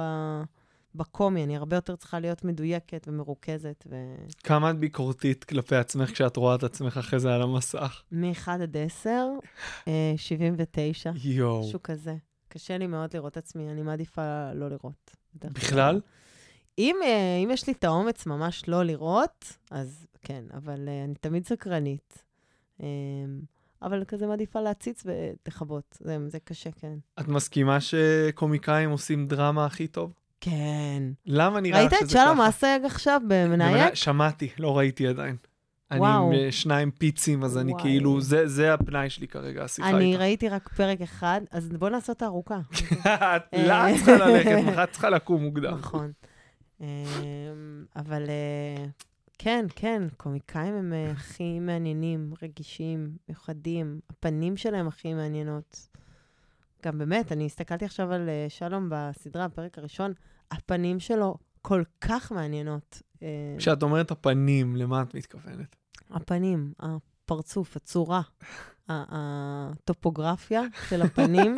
בקומי, 0.96 1.44
אני 1.44 1.58
הרבה 1.58 1.78
יותר 1.78 1.96
צריכה 1.96 2.20
להיות 2.20 2.44
מדויקת 2.44 3.08
ומרוכזת, 3.08 3.88
ו... 3.90 4.16
כמה 4.44 4.70
את 4.70 4.78
ביקורתית 4.78 5.44
כלפי 5.44 5.76
עצמך 5.76 6.12
כשאת 6.12 6.38
רואה 6.38 6.56
את 6.56 6.64
עצמך 6.64 6.98
אחרי 6.98 7.20
זה 7.20 7.36
על 7.36 7.42
המסך? 7.42 8.04
מ-1 8.12 8.52
עד 8.52 8.78
10, 8.78 9.10
אה, 9.88 10.14
79, 10.18 11.12
יואו. 11.24 11.68
משהו 11.68 11.84
כזה. 11.84 12.16
קשה 12.48 12.78
לי 12.78 12.88
מאוד 12.88 13.14
לראות 13.14 13.38
עצמי, 13.38 13.72
אני 13.72 13.82
מעדיפה 13.82 14.54
לא 14.54 14.70
לראות. 14.70 15.16
בכלל? 15.36 16.02
אם, 16.82 16.96
אה, 17.04 17.10
אם 17.44 17.52
יש 17.52 17.68
לי 17.68 17.74
את 17.74 17.84
האומץ 17.84 18.26
ממש 18.26 18.64
לא 18.68 18.84
לראות, 18.84 19.58
אז 19.72 20.06
כן, 20.22 20.44
אבל 20.54 20.88
אה, 20.88 21.04
אני 21.06 21.14
תמיד 21.22 21.48
סקרנית. 21.48 22.24
אה, 22.84 22.88
אבל 23.82 24.04
כזה 24.08 24.28
מעדיפה 24.28 24.62
להציץ 24.62 25.04
ולכבות, 25.06 25.98
זה, 26.02 26.18
זה 26.28 26.40
קשה, 26.40 26.70
כן. 26.72 26.94
את 27.20 27.28
מסכימה 27.28 27.78
שקומיקאים 27.82 28.90
עושים 28.90 29.28
דרמה 29.28 29.66
הכי 29.66 29.88
טוב? 29.88 30.14
כן. 30.42 31.04
למה 31.26 31.60
נראה 31.62 31.80
ראית 31.80 31.92
לך 31.94 32.02
את 32.02 32.10
שזה 32.10 32.18
ככה? 32.18 32.26
שלום 32.26 32.42
אסייג 32.42 32.86
עכשיו 32.86 33.22
במנאייק? 33.28 33.94
במנ- 33.94 33.96
שמעתי, 33.96 34.50
לא 34.60 34.78
ראיתי 34.78 35.08
עדיין. 35.08 35.36
אני 35.92 36.00
וואו. 36.00 36.28
עם 36.28 36.34
אה, 36.34 36.52
שניים 36.52 36.92
פיצים, 36.92 37.44
אז 37.44 37.58
אני 37.58 37.72
וואי. 37.72 37.84
כאילו, 37.84 38.22
זה- 38.22 38.48
זה 38.48 38.74
הפנאי 38.74 39.10
שלי 39.10 39.28
כרגע, 39.28 39.64
השיחה 39.64 39.90
אני 39.90 40.06
איתך. 40.12 40.20
ראיתי 40.22 40.50
רק 40.50 40.70
פרק 40.70 41.02
אחד, 41.02 41.42
אז 41.52 41.70
בוא 41.70 41.90
נעשה 41.90 42.14
אותה 42.14 42.26
ארוכה. 42.26 42.60
את 43.06 43.42
לאן 43.54 43.96
צריכה 43.96 44.18
ללכת? 44.26 44.78
את 44.84 44.92
צריכה 44.92 45.10
לקום 45.10 45.44
מוקדם. 45.44 45.74
נכון. 45.78 46.12
אמ, 46.82 47.86
אבל 47.96 48.30
אה, 48.30 48.86
כן, 49.38 49.66
כן, 49.76 50.04
קומיקאים 50.18 50.74
הם 50.74 50.94
אה, 50.94 51.12
הכי 51.12 51.60
מעניינים, 51.60 52.34
רגישים, 52.42 53.18
מיוחדים, 53.30 54.00
הפנים 54.10 54.58
שלהם 54.58 54.88
הכי 54.88 55.14
מעניינות. 55.14 55.88
גם 56.86 56.98
באמת, 56.98 57.32
אני 57.32 57.46
הסתכלתי 57.46 57.86
עכשיו 57.86 58.14
על 58.14 58.30
אה, 58.30 58.46
שלום 58.50 58.90
בסדרה, 58.92 59.46
הפרק 59.46 59.78
הראשון, 59.78 60.14
הפנים 60.52 61.00
שלו 61.00 61.36
כל 61.62 61.84
כך 62.02 62.32
מעניינות. 62.32 63.02
כשאת 63.58 63.84
אומרת 63.84 64.12
הפנים, 64.12 64.76
למה 64.76 65.02
את 65.02 65.16
מתכוונת? 65.16 65.76
הפנים, 66.10 66.74
הפרצוף, 66.80 67.76
הצורה, 67.76 68.22
הטופוגרפיה 68.90 70.62
של 70.90 71.02
הפנים, 71.02 71.56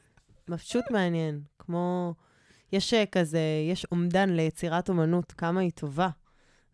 פשוט 0.50 0.84
מעניין. 0.90 1.40
כמו, 1.58 2.14
יש 2.72 2.94
אה, 2.94 3.04
כזה, 3.06 3.40
יש 3.70 3.86
אומדן 3.92 4.30
ליצירת 4.30 4.88
אומנות, 4.88 5.32
כמה 5.32 5.60
היא 5.60 5.70
טובה. 5.74 6.08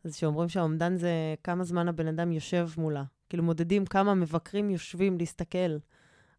אז 0.05 0.17
שאומרים 0.17 0.49
שהאומדן 0.49 0.97
זה 0.97 1.35
כמה 1.45 1.65
זמן 1.65 1.89
הבן 1.89 2.07
אדם 2.07 2.33
יושב 2.33 2.69
מולה. 2.79 3.05
כאילו 3.29 3.43
מודדים 3.43 3.87
כמה 3.87 4.15
מבקרים 4.15 4.71
יושבים 4.71 5.19
להסתכל. 5.19 5.77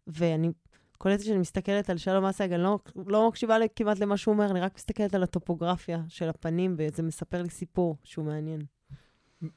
ואני 0.08 0.50
קולטת 0.98 1.24
שאני 1.24 1.38
מסתכלת 1.38 1.90
על 1.90 1.98
שלום 1.98 2.26
אסייג, 2.26 2.54
אני 2.54 2.64
לא, 2.64 2.80
לא 3.08 3.28
מקשיבה 3.28 3.58
כמעט 3.76 4.00
למה 4.00 4.18
שהוא 4.18 4.34
אומר, 4.34 4.52
אני 4.52 4.60
רק 4.60 4.76
מסתכלת 4.76 5.16
על 5.16 5.24
הטופוגרפיה 5.24 6.02
של 6.08 6.30
הפנים, 6.30 6.76
וזה 6.78 7.04
מספר 7.04 7.42
לי 7.42 7.50
סיפור 7.50 7.98
שהוא 8.04 8.26
מעניין. 8.26 8.62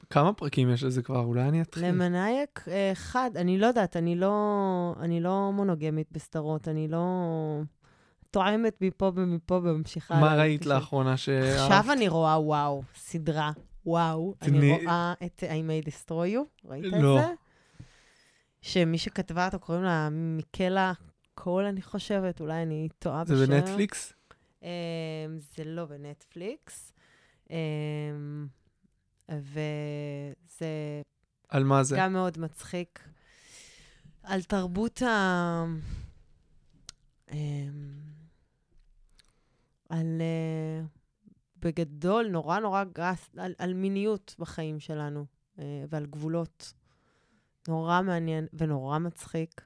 כמה 0.09 0.33
פרקים 0.33 0.69
יש 0.69 0.83
לזה 0.83 1.01
כבר? 1.01 1.19
אולי 1.19 1.41
אני 1.41 1.61
אתחיל. 1.61 1.87
למנאייק 1.87 2.65
אה, 2.67 2.91
אחד, 2.91 3.31
אני 3.35 3.57
לא 3.57 3.65
יודעת, 3.65 3.97
אני 3.97 4.15
לא, 4.15 4.95
אני 4.99 5.21
לא 5.21 5.51
מונוגמית 5.53 6.11
בסדרות, 6.11 6.67
אני 6.67 6.87
לא 6.87 7.05
טועמת 8.33 8.81
מפה 8.81 9.11
ומפה 9.15 9.55
וממשיכה. 9.55 10.19
מה. 10.19 10.35
ראית. 10.35 10.65
לאחרונה 10.65 11.17
שאהבת? 11.17 11.59
עכשיו 11.59 11.93
אני 11.93 12.07
רואה 12.07 12.39
וואו, 12.39 12.83
סדרה, 12.95 13.51
וואו. 13.85 14.35
אני 14.41 14.71
רואה 14.71 15.13
את 15.25 15.43
I 15.43 15.45
may 15.45 15.87
destroy 15.87 16.35
you, 16.35 16.65
ראית 16.65 16.85
לא. 17.01 17.19
את 17.19 17.25
זה? 17.25 17.33
שמי 18.61 18.97
שכתבה 18.97 19.45
אותו 19.45 19.59
קוראים 19.59 19.83
לה 19.83 20.09
מיקלה 20.11 20.93
קול, 21.35 21.65
אני 21.65 21.81
חושבת, 21.81 22.41
אולי 22.41 22.61
אני 22.61 22.89
טועה 22.99 23.23
בשם. 23.23 23.35
זה 23.35 23.47
בנטפליקס? 23.47 24.13
אמ, 24.63 24.67
זה 25.55 25.63
לא 25.63 25.85
בנטפליקס. 25.85 26.93
אמ, 27.49 27.55
וזה 29.29 30.67
על 31.49 31.63
מה 31.63 31.83
זה? 31.83 31.95
גם 31.99 32.13
מאוד 32.13 32.39
מצחיק. 32.39 32.99
על 34.23 34.41
תרבות 34.43 35.01
ה... 35.01 35.65
על... 39.93 40.21
אה, 40.21 40.85
בגדול, 41.59 42.27
נורא 42.27 42.59
נורא 42.59 42.83
גס, 42.83 43.29
על, 43.37 43.53
על 43.57 43.73
מיניות 43.73 44.35
בחיים 44.39 44.79
שלנו 44.79 45.25
אה, 45.59 45.83
ועל 45.89 46.05
גבולות. 46.05 46.73
נורא 47.67 48.01
מעניין 48.01 48.47
ונורא 48.53 48.97
מצחיק. 48.97 49.61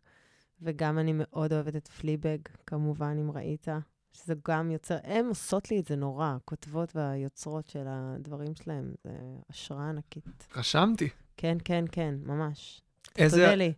וגם 0.61 0.99
אני 0.99 1.11
מאוד 1.15 1.53
אוהבת 1.53 1.75
את 1.75 1.87
פליבג, 1.87 2.37
כמובן, 2.67 3.17
אם 3.19 3.31
ראית, 3.31 3.67
שזה 4.11 4.33
גם 4.47 4.71
יוצר, 4.71 4.97
הן 5.03 5.25
עושות 5.25 5.71
לי 5.71 5.79
את 5.79 5.85
זה 5.85 5.95
נורא, 5.95 6.33
הכותבות 6.35 6.95
והיוצרות 6.95 7.67
של 7.67 7.83
הדברים 7.87 8.55
שלהם, 8.55 8.93
זה 9.03 9.11
השראה 9.49 9.89
ענקית. 9.89 10.47
רשמתי. 10.55 11.09
כן, 11.37 11.57
כן, 11.63 11.85
כן, 11.91 12.15
ממש. 12.23 12.81
איזה... 13.17 13.37
תודה 13.37 13.55
לי. 13.55 13.73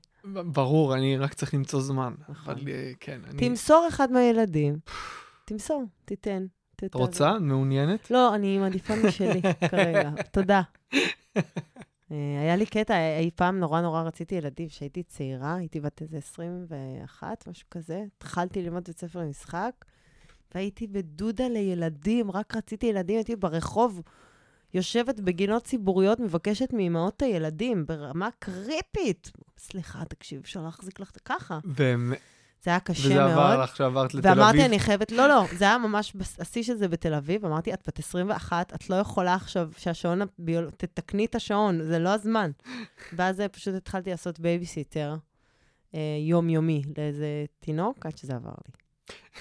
ברור, 0.53 0.95
אני 0.95 1.17
רק 1.17 1.33
צריך 1.33 1.53
למצוא 1.53 1.81
זמן. 1.81 2.13
נכון. 2.29 2.53
אבל 2.53 2.69
אה, 2.69 2.91
כן, 2.99 3.21
אני... 3.29 3.49
תמסור 3.49 3.85
אחד 3.89 4.11
מהילדים, 4.11 4.79
תמסור, 5.49 5.83
תיתן. 6.05 6.45
את 6.85 6.93
רוצה? 6.93 7.39
מעוניינת? 7.39 8.11
לא, 8.11 8.35
אני 8.35 8.57
מעדיפה 8.57 8.93
משלי 8.95 9.41
כרגע. 9.69 10.11
תודה. 10.31 10.61
אה, 12.11 12.39
היה 12.41 12.55
לי 12.55 12.65
קטע, 12.65 12.93
אי 13.19 13.29
פעם 13.35 13.59
נורא 13.59 13.81
נורא 13.81 14.01
רציתי 14.01 14.35
ילדים. 14.35 14.67
כשהייתי 14.67 15.03
צעירה, 15.03 15.55
הייתי 15.55 15.79
בת 15.79 16.01
איזה 16.01 16.17
21, 16.17 17.47
משהו 17.47 17.67
כזה, 17.71 18.03
התחלתי 18.17 18.61
ללמוד 18.61 18.83
בית 18.83 18.99
ספר 18.99 19.19
למשחק, 19.19 19.71
והייתי 20.55 20.87
בדודה 20.87 21.47
לילדים, 21.47 22.31
רק 22.31 22.55
רציתי 22.55 22.85
ילדים, 22.85 23.15
הייתי 23.15 23.35
ברחוב, 23.35 24.01
יושבת 24.73 25.19
בגינות 25.19 25.63
ציבוריות, 25.63 26.19
מבקשת 26.19 26.73
מאמהות 26.73 27.21
הילדים, 27.21 27.85
ברמה 27.85 28.29
קריפית. 28.39 29.31
סליחה, 29.57 30.05
תקשיב, 30.05 30.41
אפשר 30.43 30.61
להחזיק 30.61 30.99
לך 30.99 31.11
את 31.11 31.17
ככה. 31.17 31.59
באמת. 31.63 32.19
זה 32.63 32.69
היה 32.71 32.79
קשה 32.79 33.05
וזה 33.05 33.15
מאוד. 33.15 33.31
עבר 33.31 33.63
לך 33.63 33.75
שעברת 33.75 34.13
לתל 34.13 34.29
ואמרתי, 34.29 34.57
אביב? 34.57 34.65
אני 34.65 34.79
חייבת, 34.79 35.11
לא, 35.11 35.27
לא, 35.27 35.43
זה 35.57 35.65
היה 35.65 35.77
ממש 35.77 36.13
השיא 36.39 36.63
של 36.63 36.75
זה 36.75 36.87
בתל 36.87 37.13
אביב. 37.13 37.45
אמרתי, 37.45 37.73
את 37.73 37.83
בת 37.87 37.99
21, 37.99 38.73
את 38.75 38.89
לא 38.89 38.95
יכולה 38.95 39.33
עכשיו 39.35 39.69
שהשעון 39.77 40.21
הביולוגי, 40.21 40.75
תתקני 40.77 41.25
את 41.25 41.35
השעון, 41.35 41.83
זה 41.83 41.99
לא 41.99 42.09
הזמן. 42.09 42.51
ואז 43.15 43.43
פשוט 43.51 43.75
התחלתי 43.75 44.09
לעשות 44.09 44.39
בייביסיטר 44.39 45.15
אה, 45.95 45.99
יומיומי 46.19 46.81
לאיזה 46.97 47.45
תינוק, 47.59 48.05
עד 48.05 48.17
שזה 48.17 48.35
עבר 48.35 48.51
לי. 48.67 48.73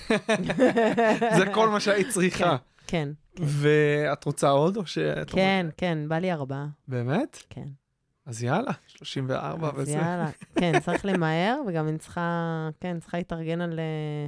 זה 1.38 1.46
כל 1.54 1.68
מה 1.68 1.80
שהיית 1.80 2.08
צריכה. 2.08 2.56
כן, 2.86 3.08
ואת 3.36 4.24
רוצה 4.24 4.48
עוד, 4.48 4.76
או 4.76 4.86
שאת... 4.86 5.30
כן, 5.30 5.66
כן, 5.76 5.98
בא 6.08 6.18
לי 6.18 6.32
ארבעה, 6.32 6.66
באמת? 6.88 7.42
כן. 7.50 7.68
אז 8.28 8.42
יאללה, 8.42 8.72
34 8.86 9.68
אז 9.68 9.74
וזה. 9.76 9.92
יאללה, 9.92 10.30
כן, 10.54 10.80
צריך 10.80 11.04
למהר, 11.06 11.60
וגם 11.68 11.88
אני 11.88 11.98
צריכה, 11.98 12.20
כן, 12.80 13.00
צריכה 13.00 13.18
להתארגן 13.18 13.60
על 13.60 13.78
אה, 13.78 14.26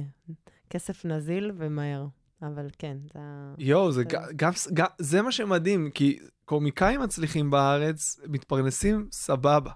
כסף 0.69 1.05
נזיל 1.05 1.51
ומהר. 1.57 2.05
אבל 2.41 2.67
כן, 2.79 2.97
זה. 3.13 3.19
יואו, 3.57 3.91
זה. 3.91 4.03
ג- 4.03 4.31
גם, 4.35 4.51
גם, 4.73 4.85
זה 4.97 5.21
מה 5.21 5.31
שמדהים, 5.31 5.89
כי 5.93 6.19
קומיקאים 6.45 7.01
מצליחים 7.01 7.51
בארץ 7.51 8.19
מתפרנסים 8.27 9.07
סבבה, 9.11 9.71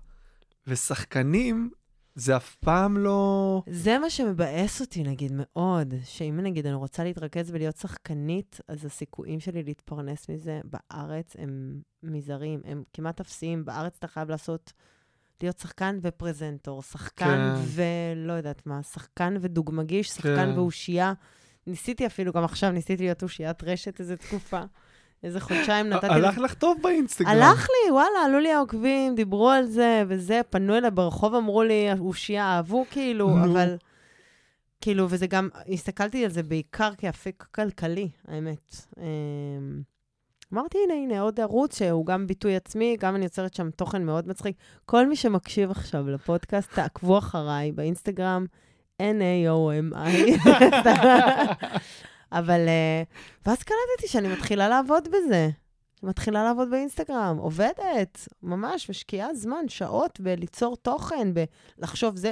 ושחקנים 0.68 1.70
זה 2.16 2.36
אף 2.38 2.56
פעם 2.56 2.98
לא... 2.98 3.62
זה 3.70 4.00
מה 4.00 4.10
שמבאס 4.10 4.82
אותי, 4.82 5.04
נגיד, 5.04 5.32
מאוד, 5.36 5.94
שאם 6.04 6.40
נגיד 6.44 6.66
אני 6.66 6.76
רוצה 6.76 7.04
להתרכז 7.04 7.52
ולהיות 7.52 7.78
שחקנית, 7.78 8.60
אז 8.68 8.86
הסיכויים 8.86 9.40
שלי 9.40 9.64
להתפרנס 9.64 10.30
מזה 10.30 10.62
בארץ 10.64 11.36
הם 11.40 11.82
מזעריים, 12.04 12.62
הם 12.66 12.84
כמעט 12.94 13.20
אפסיים. 13.20 13.66
בארץ 13.66 13.96
אתה 14.00 14.08
חייב 14.08 14.30
לעשות, 14.30 14.74
להיות 15.42 15.58
שחקן 15.58 16.00
ופרזנטור, 16.02 16.82
שחקן 16.82 17.56
כן. 17.56 17.62
ולא 18.16 18.34
יודעת 18.34 18.66
מה, 18.66 18.84
שחקן 18.84 19.38
ודוגמגיש, 19.42 20.10
שחקן 20.10 20.52
כן. 20.52 20.60
ואושייה. 20.60 21.14
ניסיתי 21.68 22.06
אפילו, 22.06 22.34
גם 22.34 22.44
עכשיו 22.44 22.72
ניסיתי 22.72 23.04
להיות 23.04 23.24
אושיית 23.24 23.64
רשת 23.64 24.00
איזה 24.00 24.18
תקופה. 24.18 24.62
איזה 25.24 25.40
חודשיים 25.40 25.90
נתתי... 25.90 26.08
הלך 26.08 26.38
לך 26.38 26.54
טוב 26.54 26.78
באינסטגרם. 26.82 27.32
הלך 27.32 27.68
לי, 27.70 27.92
וואלה, 27.92 28.20
עלו 28.26 28.40
לי 28.40 28.52
העוקבים, 28.52 29.16
דיברו 29.16 29.50
על 29.50 29.66
זה 29.66 30.04
וזה, 30.08 30.42
פנו 30.50 30.78
אליי 30.78 30.92
ברחוב, 30.92 31.36
אמרו 31.36 31.64
לי, 31.64 31.88
אושייה, 32.00 32.44
אהבו 32.44 32.86
כאילו. 32.92 33.30
אבל... 33.44 33.76
כאילו, 34.82 35.08
וזה 35.10 35.28
גם, 35.28 35.50
הסתכלתי 35.74 36.26
על 36.26 36.32
זה 36.32 36.44
בעיקר 36.44 36.90
כאפיק 36.98 37.46
כלכלי, 37.52 38.10
האמת. 38.28 38.76
אמ, 38.98 39.82
אמרתי, 40.54 40.78
הנה, 40.84 40.94
הנה, 40.94 41.22
עוד 41.22 41.40
ערוץ 41.40 41.78
שהוא 41.78 42.06
גם 42.06 42.28
ביטוי 42.28 42.56
עצמי, 42.56 42.98
גם 43.00 43.16
אני 43.16 43.24
יוצרת 43.24 43.54
שם 43.54 43.70
תוכן 43.72 44.06
מאוד 44.06 44.28
מצחיק. 44.28 44.58
כל 44.86 45.08
מי 45.08 45.16
שמקשיב 45.16 45.72
עכשיו 45.72 46.10
לפודקאסט, 46.10 46.74
תעקבו 46.74 47.18
אחריי 47.18 47.72
באינסטגרם, 47.72 48.46
N-A-O-M-I. 49.02 50.50
אבל, 52.36 52.68
אה, 52.68 53.04
ואז 53.46 53.64
קלטתי 53.64 54.08
שאני 54.08 54.28
מתחילה 54.28 54.70
לעבוד 54.70 55.08
בזה. 55.08 55.50
מתחילה 56.04 56.44
לעבוד 56.44 56.70
באינסטגרם, 56.70 57.38
עובדת, 57.38 58.28
ממש, 58.44 58.90
משקיעה 58.90 59.34
זמן, 59.34 59.68
שעות 59.68 60.20
בליצור 60.20 60.78
תוכן, 60.78 61.28
בלחשוב 61.34 62.16
זה, 62.16 62.32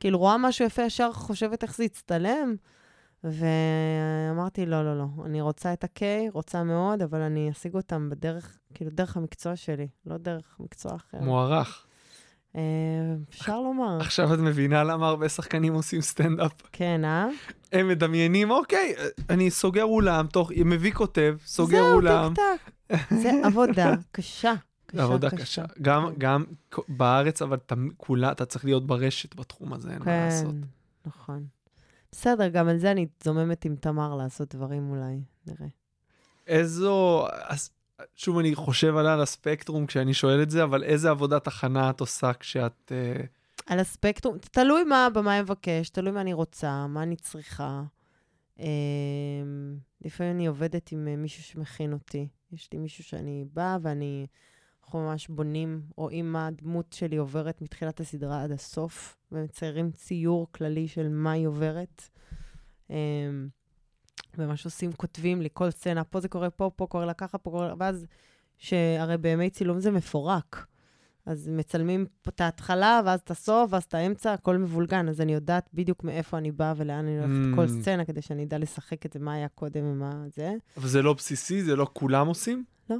כאילו 0.00 0.18
רואה 0.18 0.38
משהו 0.38 0.64
יפה, 0.64 0.82
ישר 0.82 1.12
חושבת 1.12 1.62
איך 1.62 1.76
זה 1.76 1.84
יצטלם. 1.84 2.56
ואמרתי, 3.24 4.66
לא, 4.66 4.84
לא, 4.84 4.98
לא, 4.98 5.06
אני 5.24 5.40
רוצה 5.40 5.72
את 5.72 5.84
ה-K, 5.84 6.02
רוצה 6.32 6.64
מאוד, 6.64 7.02
אבל 7.02 7.20
אני 7.20 7.50
אשיג 7.50 7.74
אותם 7.74 8.10
בדרך, 8.10 8.58
כאילו, 8.74 8.90
דרך 8.90 9.16
המקצוע 9.16 9.56
שלי, 9.56 9.88
לא 10.06 10.16
דרך 10.16 10.56
מקצוע 10.60 10.94
אחר. 10.94 11.20
מוערך. 11.20 11.85
אה, 12.56 12.62
אפשר 13.30 13.60
לומר, 13.60 13.98
עכשיו 14.00 14.34
את 14.34 14.38
מבינה 14.38 14.84
למה 14.84 15.08
הרבה 15.08 15.28
שחקנים 15.28 15.74
עושים 15.74 16.00
סטנדאפ. 16.00 16.52
כן, 16.72 17.04
אה? 17.04 17.26
הם 17.72 17.88
מדמיינים, 17.88 18.50
אוקיי, 18.50 18.94
אני 19.30 19.50
סוגר 19.50 19.84
אולם, 19.84 20.26
תוך, 20.26 20.50
מביא 20.64 20.92
כותב, 20.92 21.36
סוגר 21.46 21.82
זהו, 21.84 21.94
אולם. 21.94 22.34
טק 22.34 22.42
טק. 22.86 22.98
זה 23.10 23.30
עבודה 23.44 23.92
קשה. 24.12 24.54
זה 24.92 25.02
עבודה 25.02 25.30
קשה. 25.30 25.64
גם, 25.82 26.10
גם 26.18 26.44
כ- 26.70 26.78
בארץ, 26.88 27.42
אבל 27.42 27.56
תמ- 27.66 27.88
כולה, 27.96 28.32
אתה 28.32 28.44
צריך 28.44 28.64
להיות 28.64 28.86
ברשת 28.86 29.34
בתחום 29.34 29.72
הזה, 29.72 29.90
אין 29.90 29.98
מה 29.98 30.04
כן, 30.04 30.24
לעשות. 30.30 30.54
נכון. 31.06 31.44
בסדר, 32.12 32.48
גם 32.48 32.68
על 32.68 32.78
זה 32.78 32.90
אני 32.90 33.06
זוממת 33.24 33.64
עם 33.64 33.76
תמר 33.76 34.14
לעשות 34.14 34.54
דברים 34.54 34.90
אולי, 34.90 35.20
נראה. 35.46 35.68
איזו, 36.46 37.26
אז, 37.46 37.70
שוב, 38.16 38.38
אני 38.38 38.54
חושב 38.54 38.96
עליה 38.96 39.12
על 39.12 39.22
הספקטרום 39.22 39.86
כשאני 39.86 40.14
שואל 40.14 40.42
את 40.42 40.50
זה, 40.50 40.64
אבל 40.64 40.84
איזה 40.84 41.10
עבודת 41.10 41.46
הכנה 41.46 41.90
את 41.90 42.00
עושה 42.00 42.32
כשאת... 42.32 42.92
אה, 42.92 43.24
על 43.66 43.78
הספקטרום, 43.78 44.38
תלוי 44.38 44.84
מה 44.84 45.06
הבמאי 45.06 45.42
מבקש, 45.42 45.88
תלוי 45.88 46.12
מה 46.12 46.20
אני 46.20 46.32
רוצה, 46.32 46.86
מה 46.86 47.02
אני 47.02 47.16
צריכה. 47.16 47.82
אמ, 48.58 48.66
לפעמים 50.04 50.32
אני 50.32 50.46
עובדת 50.46 50.92
עם 50.92 51.08
אה, 51.08 51.16
מישהו 51.16 51.42
שמכין 51.42 51.92
אותי. 51.92 52.28
יש 52.52 52.68
לי 52.72 52.78
מישהו 52.78 53.04
שאני 53.04 53.44
באה 53.52 53.76
ואני, 53.82 54.26
אנחנו 54.84 54.98
ממש 54.98 55.28
בונים, 55.28 55.82
רואים 55.96 56.32
מה 56.32 56.46
הדמות 56.46 56.92
שלי 56.92 57.16
עוברת 57.16 57.62
מתחילת 57.62 58.00
הסדרה 58.00 58.42
עד 58.42 58.50
הסוף, 58.50 59.16
ומציירים 59.32 59.90
ציור 59.90 60.46
כללי 60.52 60.88
של 60.88 61.08
מה 61.08 61.32
היא 61.32 61.46
עוברת. 61.46 62.08
אמ, 64.38 64.46
ממש 64.48 64.64
עושים, 64.64 64.92
כותבים 64.92 65.42
לי 65.42 65.48
כל 65.52 65.70
סצנה, 65.70 66.04
פה 66.04 66.20
זה 66.20 66.28
קורה 66.28 66.50
פה, 66.50 66.70
פה 66.76 66.86
קורה 66.86 67.06
לה 67.06 67.14
ככה, 67.14 67.38
פה 67.38 67.50
קורה 67.50 67.68
לה, 67.68 67.74
ואז, 67.78 68.06
שהרי 68.58 69.18
בימי 69.18 69.50
צילום 69.50 69.80
זה 69.80 69.90
מפורק. 69.90 70.66
אז 71.26 71.48
מצלמים 71.48 72.06
את 72.28 72.40
ההתחלה, 72.40 73.00
ואז 73.04 73.20
את 73.20 73.30
הסוף, 73.30 73.72
ואז 73.72 73.82
את 73.82 73.94
האמצע, 73.94 74.32
הכל 74.32 74.56
מבולגן, 74.56 75.08
אז 75.08 75.20
אני 75.20 75.34
יודעת 75.34 75.68
בדיוק 75.74 76.04
מאיפה 76.04 76.38
אני 76.38 76.52
באה 76.52 76.72
ולאן 76.76 76.96
אני 76.98 77.18
הולכת 77.18 77.52
Mm. 77.52 77.56
כל 77.56 77.68
סצנה, 77.68 78.04
כדי 78.04 78.22
שאני 78.22 78.44
אדע 78.44 78.58
לשחק 78.58 79.06
את 79.06 79.12
זה, 79.12 79.18
מה 79.18 79.32
היה 79.34 79.48
קודם 79.48 79.84
ומה 79.84 80.24
זה. 80.34 80.54
אבל 80.76 80.88
זה 80.88 81.02
לא 81.02 81.12
בסיסי, 81.12 81.62
זה 81.62 81.76
לא 81.76 81.86
כולם 81.92 82.26
עושים? 82.26 82.64
לא. 82.90 82.96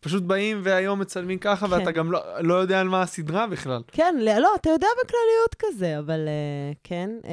פשוט 0.00 0.22
באים 0.22 0.60
והיום 0.64 1.00
מצלמים 1.00 1.38
ככה, 1.38 1.66
ואתה 1.70 1.84
כן. 1.84 1.98
גם 1.98 2.12
לא, 2.12 2.40
לא 2.40 2.54
יודע 2.54 2.80
על 2.80 2.88
מה 2.88 3.02
הסדרה 3.02 3.46
בכלל. 3.46 3.82
כן, 3.86 4.14
לא, 4.20 4.54
אתה 4.60 4.70
יודע 4.70 4.86
בכלליות 5.04 5.54
כזה, 5.58 5.98
אבל 5.98 6.28
uh, 6.28 6.76
כן. 6.84 7.10
Uh, 7.22 7.26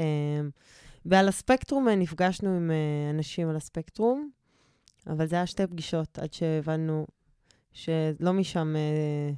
ועל 1.06 1.28
הספקטרום 1.28 1.88
uh, 1.88 1.91
נפגשנו 1.91 2.49
עם 2.49 2.72
uh, 2.72 3.16
אנשים 3.16 3.49
על 3.49 3.56
הספקטרום, 3.56 4.30
אבל 5.08 5.26
זה 5.26 5.36
היה 5.36 5.45
שתי 5.47 5.68
פגישות, 5.68 6.20
עד 6.20 6.34
שהבנו 6.34 7.08
שלא 7.74 8.34
משם, 8.34 8.76
uh, 8.76 9.36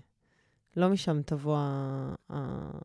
לא 0.78 0.90
משם 0.90 1.22
תבוא 1.22 1.58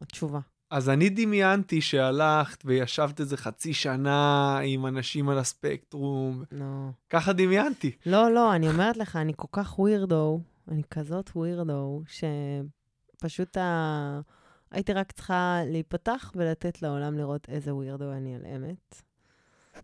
התשובה. 0.01 0.41
אז 0.71 0.89
אני 0.89 1.09
דמיינתי 1.09 1.81
שהלכת 1.81 2.63
וישבת 2.65 3.21
איזה 3.21 3.37
חצי 3.37 3.75
שנה 3.75 4.59
עם 4.59 4.87
אנשים 4.87 5.29
על 5.29 5.39
הספקטרום, 5.39 6.45
לא. 6.53 6.89
ככה 7.11 7.33
דמיינתי. 7.33 7.91
לא, 8.07 8.33
לא, 8.33 8.55
אני 8.55 8.69
אומרת 8.69 8.97
לך, 8.97 9.17
אני 9.17 9.33
כל 9.37 9.49
כך 9.53 9.79
ווירדו, 9.79 10.41
אני 10.69 10.83
כזאת 10.91 11.31
ווירדו, 11.37 12.03
שפשוט 12.07 13.57
ה... 13.57 14.21
הייתי 14.71 14.93
רק 14.93 15.13
צריכה 15.13 15.61
להיפתח 15.67 16.33
ולתת 16.37 16.83
לעולם 16.83 17.19
לראות 17.19 17.49
איזה 17.49 17.75
ווירדו 17.75 18.13
אני 18.13 18.35
על 18.35 18.47
אמת. 18.47 19.03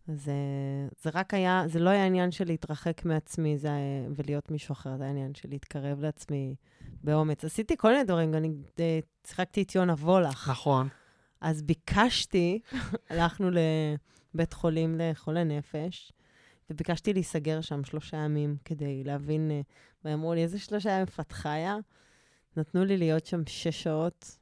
אז 0.08 0.28
אה, 0.28 0.88
זה 1.02 1.10
רק 1.14 1.34
היה, 1.34 1.62
זה 1.66 1.78
לא 1.78 1.90
היה 1.90 2.06
עניין 2.06 2.30
של 2.30 2.44
להתרחק 2.44 3.04
מעצמי 3.04 3.58
זה 3.58 3.70
ולהיות 4.16 4.50
מישהו 4.50 4.72
אחר, 4.72 4.96
זה 4.96 5.02
היה 5.02 5.10
עניין 5.10 5.34
של 5.34 5.48
להתקרב 5.48 6.00
לעצמי 6.00 6.54
באומץ. 7.04 7.44
עשיתי 7.44 7.76
כל 7.76 7.92
מיני 7.92 8.04
דברים, 8.04 8.34
אני 8.34 8.50
אה, 8.80 8.98
שיחקתי 9.26 9.62
את 9.62 9.74
יונה 9.74 9.92
וולך. 9.92 10.48
נכון. 10.48 10.88
אז 11.40 11.62
ביקשתי, 11.62 12.60
הלכנו 13.10 13.50
לבית 14.34 14.52
חולים 14.52 14.94
לחולי 14.98 15.44
נפש, 15.44 16.12
וביקשתי 16.70 17.12
להיסגר 17.12 17.60
שם 17.60 17.84
שלושה 17.84 18.16
ימים 18.16 18.56
כדי 18.64 19.04
להבין, 19.04 19.50
אה, 19.50 19.60
ואמרו 20.04 20.34
לי, 20.34 20.42
איזה 20.42 20.58
שלושה 20.58 20.90
ימים 20.90 21.06
את 21.20 21.32
חיה? 21.32 21.76
נתנו 22.56 22.84
לי 22.84 22.96
להיות 22.96 23.26
שם 23.26 23.42
שש 23.46 23.82
שעות. 23.82 24.38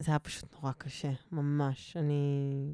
זה 0.00 0.10
היה 0.10 0.18
פשוט 0.18 0.54
נורא 0.54 0.72
קשה, 0.78 1.10
ממש. 1.32 1.96
אני... 1.96 2.72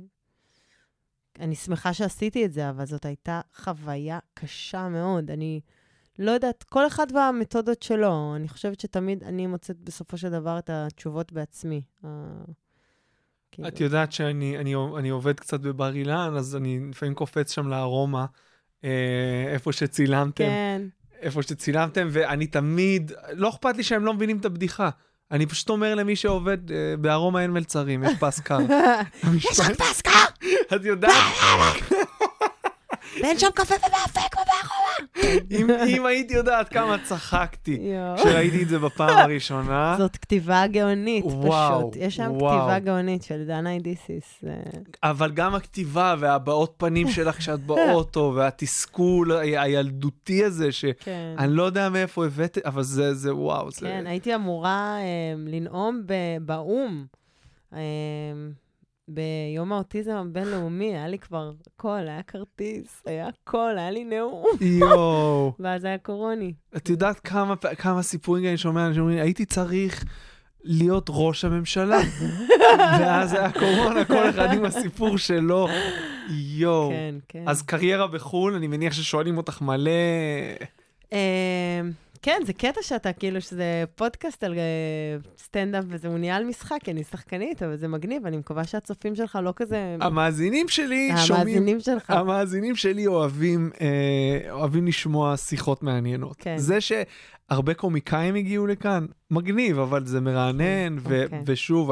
אני 1.41 1.55
שמחה 1.55 1.95
שעשיתי 1.95 2.45
את 2.45 2.53
זה, 2.53 2.71
אבל 2.71 2.87
זאת 2.87 3.05
הייתה 3.05 3.41
חוויה 3.55 4.19
קשה 4.35 4.89
מאוד. 4.89 5.31
אני 5.31 5.61
לא 6.19 6.31
יודעת, 6.31 6.63
כל 6.63 6.87
אחד 6.87 7.07
והמתודות 7.15 7.83
שלו. 7.83 8.37
אני 8.37 8.49
חושבת 8.49 8.81
שתמיד 8.81 9.25
אני 9.25 9.47
מוצאת 9.47 9.77
בסופו 9.81 10.19
של 10.19 10.31
דבר 10.31 10.59
את 10.59 10.71
התשובות 10.71 11.33
בעצמי. 11.33 11.83
אה, 12.05 12.11
כאילו. 13.53 13.69
את 13.69 13.81
יודעת 13.81 14.13
שאני 14.13 14.59
אני, 14.59 14.75
אני 14.99 15.09
עובד 15.09 15.41
קצת 15.41 15.61
בבר 15.61 15.95
אילן, 15.95 16.35
אז 16.37 16.57
אני 16.57 16.81
לפעמים 16.91 17.15
קופץ 17.15 17.53
שם 17.53 17.69
לארומה, 17.69 18.27
אה, 18.85 19.45
איפה 19.49 19.73
שצילמתם, 19.73 20.45
כן, 20.45 20.83
איפה 21.21 21.43
שצילמתם, 21.43 22.09
ואני 22.11 22.47
תמיד, 22.47 23.13
לא 23.33 23.49
אכפת 23.49 23.77
לי 23.77 23.83
שהם 23.83 24.05
לא 24.05 24.15
מבינים 24.15 24.39
את 24.39 24.45
הבדיחה. 24.45 24.91
אני 25.31 25.47
פשוט 25.47 25.69
אומר 25.69 25.95
למי 25.95 26.17
שעובד, 26.17 26.73
אה, 26.73 26.77
בארומה 26.99 27.43
אין 27.43 27.51
מלצרים, 27.51 28.05
יש 28.05 28.13
פס 28.21 28.41
קר. 28.41 28.59
יש 29.51 29.61
רק 29.61 29.77
פס 29.77 30.01
קר, 30.01 30.25
את 30.77 30.85
יודעת, 30.85 31.15
ואין 33.21 33.39
שם 33.39 33.49
קפה 33.55 33.75
ומאפק 33.75 34.33
ובארומה. 34.35 34.86
אם, 35.51 35.71
אם 35.87 36.07
הייתי 36.07 36.35
יודעת 36.35 36.69
כמה 36.69 36.97
צחקתי. 37.05 37.93
כשראיתי 38.17 38.63
את 38.63 38.69
זה 38.69 38.79
בפעם 38.79 39.19
הראשונה, 39.19 39.95
זאת 39.99 40.17
כתיבה 40.17 40.67
גאונית, 40.67 41.25
וואו, 41.25 41.91
פשוט. 41.91 42.03
יש 42.03 42.17
שם 42.17 42.31
וואו. 42.31 42.59
כתיבה 42.59 42.79
גאונית 42.79 43.23
של 43.23 43.45
דנה 43.45 43.73
אידיסיס. 43.73 44.45
אה, 44.47 44.53
אבל 45.03 45.33
גם 45.33 45.55
הכתיבה 45.55 46.15
והבעות 46.19 46.75
פנים 46.77 47.09
שלך 47.11 47.37
כשאת 47.37 47.61
באוטו, 47.61 48.33
והתסכול 48.37 49.33
הילדותי 49.33 50.45
הזה, 50.45 50.73
שאני 50.73 50.93
כן. 50.99 51.35
לא 51.49 51.63
יודע 51.63 51.89
מאיפה 51.89 52.27
הבאת, 52.27 52.59
אבל 52.65 52.83
זה, 52.83 53.15
זה 53.15 53.35
וואו, 53.35 53.71
זה... 53.71 53.81
כן, 53.81 54.05
הייתי 54.07 54.35
אמורה 54.35 54.97
אה, 54.99 55.35
לנאום 55.47 56.03
באו"ם. 56.41 57.07
אה, 57.75 57.81
ביום 59.09 59.73
האוטיזם 59.73 60.13
הבינלאומי, 60.13 60.95
היה 60.95 61.09
לי 61.09 61.19
כבר 61.19 61.53
הכל, 61.67 62.09
היה 62.09 62.23
כרטיס, 62.23 63.03
היה 63.07 63.29
הכל, 63.29 63.75
היה 63.79 63.91
לי 63.91 64.05
נאום. 64.05 64.45
יואו. 64.61 65.53
ואז 65.61 65.85
היה 65.85 65.99
קורוני. 65.99 66.53
את 66.77 66.89
יודעת 66.89 67.21
כמה, 67.21 67.57
כמה 67.57 68.03
סיפורים 68.03 68.45
אני 68.47 68.57
שומע, 68.57 68.87
אנשים 68.87 69.03
אומרים, 69.03 69.19
הייתי 69.19 69.45
צריך 69.45 70.05
להיות 70.65 71.07
ראש 71.11 71.45
הממשלה. 71.45 71.99
ואז 73.01 73.33
היה 73.33 73.53
קורונה, 73.53 74.05
כל 74.05 74.31
אחד 74.31 74.53
עם 74.53 74.65
הסיפור 74.65 75.19
שלו. 75.19 75.69
יואו. 76.31 76.91
כן, 76.91 77.15
כן. 77.29 77.45
אז 77.47 77.63
קריירה 77.63 78.07
בחו"ל, 78.07 78.55
אני 78.55 78.67
מניח 78.67 78.93
ששואלים 78.93 79.37
אותך 79.37 79.63
מלא... 79.63 79.91
כן, 82.27 82.41
זה 82.47 82.53
קטע 82.53 82.83
שאתה, 82.83 83.13
כאילו, 83.13 83.41
שזה 83.41 83.85
פודקאסט 83.95 84.45
על 84.45 84.55
אה, 84.55 85.17
סטנדאפ, 85.39 85.85
וזה 85.89 86.09
הוא 86.09 86.19
נהיה 86.19 86.37
על 86.37 86.45
משחק, 86.45 86.79
כי 86.85 86.91
אני 86.91 87.05
שחקנית, 87.05 87.63
אבל 87.63 87.77
זה 87.77 87.89
מגניב, 87.89 88.27
אני 88.27 88.37
מקווה 88.37 88.65
שהצופים 88.65 89.15
שלך 89.15 89.39
לא 89.43 89.53
כזה... 89.57 89.97
המאזינים 90.01 90.69
שלי 90.69 91.11
שומעים... 91.27 91.47
המאזינים 91.47 91.81
שלך. 91.81 92.11
המאזינים 92.11 92.77
שלי 92.77 93.07
אוהבים, 93.07 93.71
אה, 93.81 94.53
אוהבים 94.53 94.87
לשמוע 94.87 95.37
שיחות 95.37 95.83
מעניינות. 95.83 96.37
כן. 96.39 96.59
זה 96.59 96.79
שהרבה 96.81 97.75
קומיקאים 97.75 98.35
הגיעו 98.35 98.67
לכאן, 98.67 99.07
מגניב, 99.31 99.79
אבל 99.79 100.07
זה 100.07 100.21
מרענן, 100.21 100.97
ו- 100.99 101.25
אוקיי. 101.25 101.43
ושוב, 101.47 101.91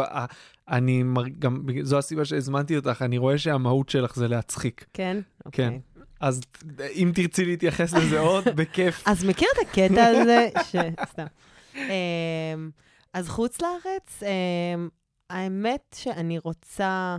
אני 0.68 1.05
גם, 1.39 1.62
זו 1.82 1.99
הסיבה 1.99 2.24
שהזמנתי 2.24 2.76
אותך, 2.76 3.03
אני 3.03 3.18
רואה 3.18 3.39
שהמהות 3.39 3.89
שלך 3.89 4.16
זה 4.16 4.28
להצחיק. 4.28 4.85
כן? 4.93 5.20
כן. 5.53 5.74
אז 6.20 6.40
אם 6.94 7.12
תרצי 7.14 7.44
להתייחס 7.44 7.92
לזה 7.92 8.18
עוד, 8.18 8.44
בכיף. 8.58 9.02
אז 9.06 9.24
מכיר 9.24 9.48
את 9.54 9.68
הקטע 9.68 10.04
הזה? 10.06 10.48
ש... 10.64 10.76
סתם. 11.10 11.26
אמ, 11.76 12.70
אז 13.12 13.28
חוץ 13.28 13.62
לארץ, 13.62 14.22
אמ, 14.22 14.88
האמת 15.30 15.96
שאני 15.98 16.38
רוצה... 16.38 17.16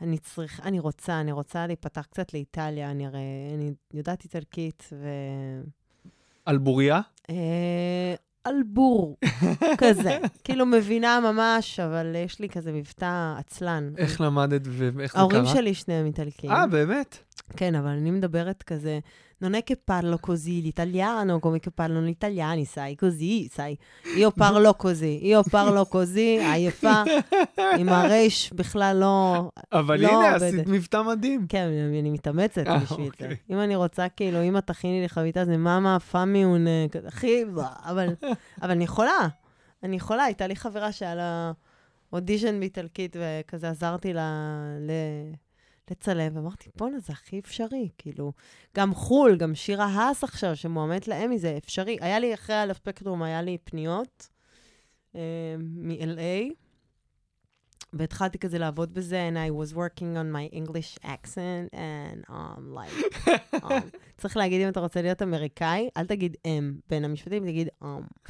אני 0.00 0.18
צריכה, 0.18 0.62
אני 0.62 0.80
רוצה, 0.80 1.20
אני 1.20 1.32
רוצה 1.32 1.66
להיפתח 1.66 2.06
קצת 2.10 2.34
לאיטליה, 2.34 2.90
אני 2.90 3.06
הרי, 3.06 3.18
אני 3.54 3.72
יודעת 3.94 4.24
איטלקית, 4.24 4.88
ו... 4.92 5.08
על 6.44 6.58
בוריה? 6.58 7.00
על 8.44 8.62
בור, 8.66 9.16
כזה. 9.78 10.18
כאילו 10.44 10.66
מבינה 10.66 11.20
ממש, 11.20 11.80
אבל 11.80 12.16
יש 12.24 12.40
לי 12.40 12.48
כזה 12.48 12.72
מבטא 12.72 13.34
עצלן. 13.38 13.92
איך 13.98 14.20
למדת 14.20 14.62
ואיך 14.66 15.12
זה 15.12 15.18
קרה? 15.18 15.20
ההורים 15.20 15.46
שלי 15.46 15.74
שניהם 15.74 16.06
איטלקים. 16.06 16.50
אה, 16.50 16.66
באמת? 16.66 17.18
כן, 17.56 17.74
אבל 17.74 17.88
אני 17.88 18.10
מדברת 18.10 18.62
כזה, 18.62 18.98
non 19.44 19.54
è 19.54 19.62
che 19.68 19.76
parlo 19.90 20.16
così 20.28 20.54
l'italiano 20.66 21.32
come 21.44 21.58
che 21.64 21.70
parlano 21.80 22.06
gli 22.06 22.16
italiani, 22.20 22.64
sai, 22.64 22.92
così, 22.96 23.48
sai. 23.56 23.78
Io 24.16 24.30
parlo 24.42 24.72
così, 24.74 25.14
io 25.32 25.42
parlo 25.54 25.82
così, 25.96 26.28
עייפה, 26.52 27.02
עם 27.78 27.88
הרייש 27.88 28.52
בכלל 28.52 28.96
לא... 29.00 29.48
אבל 29.72 30.00
לא 30.00 30.08
הנה, 30.08 30.34
עובדת. 30.34 30.54
עשית 30.54 30.66
מבטא 30.68 31.02
מדהים. 31.02 31.46
כן, 31.48 31.66
אני 31.88 32.00
אני 32.00 32.10
מתאמצת 32.10 32.66
אה, 32.66 32.78
בשביל 32.78 32.98
זה. 33.18 33.24
אוקיי. 33.24 33.36
אם 33.50 33.60
אני 33.60 33.76
רוצה, 33.76 34.08
כאילו, 34.08 34.42
אמא 34.42 34.58
תכיני 34.58 35.00
לי 35.00 35.08
חביתה, 35.08 35.44
זה 35.44 35.56
מאמה, 35.56 36.00
פאמי, 36.00 36.42
הוא 36.42 36.58
נ- 36.58 36.88
כזה, 36.90 37.08
אחי, 37.08 37.44
בוא", 37.54 37.62
אבל 37.84 38.08
אבל 38.62 38.70
אני 38.70 38.84
יכולה. 38.84 39.28
אני 39.82 39.96
יכולה, 39.96 40.24
הייתה 40.24 40.46
לי 40.46 40.56
חברה 40.56 40.92
שהיה 40.92 41.14
לה 41.14 41.52
אודישן 42.12 42.60
באיטלקית, 42.60 43.16
וכזה 43.20 43.68
עזרתי 43.70 44.12
לה 44.12 44.30
ל- 44.80 45.34
לצלם, 45.90 46.36
ואמרתי, 46.36 46.70
בואנה, 46.76 46.98
זה 46.98 47.12
הכי 47.12 47.38
אפשרי, 47.38 47.88
כאילו. 47.98 48.32
גם 48.76 48.94
חו"ל, 48.94 49.36
גם 49.36 49.54
שירה 49.54 49.86
האס 49.86 50.24
עכשיו, 50.24 50.56
שמועמדת 50.56 51.08
לאמי, 51.08 51.38
זה 51.38 51.58
אפשרי. 51.64 51.96
היה 52.00 52.18
לי, 52.18 52.34
אחרי 52.34 52.56
על 52.56 52.70
הספקטרום, 52.70 53.22
היה 53.22 53.42
לי 53.42 53.58
פניות 53.64 54.28
אה, 55.16 55.20
מ-LA, 55.58 56.54
והתחלתי 57.92 58.38
כזה 58.38 58.58
לעבוד 58.58 58.94
בזה, 58.94 59.28
and 59.28 59.36
I 59.36 59.70
was 59.70 59.74
working 59.74 60.16
on 60.16 60.36
my 60.36 60.56
English 60.56 60.98
accent, 61.04 61.72
and 61.72 62.30
um, 62.30 62.74
like, 62.74 63.28
um, 63.54 63.72
צריך 64.18 64.36
להגיד, 64.36 64.62
אם 64.62 64.68
אתה 64.68 64.80
רוצה 64.80 65.02
להיות 65.02 65.22
אמריקאי, 65.22 65.88
אל 65.96 66.06
תגיד 66.06 66.36
אם, 66.44 66.72
בין 66.90 67.04
המשפטים 67.04 67.46
תגיד 67.46 67.68
um. 67.82 67.86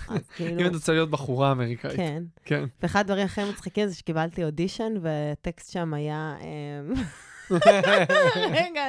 אז 0.09 0.29
כאילו, 0.37 0.61
אם 0.61 0.67
את 0.67 0.75
רוצה 0.75 0.93
להיות 0.93 1.11
בחורה 1.11 1.53
אמריקאית. 1.53 1.97
כן. 1.97 2.23
כן. 2.45 2.65
ואחד 2.83 3.01
הדברים 3.01 3.25
הכי 3.25 3.51
מצחיקים 3.51 3.89
זה 3.89 3.95
שקיבלתי 3.95 4.45
אודישן, 4.45 4.95
והטקסט 5.03 5.73
שם 5.73 5.95
היה... 5.95 6.37
אמ, 7.53 7.59
רגע, 8.53 8.85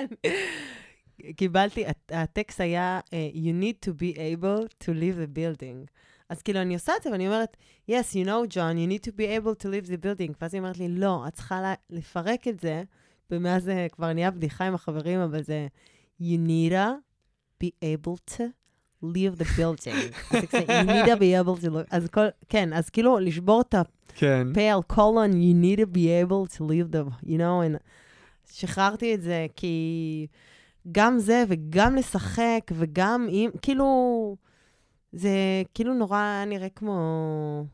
קיבלתי, 1.35 1.85
הט- 1.85 2.11
הטקסט 2.13 2.61
היה, 2.61 2.99
אה, 3.13 3.29
You 3.33 3.63
need 3.63 3.89
to 3.89 3.93
be 3.93 4.15
able 4.17 4.67
to 4.83 4.87
leave 4.91 5.17
the 5.17 5.37
building. 5.37 5.87
אז 6.29 6.41
כאילו, 6.41 6.61
אני 6.61 6.73
עושה 6.73 6.93
את 6.97 7.03
זה, 7.03 7.11
ואני 7.11 7.27
אומרת, 7.27 7.57
yes, 7.91 7.93
you 8.13 8.25
know, 8.27 8.53
John, 8.53 8.75
you 8.77 8.87
need 8.91 9.07
to 9.07 9.11
be 9.11 9.25
able 9.39 9.55
to 9.63 9.67
leave 9.67 9.87
the 9.87 9.97
building. 10.05 10.33
ואז 10.41 10.53
היא 10.53 10.59
אומרת 10.61 10.77
לי, 10.77 10.87
לא, 10.89 11.23
את 11.27 11.33
צריכה 11.33 11.73
לפרק 11.89 12.47
את 12.47 12.59
זה, 12.59 12.83
ומאז 13.31 13.63
זה 13.63 13.87
כבר 13.91 14.13
נהיה 14.13 14.31
בדיחה 14.31 14.65
עם 14.65 14.75
החברים, 14.75 15.19
אבל 15.19 15.41
זה, 15.43 15.67
you 16.21 16.37
need 16.47 16.71
to 16.71 16.93
be 17.63 17.67
able 17.83 18.33
to 18.35 18.41
leave 19.03 19.39
the 19.41 19.45
building. 19.57 20.35
אז 20.37 20.43
you 20.53 20.87
need 20.87 21.05
to 21.05 21.15
be 21.19 21.33
able 21.43 21.61
to... 21.63 21.69
lo-" 21.69 21.87
אז 21.91 22.07
כל, 22.07 22.25
כן, 22.49 22.73
אז 22.73 22.89
כאילו, 22.89 23.19
לשבור 23.19 23.61
את 23.61 23.75
כן. 24.15 24.47
הפה 24.51 24.61
על 24.73 24.81
קולון, 24.87 25.31
you 25.31 25.55
need 25.63 25.79
to 25.79 25.85
be 25.95 26.05
able 26.25 26.57
to 26.57 26.61
leave 26.61 26.91
the, 26.95 27.27
you 27.27 27.37
know, 27.37 27.61
and 27.67 27.77
שחררתי 28.51 29.15
את 29.15 29.21
זה, 29.21 29.47
כי 29.55 30.27
גם 30.91 31.19
זה, 31.19 31.43
וגם 31.47 31.95
לשחק, 31.95 32.71
וגם 32.73 33.27
אם, 33.29 33.49
כאילו, 33.61 34.37
זה 35.11 35.63
כאילו 35.73 35.93
נורא 35.93 36.17
היה 36.17 36.45
נראה 36.45 36.69
כמו 36.69 37.65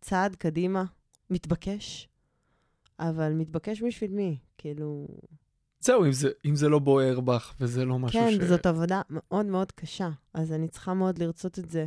צעד 0.00 0.36
קדימה, 0.36 0.84
מתבקש, 1.30 2.08
אבל 2.98 3.32
מתבקש 3.32 3.82
בשביל 3.82 4.10
מי? 4.10 4.36
כאילו, 4.58 5.08
זהו, 5.80 6.04
אם 6.04 6.12
זה, 6.12 6.30
אם 6.44 6.56
זה 6.56 6.68
לא 6.68 6.78
בוער 6.78 7.20
בך, 7.20 7.54
וזה 7.60 7.84
לא 7.84 7.98
משהו 7.98 8.20
כן, 8.20 8.30
ש... 8.30 8.44
זאת 8.44 8.66
עבודה 8.66 9.02
מאוד 9.10 9.46
מאוד 9.46 9.72
קשה, 9.72 10.08
אז 10.34 10.52
אני 10.52 10.68
צריכה 10.68 10.94
מאוד 10.94 11.18
לרצות 11.18 11.58
את 11.58 11.70
זה. 11.70 11.86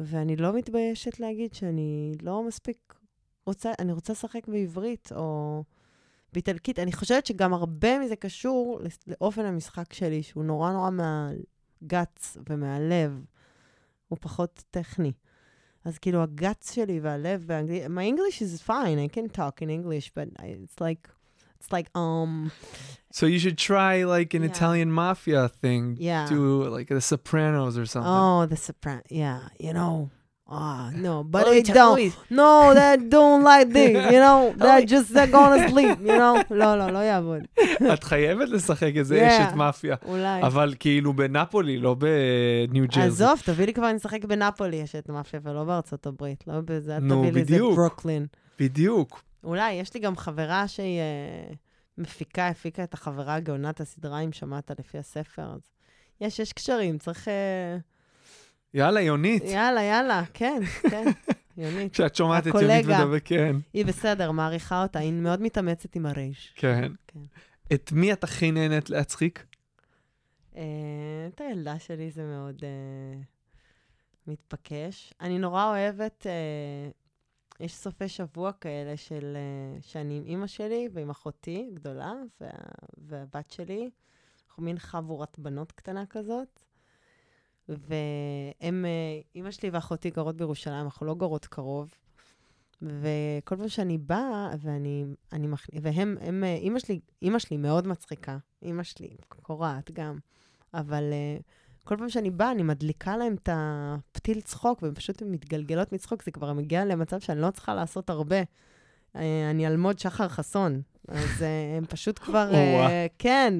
ואני 0.00 0.36
לא 0.36 0.52
מתביישת 0.52 1.20
להגיד 1.20 1.54
שאני 1.54 2.12
לא 2.22 2.42
מספיק 2.42 2.94
רוצה, 3.46 3.72
אני 3.78 3.92
רוצה 3.92 4.12
לשחק 4.12 4.48
בעברית 4.48 5.12
או 5.16 5.62
באיטלקית. 6.34 6.78
אני 6.78 6.92
חושבת 6.92 7.26
שגם 7.26 7.54
הרבה 7.54 7.98
מזה 7.98 8.16
קשור 8.16 8.80
לאופן 9.06 9.44
המשחק 9.44 9.92
שלי, 9.92 10.22
שהוא 10.22 10.44
נורא 10.44 10.72
נורא 10.72 10.90
מהגץ 10.90 12.36
ומהלב. 12.50 13.24
הוא 14.08 14.18
פחות 14.20 14.64
טכני. 14.70 15.12
אז 15.84 15.98
כאילו 15.98 16.22
הגץ 16.22 16.74
שלי 16.74 17.00
והלב 17.00 17.44
באנגלית, 17.46 17.84
my 17.84 18.14
English 18.14 18.38
is 18.40 18.66
fine, 18.68 18.98
I 19.10 19.14
can 19.16 19.36
talk 19.36 19.62
in 19.62 19.68
English, 19.68 20.10
but 20.16 20.42
it's 20.42 20.80
like, 20.80 21.08
it's 21.60 21.72
like, 21.72 21.88
um, 21.98 22.50
So 23.18 23.26
you 23.26 23.38
should 23.38 23.58
try 23.70 23.94
like 24.14 24.30
an 24.38 24.42
Yeah. 24.42 24.52
Italian 24.52 24.90
mafia 25.02 25.42
thing. 25.62 25.84
Yeah. 26.10 26.26
Do 26.34 26.40
like 26.76 26.88
The 26.98 27.04
Sopranos 27.12 27.74
or 27.80 27.86
something. 27.92 28.18
Oh, 28.24 28.40
the 28.52 28.58
Sopran. 28.66 29.02
Yeah, 29.22 29.40
you 29.66 29.72
know. 29.78 29.94
Ah, 30.50 30.90
no, 31.04 31.14
but 31.32 31.46
Oi, 31.46 31.50
they 31.50 31.62
ch- 31.62 31.74
don't. 31.74 31.98
oi. 31.98 32.10
No, 32.30 32.50
that 32.74 32.98
don't 33.14 33.42
like 33.50 33.68
this, 33.72 34.12
you 34.12 34.20
know. 34.24 34.40
Oi. 34.74 34.84
just 34.92 35.08
they're 35.14 35.32
gonna 35.36 35.68
sleep, 35.72 35.98
you 36.08 36.16
know. 36.22 36.34
לא, 36.50 36.78
לא, 36.78 36.90
לא 36.90 36.98
יעבוד. 36.98 37.42
את 37.92 38.04
חייבת 38.04 38.48
לשחק 38.48 38.92
איזה 38.96 39.14
Yeah. 39.28 39.42
אשת 39.48 39.54
מאפיה. 39.54 39.96
אולי. 40.06 40.42
אבל 40.42 40.74
כאילו 40.80 41.12
בנפולי, 41.12 41.78
לא 41.78 41.94
בניו 41.94 42.84
ג'רזי. 42.88 43.00
עזוב, 43.00 43.40
תביא 43.44 43.66
לי 43.66 43.74
כבר 43.74 43.92
לשחק 43.92 44.24
בנפולי, 44.24 44.76
יש 44.76 44.94
את 44.94 45.08
מאפיה, 45.08 45.40
ולא 45.42 45.64
בארצות 45.64 46.06
הברית. 46.06 46.44
לא 46.46 46.54
בזה, 46.64 46.98
נו, 46.98 47.20
תביא 47.30 47.32
לי 47.32 47.40
איזה. 47.40 47.58
ברוקלין. 47.58 48.26
בדיוק. 48.58 49.22
אולי, 49.44 49.72
יש 49.72 49.94
לי 49.94 50.00
גם 50.00 50.16
חברה 50.16 50.68
שהיא 50.68 50.98
אה, 51.00 51.54
המפיקה 51.98 52.48
הפיקה 52.48 52.84
את 52.84 52.94
החברה 52.94 53.34
הגאונת 53.34 53.80
הסדרה, 53.80 54.20
אם 54.20 54.32
שמעת 54.32 54.70
לפי 54.78 54.98
הספר, 54.98 55.42
אז 55.54 55.60
יש, 56.20 56.38
יש 56.38 56.52
קשרים, 56.52 56.98
צריך... 56.98 57.28
אה, 57.28 57.76
יאללה, 58.74 59.00
יונית. 59.00 59.42
יאללה, 59.44 59.82
יאללה, 59.82 60.22
כן, 60.34 60.62
כן, 60.90 61.04
יונית. 61.56 61.92
כשאת 61.92 62.14
שומעת 62.14 62.46
את. 62.46 62.54
יונית 62.54 62.86
מדבר, 62.86 63.20
כן. 63.24 63.56
היא 63.72 63.86
בסדר, 63.86 64.30
מעריכה 64.30 64.82
אותה, 64.82 64.98
היא 64.98 65.12
מאוד 65.12 65.42
מתאמצת 65.42 65.96
עם 65.96 66.06
הרייש. 66.06 66.52
כן. 66.56 66.92
כן. 67.06 67.20
את 67.74 67.92
מי 67.92 68.12
את 68.12 68.24
הכי 68.24 68.50
נהנית 68.50 68.90
להצחיק? 68.90 69.44
אה, 70.56 70.62
את 71.34 71.40
הילדה 71.40 71.78
שלי 71.78 72.10
זה 72.10 72.22
מאוד 72.22 72.64
אה, 72.64 73.20
מתבקש. 74.26 75.14
אני 75.20 75.38
נורא 75.38 75.68
אוהבת, 75.68 76.26
אה, 76.26 76.90
יש 77.60 77.74
סופי 77.74 78.08
שבוע 78.08 78.52
כאלה 78.52 78.96
של, 78.96 79.36
שאני 79.80 80.16
עם 80.16 80.24
אימא 80.26 80.46
שלי 80.46 80.88
ועם 80.92 81.10
אחותי 81.10 81.70
גדולה, 81.74 82.12
וה, 82.40 82.50
והבת 82.98 83.50
שלי. 83.50 83.90
אנחנו 84.48 84.62
מין 84.62 84.78
חבורת 84.78 85.38
בנות 85.38 85.72
קטנה 85.72 86.06
כזאת. 86.06 86.60
והם, 87.68 88.84
אה, 88.84 89.20
אימא 89.34 89.50
שלי 89.50 89.70
ואחותי 89.70 90.10
גרות 90.10 90.36
בירושלים, 90.36 90.84
אנחנו 90.84 91.06
לא 91.06 91.14
גרות 91.14 91.46
קרוב. 91.46 91.94
וכל 92.82 93.56
פעם 93.56 93.68
שאני 93.68 93.98
באה, 93.98 94.50
ואני, 94.60 95.04
אני 95.32 95.46
מכ... 95.46 95.66
והם, 95.82 96.16
הם, 96.20 96.44
אה, 96.44 96.54
אימא 96.54 96.78
שלי, 96.78 97.00
אימא 97.22 97.38
שלי 97.38 97.56
מאוד 97.56 97.86
מצחיקה. 97.86 98.38
אימא 98.62 98.82
שלי 98.82 99.16
קורעת 99.28 99.90
גם. 99.90 100.18
אבל 100.74 101.02
uh, 101.12 101.42
כל 101.84 101.96
פעם 101.96 102.08
שאני 102.08 102.30
באה, 102.30 102.50
אני 102.50 102.62
מדליקה 102.62 103.16
להם 103.16 103.34
את 103.34 103.48
הפתיל 103.52 104.40
צחוק, 104.40 104.82
והן 104.82 104.94
פשוט 104.94 105.22
מתגלגלות 105.22 105.92
מצחוק, 105.92 106.22
זה 106.22 106.30
כבר 106.30 106.52
מגיע 106.52 106.84
למצב 106.84 107.20
שאני 107.20 107.40
לא 107.40 107.50
צריכה 107.50 107.74
לעשות 107.74 108.10
הרבה. 108.10 108.36
אני 109.50 109.66
אלמוד 109.66 109.98
שחר 109.98 110.28
חסון, 110.28 110.82
אז 111.08 111.44
הם 111.76 111.84
פשוט 111.86 112.18
כבר, 112.18 112.50
כן, 113.18 113.54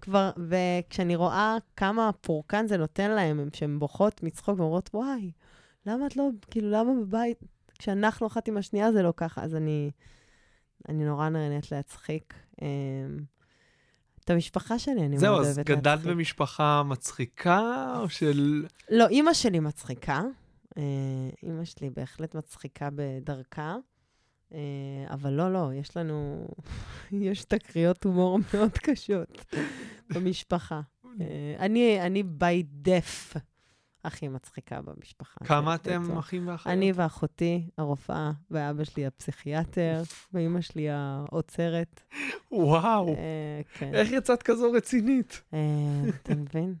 כבר, 0.00 0.30
וכשאני 0.48 1.16
רואה 1.16 1.56
כמה 1.76 2.10
פורקן 2.20 2.66
זה 2.66 2.76
נותן 2.76 3.10
להם, 3.10 3.40
הם- 3.40 3.48
שהן 3.54 3.78
בוכות 3.78 4.22
מצחוק 4.22 4.58
ואומרות, 4.58 4.90
וואי, 4.94 5.30
למה 5.86 6.06
את 6.06 6.16
לא, 6.16 6.28
כאילו, 6.50 6.70
למה 6.70 6.90
בבית, 7.00 7.38
כשאנחנו 7.78 8.26
אחת 8.26 8.48
עם 8.48 8.56
השנייה 8.56 8.92
זה 8.92 9.02
לא 9.02 9.12
ככה, 9.16 9.42
אז 9.44 9.54
אני, 9.54 9.90
אני 10.88 11.04
נורא 11.04 11.28
נהנית 11.28 11.72
להצחיק. 11.72 12.34
Um, 12.56 12.62
את 14.24 14.30
המשפחה 14.30 14.78
שלי 14.78 15.06
אני 15.06 15.18
זהו, 15.18 15.32
מאוד 15.32 15.46
אז 15.46 15.58
אוהבת 15.58 15.66
גדלת 15.70 15.86
להצחיק. 15.86 16.10
במשפחה 16.12 16.82
מצחיקה, 16.82 17.94
או 18.00 18.08
של... 18.08 18.66
לא, 18.90 19.08
אימא 19.08 19.34
שלי 19.34 19.60
מצחיקה. 19.60 20.22
אה, 20.78 20.82
אימא 21.42 21.64
שלי 21.64 21.90
בהחלט 21.90 22.34
מצחיקה 22.34 22.88
בדרכה. 22.94 23.76
אה, 24.52 25.14
אבל 25.14 25.32
לא, 25.32 25.52
לא, 25.52 25.70
יש 25.74 25.96
לנו... 25.96 26.48
יש 27.12 27.44
תקריות 27.44 28.04
הומור 28.04 28.38
מאוד 28.54 28.72
קשות 28.72 29.54
במשפחה. 30.14 30.80
אה, 31.20 31.56
אני, 31.58 32.00
אני 32.00 32.22
by 32.40 32.86
def 32.86 33.38
הכי 34.04 34.28
מצחיקה 34.28 34.80
במשפחה. 34.82 35.44
כמה 35.44 35.74
אתם. 35.74 36.18
אחים 36.18 36.48
ואחיות? 36.48 36.74
אני 36.76 36.92
ואחותי 36.92 37.68
הרופאה, 37.78 38.30
ואבא 38.50 38.84
שלי 38.84 39.06
הפסיכיאטר, 39.06 40.02
ואימא 40.32 40.60
שלי 40.60 40.90
האוצרת. 40.90 42.00
וואו, 42.52 43.08
אה, 43.08 43.60
כן. 43.74 43.94
איך 43.94 44.12
יצאת 44.12 44.42
כזו 44.42 44.72
רצינית? 44.72 45.42
אתה 46.22 46.34
מבין? 46.34 46.74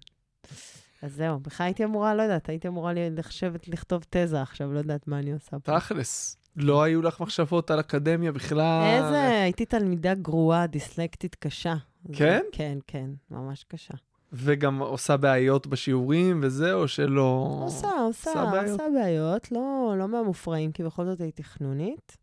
אז 1.02 1.14
זהו, 1.14 1.40
בכלל 1.40 1.66
הייתי 1.66 1.84
אמורה, 1.84 2.14
לא 2.14 2.22
יודעת, 2.22 2.48
הייתי 2.48 2.68
אמורה 2.68 2.92
לשבת 2.94 3.68
לכתוב 3.68 4.04
תזה 4.10 4.42
עכשיו, 4.42 4.72
לא 4.72 4.78
יודעת 4.78 5.08
מה 5.08 5.18
אני 5.18 5.32
עושה 5.32 5.58
פה. 5.58 5.80
תכלס, 5.80 6.36
לא 6.60 6.82
היו 6.82 7.02
לך 7.02 7.20
מחשבות 7.20 7.70
על 7.70 7.80
אקדמיה 7.80 8.32
בכלל? 8.32 8.82
איזה, 8.84 9.42
הייתי 9.42 9.64
תלמידה 9.64 10.14
גרועה, 10.14 10.66
דיסלקטית 10.66 11.34
קשה. 11.34 11.74
כן? 12.12 12.40
כן, 12.52 12.78
כן, 12.86 13.10
ממש 13.30 13.64
קשה. 13.68 13.94
וגם 14.32 14.78
עושה 14.78 15.16
בעיות 15.16 15.66
בשיעורים 15.66 16.40
וזה, 16.42 16.74
או 16.74 16.88
שלא... 16.88 17.60
עושה, 17.62 17.88
עושה, 17.88 18.30
עושה 18.30 18.50
בעיות. 18.50 18.80
עושה 18.80 18.84
בעיות, 18.94 19.52
לא 19.52 19.94
לא 19.98 20.08
מהמופרעים, 20.08 20.72
כי 20.72 20.82
בכל 20.82 21.04
זאת 21.04 21.20
הייתי 21.20 21.44
חנונית, 21.44 22.16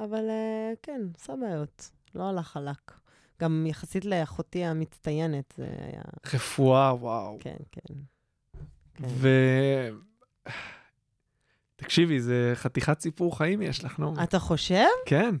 אבל 0.00 0.28
אה, 0.28 0.72
כן, 0.82 1.00
עושה 1.18 1.32
בעיות, 1.40 1.90
לא 2.14 2.28
הלך 2.28 2.46
חלק. 2.46 2.92
גם 3.40 3.66
יחסית 3.68 4.04
לאחותי 4.04 4.64
המצטיינת, 4.64 5.54
זה 5.56 5.64
היה, 5.64 6.02
רפואה, 6.34 6.94
וואו. 6.94 7.38
כן, 7.40 7.56
כן. 7.72 7.94
כן. 8.94 9.04
ו... 9.08 9.28
תקשיבי, 11.82 12.20
זה 12.20 12.52
חתיכת 12.54 13.00
סיפור 13.00 13.38
חיים 13.38 13.62
יש 13.62 13.84
לך, 13.84 13.98
נו. 13.98 14.14
אתה 14.22 14.38
חושב? 14.38 14.86
כן. 15.06 15.34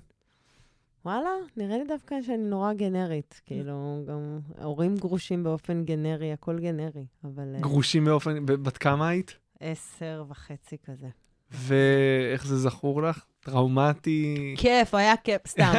וואלה, 1.04 1.28
נראה 1.56 1.78
לי 1.78 1.84
דווקא 1.88 2.22
שאני 2.22 2.36
נורא 2.42 2.72
גנרית. 2.72 3.40
כאילו, 3.46 4.04
גם 4.08 4.38
הורים 4.62 4.96
גרושים 4.96 5.44
באופן 5.44 5.84
גנרי, 5.84 6.32
הכל 6.32 6.58
גנרי, 6.58 7.04
אבל... 7.24 7.54
אה, 7.54 7.60
גרושים 7.60 8.04
באופן... 8.04 8.46
בת 8.46 8.78
כמה 8.78 9.08
היית? 9.08 9.36
עשר 9.60 10.24
וחצי 10.28 10.76
כזה. 10.84 11.08
ואיך 11.50 12.46
זה 12.46 12.56
זכור 12.56 13.02
לך? 13.02 13.24
טראומטי? 13.40 14.54
כיף, 14.58 14.94
היה 14.94 15.16
כיף, 15.16 15.46
סתם. 15.46 15.72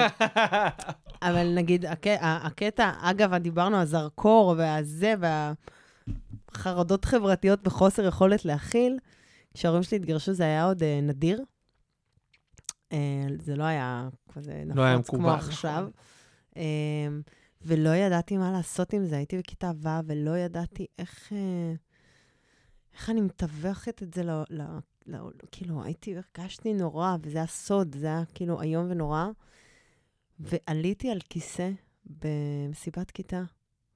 אבל 1.28 1.54
נגיד, 1.56 1.86
הק... 1.86 2.08
הקטע, 2.22 2.92
אגב, 3.02 3.36
דיברנו 3.36 3.78
על 3.78 3.86
זרקור 3.86 4.56
והזה, 4.58 5.14
והחרדות 6.50 7.06
חברתיות 7.06 7.68
וחוסר 7.68 8.06
יכולת 8.06 8.46
להכיל. 8.46 8.98
כשההורים 9.54 9.84
שלי 9.84 9.98
התגרשו 9.98 10.34
זה 10.34 10.44
היה 10.44 10.66
עוד 10.66 10.84
אה, 10.84 11.00
נדיר. 11.02 11.44
אה, 12.92 13.26
זה 13.40 13.56
לא 13.56 13.64
היה 13.64 14.10
כזה 14.34 14.64
לא 14.76 14.82
היה 14.82 14.96
נפוץ 14.98 15.10
כמו 15.10 15.20
מקובל, 15.20 15.36
עכשיו. 15.36 15.90
אה, 16.58 17.08
ולא 17.62 17.90
ידעתי 17.90 18.38
מה 18.38 18.52
לעשות 18.52 18.94
עם 18.94 19.06
זה. 19.06 19.18
הייתי 19.18 19.38
בכיתה 19.38 19.72
ו' 19.76 19.88
ולא 20.06 20.38
ידעתי 20.38 20.86
איך, 21.00 21.34
אה, 21.34 21.74
איך 22.94 23.10
אני 23.10 23.22
מתווכת 23.22 24.04
את 24.04 24.14
זה 24.14 24.24
ל... 24.24 24.30
ל... 24.50 24.62
ל... 25.06 25.18
כאילו, 25.52 25.84
הייתי, 25.84 26.16
הרגשתי 26.16 26.74
נורא, 26.74 27.16
וזה 27.22 27.38
היה 27.38 27.48
סוד, 27.48 27.96
זה 27.96 28.08
היה 28.08 28.24
כאילו 28.34 28.62
איום 28.62 28.92
ונורא. 28.92 29.26
ועליתי 30.40 31.10
על 31.10 31.20
כיסא 31.30 31.70
במסיבת 32.06 33.12
כיתה, 33.12 33.44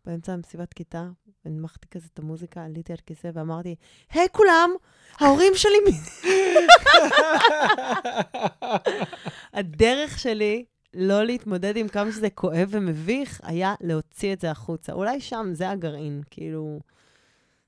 באמצע 0.06 0.34
המסיבת 0.34 0.74
כיתה, 0.74 1.10
הנמכתי 1.48 1.88
כזה 1.88 2.08
את 2.14 2.20
המוזיקה, 2.20 2.64
עליתי 2.66 2.94
על 2.94 3.00
כיסא 3.06 3.30
ואמרתי, 3.34 3.76
היי 4.12 4.28
כולם, 4.32 4.70
ההורים 5.20 5.54
שלי... 5.56 5.78
מ-" 5.88 6.28
הדרך 9.58 10.20
שלי 10.20 10.66
לא 10.94 11.24
להתמודד 11.24 11.78
עם 11.78 11.88
כמה 11.88 12.12
שזה 12.12 12.30
כואב 12.30 12.68
ומביך, 12.72 13.42
היה 13.44 13.76
להוציא 13.82 14.34
את 14.34 14.42
זה 14.42 14.52
החוצה. 14.52 14.94
אולי 14.94 15.22
שם 15.22 15.50
זה 15.54 15.70
הגרעין, 15.70 16.22
כאילו... 16.30 16.80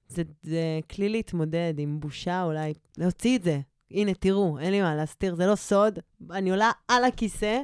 זה, 0.09 0.23
זה 0.43 0.79
כלי 0.91 1.09
להתמודד 1.09 1.73
עם 1.77 1.99
בושה, 1.99 2.43
אולי 2.43 2.73
להוציא 2.97 3.37
את 3.37 3.43
זה. 3.43 3.59
הנה, 3.91 4.13
תראו, 4.13 4.59
אין 4.59 4.71
לי 4.71 4.81
מה 4.81 4.95
להסתיר, 4.95 5.35
זה 5.35 5.45
לא 5.45 5.55
סוד. 5.55 5.99
אני 6.31 6.49
עולה 6.49 6.71
על 6.87 7.03
הכיסא, 7.03 7.61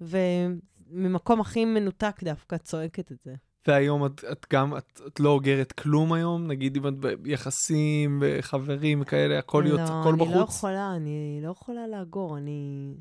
וממקום 0.00 1.40
הכי 1.40 1.64
מנותק 1.64 2.16
דווקא 2.22 2.56
צועקת 2.56 3.12
את 3.12 3.18
זה. 3.24 3.34
והיום 3.66 4.06
את, 4.06 4.24
את 4.32 4.46
גם, 4.52 4.76
את, 4.76 5.00
את 5.06 5.20
לא 5.20 5.28
אוגרת 5.30 5.72
כלום 5.72 6.12
היום? 6.12 6.46
נגיד 6.46 6.76
אם 6.76 6.88
את 6.88 6.94
ביחסים 6.98 8.18
וחברים 8.22 9.00
וכאלה, 9.02 9.38
הכל, 9.38 9.64
יוצא, 9.66 9.82
הכל 9.82 9.92
לא, 10.18 10.24
אני 10.24 10.34
לא 10.34 10.40
בחוץ? 10.42 10.56
יכולה, 10.56 10.94
אני 10.96 11.40
לא 11.42 11.50
יכולה 11.50 11.86
לאגור, 11.86 12.38
אני, 12.38 12.94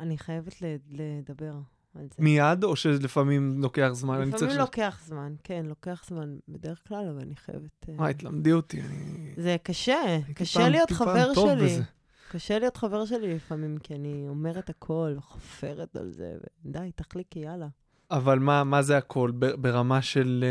אני 0.00 0.18
חייבת 0.18 0.54
לדבר 0.90 1.52
על 1.94 2.02
זה. 2.08 2.14
מיד, 2.18 2.64
או 2.64 2.76
שלפעמים 2.76 3.62
לוקח 3.62 3.88
זמן? 3.92 4.28
לפעמים. 4.28 4.58
לוקח 4.58 5.00
זמן, 5.06 5.34
כן, 5.44 5.66
לוקח 5.68 6.04
זמן 6.08 6.36
בדרך 6.48 6.80
כלל, 6.88 7.08
אבל 7.08 7.20
אני 7.20 7.36
חייבת... 7.36 7.86
אה, 7.88 7.94
וואי, 7.94 8.14
תלמדי 8.14 8.52
אותי, 8.52 8.80
אני... 8.80 9.34
זה 9.36 9.56
קשה, 9.62 10.18
קשה 10.34 10.60
פעם- 10.60 10.70
להיות 10.70 10.88
פעם 10.88 10.98
חבר 10.98 11.34
שלי. 11.34 11.64
בזה. 11.64 11.82
קשה 12.30 12.58
להיות 12.58 12.76
חבר 12.76 13.04
שלי 13.04 13.34
לפעמים, 13.34 13.78
כי 13.78 13.94
אני 13.94 14.24
אומרת 14.28 14.70
הכל, 14.70 15.14
וחופרת 15.18 15.96
על 15.96 16.10
זה, 16.10 16.32
ודי, 16.64 16.90
תחליקי, 16.96 17.38
יאללה. 17.38 17.68
אבל 18.12 18.38
מה, 18.38 18.64
מה 18.64 18.82
זה 18.82 18.96
הכל? 18.98 19.30
ברמה 19.58 20.02
של 20.02 20.44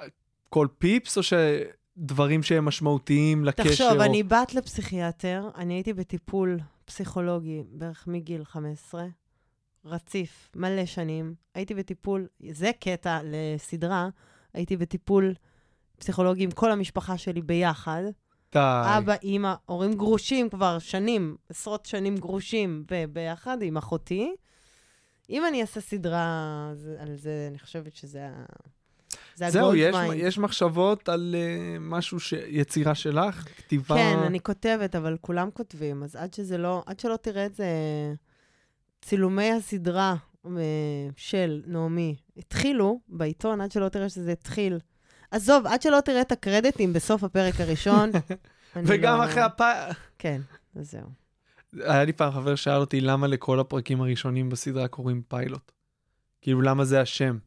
אה, 0.00 0.06
כל 0.50 0.66
פיפס, 0.78 1.18
או 1.18 1.22
שדברים 1.22 2.42
שהם 2.42 2.64
משמעותיים 2.64 3.44
לקשר? 3.44 3.68
תחשוב, 3.70 3.92
או- 3.96 4.02
אני 4.02 4.22
בת 4.22 4.54
לפסיכיאטר, 4.54 5.48
אני 5.56 5.74
הייתי 5.74 5.92
בטיפול 5.92 6.58
פסיכולוגי 6.84 7.62
בערך 7.70 8.04
מגיל 8.06 8.44
15, 8.44 9.06
רציף, 9.84 10.50
מלא 10.56 10.86
שנים. 10.86 11.34
הייתי 11.54 11.74
בטיפול, 11.74 12.26
זה 12.50 12.70
קטע 12.80 13.20
לסדרה, 13.24 14.08
הייתי 14.54 14.76
בטיפול 14.76 15.34
פסיכולוגי 15.98 16.44
עם 16.44 16.50
כל 16.50 16.70
המשפחה 16.72 17.18
שלי 17.18 17.42
ביחד. 17.42 18.02
די. 18.52 18.60
אבא, 18.98 19.14
אימא, 19.22 19.54
הורים 19.66 19.94
גרושים 19.94 20.48
כבר 20.50 20.78
שנים, 20.78 21.36
עשרות 21.48 21.86
שנים 21.86 22.16
גרושים 22.16 22.84
ב- 22.90 23.04
ביחד 23.04 23.58
עם 23.62 23.76
אחותי. 23.76 24.34
אם 25.30 25.46
אני 25.46 25.60
אעשה 25.60 25.80
סדרה 25.80 26.68
על 26.98 27.16
זה, 27.16 27.46
אני 27.50 27.58
חושבת 27.58 27.94
שזה 27.94 28.26
ה... 28.26 28.44
זה 29.34 29.50
זהו, 29.50 29.74
יש. 29.74 29.96
יש 30.14 30.38
מחשבות 30.38 31.08
על 31.08 31.34
uh, 31.34 31.78
משהו, 31.80 32.20
ש... 32.20 32.32
יצירה 32.32 32.94
שלך? 32.94 33.44
כתיבה? 33.56 33.96
כן, 33.96 34.18
אני 34.26 34.40
כותבת, 34.40 34.94
אבל 34.94 35.16
כולם 35.20 35.50
כותבים, 35.50 36.02
אז 36.02 36.16
עד 36.16 36.34
שזה 36.34 36.58
לא, 36.58 36.82
עד 36.86 37.00
שלא 37.00 37.16
תראה 37.16 37.46
את 37.46 37.54
זה, 37.54 37.66
צילומי 39.02 39.52
הסדרה, 39.52 40.14
אה, 40.46 40.50
של 41.16 41.62
נעמי 41.66 42.16
התחילו 42.36 43.00
בעיתון, 43.08 43.60
עד 43.60 43.72
שלא 43.72 43.88
תראה 43.88 44.08
שזה 44.08 44.32
התחיל. 44.32 44.78
עזוב, 45.30 45.66
עד 45.66 45.82
שלא 45.82 46.00
תראה 46.00 46.20
את 46.20 46.32
הקרדיטים 46.32 46.92
בסוף 46.92 47.24
הפרק 47.24 47.60
הראשון. 47.60 48.10
וגם 48.86 49.18
לא- 49.18 49.24
אחרי 49.24 49.42
הפ... 49.42 49.60
כן, 50.18 50.40
אז 50.76 50.90
זהו. 50.90 51.25
היה 51.84 52.04
לי 52.04 52.12
פעם 52.12 52.32
חבר 52.32 52.54
שאל 52.54 52.80
אותי 52.80 53.00
למה 53.00 53.26
לכל 53.26 53.60
הפרקים 53.60 54.00
הראשונים 54.00 54.48
בסדרה 54.48 54.88
קוראים 54.88 55.22
פיילוט. 55.28 55.72
כאילו, 56.40 56.62
למה 56.62 56.84
זה 56.84 57.00
השם? 57.00 57.38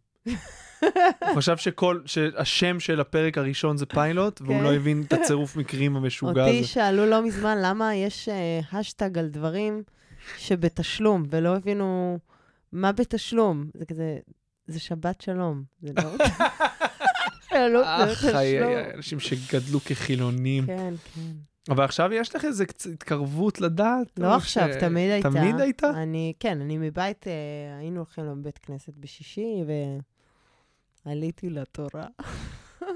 הוא 1.20 1.36
חשב 1.36 1.58
שכל, 1.58 2.02
שהשם 2.06 2.80
של 2.80 3.00
הפרק 3.00 3.38
הראשון 3.38 3.78
זה 3.78 3.86
פיילוט, 3.86 4.42
והוא 4.42 4.56
כן. 4.58 4.64
לא 4.64 4.74
הבין 4.74 5.04
את 5.08 5.14
הצירוף 5.14 5.56
מקרים 5.56 5.96
המשוגע 5.96 6.46
אותי 6.46 6.60
הזה. 6.60 6.68
שאלו 6.68 7.06
לא 7.06 7.24
מזמן 7.24 7.58
למה 7.62 7.96
יש 7.96 8.30
השטג 8.72 9.18
על 9.18 9.28
דברים 9.28 9.84
שבתשלום, 10.38 11.24
ולא 11.30 11.56
הבינו 11.56 12.20
מה 12.72 12.92
בתשלום. 12.92 13.70
זה 13.74 13.86
כזה, 13.86 14.18
זה 14.68 14.80
שבת 14.80 15.22
שלום. 15.22 15.64
זה 15.82 15.92
לא... 17.70 17.82
אך, 17.86 18.20
חיי, 18.20 18.60
בתשלום. 18.60 18.96
אנשים 18.96 19.20
שגדלו 19.20 19.80
כחילונים. 19.80 20.66
כן, 20.66 20.94
כן. 21.16 21.49
אבל 21.70 21.84
עכשיו 21.84 22.14
יש 22.14 22.36
לך 22.36 22.46
קצת 22.68 22.90
התקרבות 22.90 23.62
לדעת? 23.62 24.20
לא 24.20 24.36
עכשיו, 24.36 24.68
ש- 24.74 24.78
תמיד 24.80 25.12
הייתה. 25.12 25.30
תמיד 25.30 25.60
הייתה? 25.60 25.90
אני, 25.90 26.34
כן, 26.40 26.62
אני 26.62 26.78
מבית, 26.78 27.28
אה, 27.28 27.34
היינו 27.80 27.98
הולכים 27.98 28.26
לבית 28.26 28.58
כנסת 28.58 28.94
בשישי, 28.98 29.64
ועליתי 31.06 31.50
לתורה. 31.50 32.06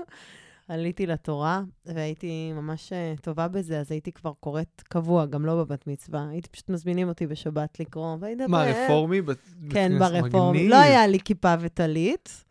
עליתי 0.68 1.06
לתורה, 1.06 1.62
והייתי 1.86 2.52
ממש 2.56 2.94
אה, 2.94 3.14
טובה 3.22 3.48
בזה, 3.48 3.80
אז 3.80 3.92
הייתי 3.92 4.12
כבר 4.12 4.32
קוראת 4.40 4.82
קבוע, 4.90 5.26
גם 5.26 5.46
לא 5.46 5.56
בבת 5.64 5.88
מצווה. 5.88 6.28
הייתי 6.30 6.50
פשוט 6.50 6.70
מזמינים 6.70 7.08
אותי 7.10 7.28
בשבת 7.28 7.80
לקרוא, 7.80 8.18
והייתי... 8.20 8.44
מה, 8.48 8.64
רפורמי? 8.64 9.22
בת- 9.22 9.38
כן, 9.70 9.92
ברפורמי. 10.00 10.58
מגניב. 10.58 10.72
לא 10.72 10.76
היה 10.76 11.08
לי 11.08 11.20
כיפה 11.20 11.54
וטלית, 11.60 12.44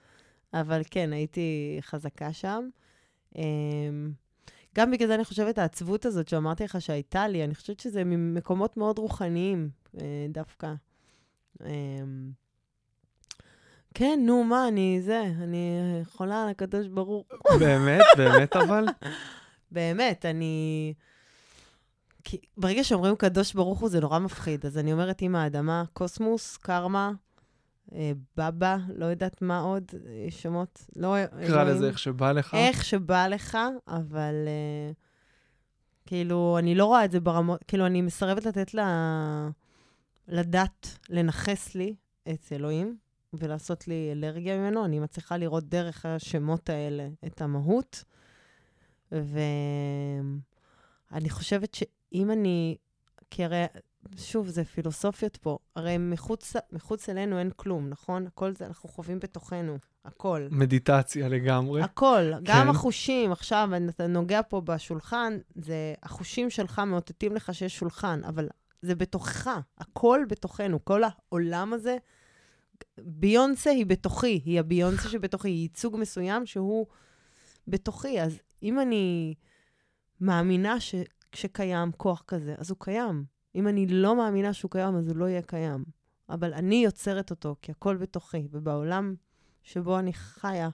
אבל 0.54 0.82
כן, 0.90 1.12
הייתי 1.12 1.78
חזקה 1.80 2.32
שם. 2.32 2.68
גם 4.76 4.90
בגלל 4.90 5.08
זה 5.08 5.14
אני 5.14 5.24
חושבת, 5.24 5.58
העצבות 5.58 6.06
הזאת 6.06 6.28
שאמרתי 6.28 6.64
לך 6.64 6.80
שהייתה 6.80 7.28
לי, 7.28 7.44
אני 7.44 7.54
חושבת 7.54 7.80
שזה 7.80 8.04
ממקומות 8.04 8.76
מאוד 8.76 8.98
רוחניים 8.98 9.70
אה, 10.00 10.26
דווקא. 10.28 10.74
אמ, 11.60 12.30
כן, 13.94 14.20
נו, 14.26 14.44
מה, 14.44 14.68
אני 14.68 15.00
זה, 15.02 15.22
אני 15.42 15.80
חולה 16.04 16.42
על 16.42 16.48
הקדוש 16.48 16.86
ברוך. 16.88 17.26
באמת, 17.58 18.04
באמת 18.16 18.56
אבל? 18.56 18.84
באמת, 19.72 20.26
אני... 20.26 20.94
כי 22.24 22.38
ברגע 22.56 22.84
שאומרים 22.84 23.16
קדוש 23.16 23.52
ברוך 23.54 23.78
הוא 23.78 23.88
זה 23.88 24.00
נורא 24.00 24.18
מפחיד, 24.18 24.66
אז 24.66 24.78
אני 24.78 24.92
אומרת 24.92 25.22
עם 25.22 25.36
האדמה, 25.36 25.84
קוסמוס, 25.92 26.56
קרמה, 26.56 27.06
אה, 27.08 27.14
בבא, 28.36 28.76
לא 28.96 29.06
יודעת 29.06 29.42
מה 29.42 29.60
עוד, 29.60 29.84
אה, 30.06 30.26
שמות, 30.30 30.84
לא... 30.96 31.16
קרא. 31.46 31.64
לזה 31.64 31.88
איך 31.88 31.98
שבא 31.98 32.32
לך. 32.32 32.54
איך 32.54 32.84
שבא 32.84 33.28
לך, 33.28 33.58
אבל 33.88 34.34
אה, 34.46 34.92
כאילו, 36.06 36.56
אני 36.58 36.74
לא 36.74 36.84
רואה 36.84 37.04
את 37.04 37.10
זה 37.10 37.20
ברמות, 37.20 37.64
כאילו, 37.68 37.86
אני 37.86 38.02
מסרבת 38.02 38.46
לתת 38.46 38.74
לה, 38.74 39.48
לדת 40.28 40.98
לנכס 41.10 41.74
לי 41.74 41.94
את 42.32 42.52
אלוהים 42.52 42.96
ולעשות 43.32 43.88
לי 43.88 44.08
אלרגיה 44.12 44.58
ממנו. 44.58 44.84
אני 44.84 45.00
מצליחה 45.00 45.36
לראות 45.36 45.68
דרך 45.68 46.06
השמות 46.06 46.70
האלה 46.70 47.08
את 47.26 47.42
המהות. 47.42 48.04
ואני 49.12 50.40
חושבת 51.30 51.74
שאם 51.74 52.30
אני, 52.30 52.76
כי 53.30 53.44
הרי, 53.44 53.64
שוב, 54.16 54.48
זה 54.48 54.64
פילוסופיות 54.64 55.36
פה, 55.36 55.58
הרי 55.76 55.98
מחוץ, 55.98 56.52
מחוץ 56.72 57.08
אלינו 57.08 57.38
אין 57.38 57.50
כלום, 57.56 57.88
נכון? 57.88 58.26
הכל 58.26 58.52
זה, 58.54 58.66
אנחנו 58.66 58.88
חווים 58.88 59.18
בתוכנו, 59.18 59.78
הכל. 60.04 60.48
מדיטציה 60.50 61.28
לגמרי. 61.28 61.82
הכל, 61.82 62.32
גם 62.42 62.64
כן. 62.64 62.68
החושים, 62.68 63.32
עכשיו 63.32 63.68
אתה 63.88 64.06
נוגע 64.06 64.40
פה 64.48 64.60
בשולחן, 64.60 65.38
זה, 65.54 65.94
החושים 66.02 66.50
שלך 66.50 66.78
מאותתים 66.78 67.34
לך 67.34 67.54
שיש 67.54 67.76
שולחן, 67.78 68.20
אבל 68.24 68.48
זה 68.82 68.94
בתוכך, 68.94 69.50
הכל 69.78 70.20
בתוכנו, 70.28 70.84
כל 70.84 71.02
העולם 71.04 71.72
הזה. 71.72 71.96
ביונסה 72.98 73.70
היא 73.70 73.86
בתוכי, 73.86 74.40
היא 74.44 74.60
הביונסה 74.60 75.08
שבתוכי, 75.08 75.48
היא 75.48 75.62
ייצוג 75.62 75.96
מסוים 75.96 76.46
שהוא 76.46 76.86
בתוכי. 77.68 78.20
אז 78.20 78.38
אם 78.62 78.80
אני 78.80 79.34
מאמינה 80.20 80.80
ש, 80.80 80.94
שקיים 81.34 81.92
כוח 81.92 82.24
כזה, 82.26 82.54
אז 82.58 82.70
הוא 82.70 82.76
קיים. 82.80 83.24
אם 83.54 83.68
אני 83.68 83.86
לא 83.86 84.16
מאמינה 84.16 84.52
שהוא 84.52 84.70
קיים, 84.70 84.96
אז 84.96 85.08
הוא 85.08 85.16
לא 85.16 85.24
יהיה 85.24 85.42
קיים. 85.42 85.84
אבל 86.28 86.54
אני 86.54 86.84
יוצרת 86.84 87.30
אותו, 87.30 87.56
כי 87.62 87.72
הכל 87.72 87.96
בתוכי, 87.96 88.48
ובעולם 88.50 89.14
שבו 89.62 89.98
אני 89.98 90.12
חיה 90.12 90.68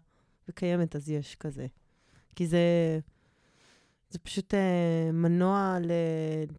וקיימת, 0.48 0.96
אז 0.96 1.10
יש 1.10 1.34
כזה. 1.34 1.66
כי 2.36 2.46
זה, 2.46 2.58
זה 4.10 4.18
פשוט 4.18 4.54
אה, 4.54 5.12
מנוע 5.12 5.78
ל, 5.80 5.90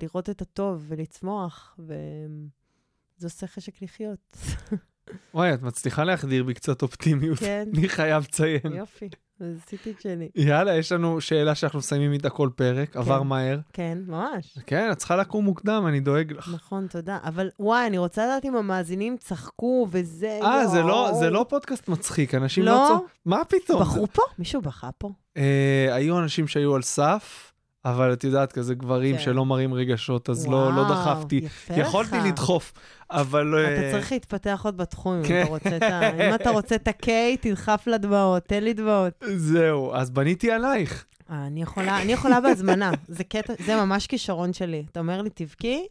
לראות 0.02 0.30
את 0.30 0.42
הטוב 0.42 0.86
ולצמוח, 0.88 1.80
וזה 1.80 3.28
עושה 3.28 3.48
חשק 3.48 3.82
לחיות. 3.82 4.38
וואי, 5.34 5.54
את 5.54 5.62
מצליחה 5.62 6.04
להחדיר 6.04 6.44
בי 6.44 6.54
קצת 6.54 6.82
אופטימיות. 6.82 7.40
כן, 7.40 7.70
אני 7.78 7.90
חייב 7.90 8.24
לציין. 8.24 8.74
יופי, 8.76 9.10
אז 9.40 9.48
עשיתי 9.66 9.92
את 9.92 10.02
שלי. 10.02 10.30
יאללה, 10.36 10.76
יש 10.76 10.92
לנו 10.92 11.22
שאלה 11.22 11.56
שאנחנו 11.56 11.80
מסיימים 11.80 12.14
איתה 12.14 12.30
כל 12.30 12.50
פרק, 12.56 12.96
עבר 12.98 13.24
מהר. 13.24 13.60
כן, 13.74 13.98
ממש. 14.08 14.58
כן, 14.68 14.92
את 14.92 14.98
צריכה 14.98 15.16
לקום 15.16 15.46
מוקדם, 15.46 15.86
אני 15.88 16.00
דואג 16.00 16.32
לך. 16.32 16.52
נכון, 16.56 16.88
תודה. 16.88 17.18
אבל 17.24 17.50
וואי, 17.60 17.88
אני 17.88 17.98
רוצה 17.98 18.26
לדעת 18.26 18.46
אם 18.46 18.56
המאזינים 18.56 19.18
צחקו 19.18 19.88
וזה, 19.92 20.40
אה, 20.44 20.68
זה 20.68 20.82
לא-. 20.82 21.12
זה 21.20 21.30
לא 21.30 21.46
פודקאסט 21.50 21.88
מצחיק, 21.88 22.36
אנשים 22.36 22.64
לא? 22.64 22.72
לא 22.72 22.88
צוחקים. 22.88 23.08
מה 23.26 23.46
פתאום? 23.46 23.82
בחרו 23.82 24.08
פה? 24.08 24.22
מישהו 24.40 24.62
בכה 24.62 24.90
פה? 24.98 25.10
אה, 25.38 25.88
היו 25.92 26.20
אנשים 26.20 26.48
שהיו 26.48 26.76
על 26.76 26.82
סף, 26.82 27.52
אבל 27.86 28.14
את 28.14 28.24
יודעת, 28.24 28.52
כזה 28.52 28.76
גברים 28.76 29.16
כן. 29.18 29.22
שלא 29.22 29.46
מראים 29.46 29.74
רגשות, 29.74 30.30
אז 30.30 30.48
לא 30.48 30.74
לא 30.74 30.82
וואו, 30.82 30.94
דחפתי. 30.94 31.36
יפה 31.36 31.74
לך. 31.74 31.80
יכולתי 31.80 32.18
לדחוף, 32.28 32.74
אבל... 33.12 33.44
לא... 33.44 33.58
אתה 33.64 33.92
צריך 33.92 34.12
להתפתח 34.12 34.62
עוד 34.64 34.78
בתחום, 34.78 35.14
אם 35.14 35.24
כן. 35.24 35.42
אתה 35.42 35.50
רוצה 35.50 35.78
את 35.78 35.84
ה... 35.84 36.28
אם 36.30 36.36
אתה 36.36 36.50
רוצה 36.50 36.76
את 36.76 36.88
ה-K, 36.88 37.08
תדחף 37.42 37.84
לדמעות, 37.88 38.44
תן 38.44 38.64
לי 38.64 38.74
דמעות. 38.74 39.14
זהו, 39.36 39.94
אז 39.96 40.10
בניתי 40.10 40.52
עלייך. 40.52 41.06
אה, 41.32 41.48
אני 41.48 41.62
יכולה, 41.62 42.02
אני 42.02 42.12
יכולה 42.12 42.42
בהזמנה. 42.42 42.92
זה 43.08 43.24
קטע, 43.24 43.54
זה 43.66 43.76
ממש 43.76 44.08
כישרון 44.08 44.54
שלי. 44.54 44.86
אתה 44.92 45.00
אומר 45.00 45.22
לי, 45.22 45.30
תבכי, 45.30 45.86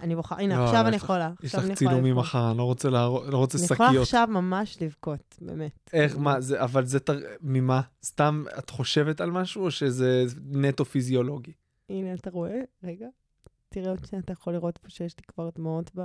אני 0.00 0.16
בוכה, 0.16 0.34
הנה, 0.38 0.58
לא, 0.58 0.64
עכשיו 0.64 0.86
אני 0.88 0.96
יכולה. 0.96 1.32
יש 1.42 1.54
לך 1.54 1.72
צילומים. 1.74 2.16
מחר, 2.16 2.50
אני 2.50 2.58
לא 2.58 2.62
רוצה 2.62 2.90
להראות- 2.90 3.26
לא 3.26 3.38
רוצה 3.38 3.58
אני 3.58 3.64
יכולה 3.64 3.88
שקיות. 3.88 4.02
עכשיו 4.02 4.28
ממש 4.30 4.82
לבכות, 4.82 5.38
באמת. 5.40 5.90
איך, 5.92 6.18
מה, 6.18 6.40
זה, 6.40 6.62
אבל 6.62 6.84
זה, 6.86 7.00
תר... 7.00 7.18
ממה? 7.40 7.80
סתם 8.04 8.44
את 8.58 8.70
חושבת 8.70 9.20
על 9.20 9.30
משהו, 9.30 9.64
או 9.64 9.70
שזה 9.70 10.24
נטו 10.50 10.84
פיזיולוגי? 10.84 11.52
הנה, 11.90 12.14
אתה 12.14 12.30
רואה? 12.30 12.60
רגע. 12.84 13.06
תראה 13.68 13.90
עוד 13.90 14.04
שנייה, 14.06 14.22
אתה 14.24 14.32
יכול 14.32 14.52
לראות 14.52 14.78
פה 14.78 14.90
שיש 14.90 15.14
לי 15.18 15.24
כבר 15.34 15.48
דמעות 15.56 15.90
ב... 15.94 16.00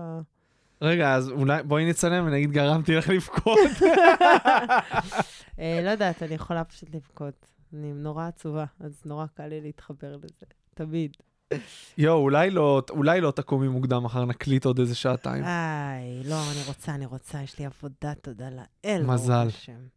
רגע, 0.81 1.13
אז 1.15 1.29
אולי, 1.29 1.63
בואי 1.63 1.89
נצלם 1.89 2.25
ונגיד 2.27 2.51
גרמתי 2.51 2.95
לך 2.95 3.09
לבכות. 3.09 3.59
אה, 5.59 5.81
לא 5.83 5.89
יודעת, 5.89 6.23
אני 6.23 6.35
יכולה 6.35 6.63
פשוט 6.63 6.89
לבכות. 6.95 7.45
אני 7.73 7.93
נורא 7.93 8.27
עצובה, 8.27 8.65
אז 8.79 9.01
נורא 9.05 9.25
קל 9.33 9.47
לי 9.47 9.61
להתחבר 9.61 10.15
לזה. 10.15 10.45
תמיד. 10.73 11.17
יואו, 11.97 12.17
אולי 12.17 12.49
לא, 12.51 12.81
אולי 12.89 13.21
לא 13.21 13.31
תקומי 13.31 13.67
מוקדם 13.67 14.03
מחר, 14.03 14.25
נקליט 14.25 14.65
עוד 14.65 14.79
איזה 14.79 14.95
שעתיים. 14.95 15.43
איי, 15.43 16.23
לא, 16.25 16.35
אני 16.51 16.59
רוצה, 16.67 16.95
אני 16.95 17.05
רוצה, 17.05 17.41
יש 17.43 17.59
לי 17.59 17.65
עבודה, 17.65 18.13
תודה 18.21 18.49
לאל. 18.49 19.03
מזל. 19.05 19.47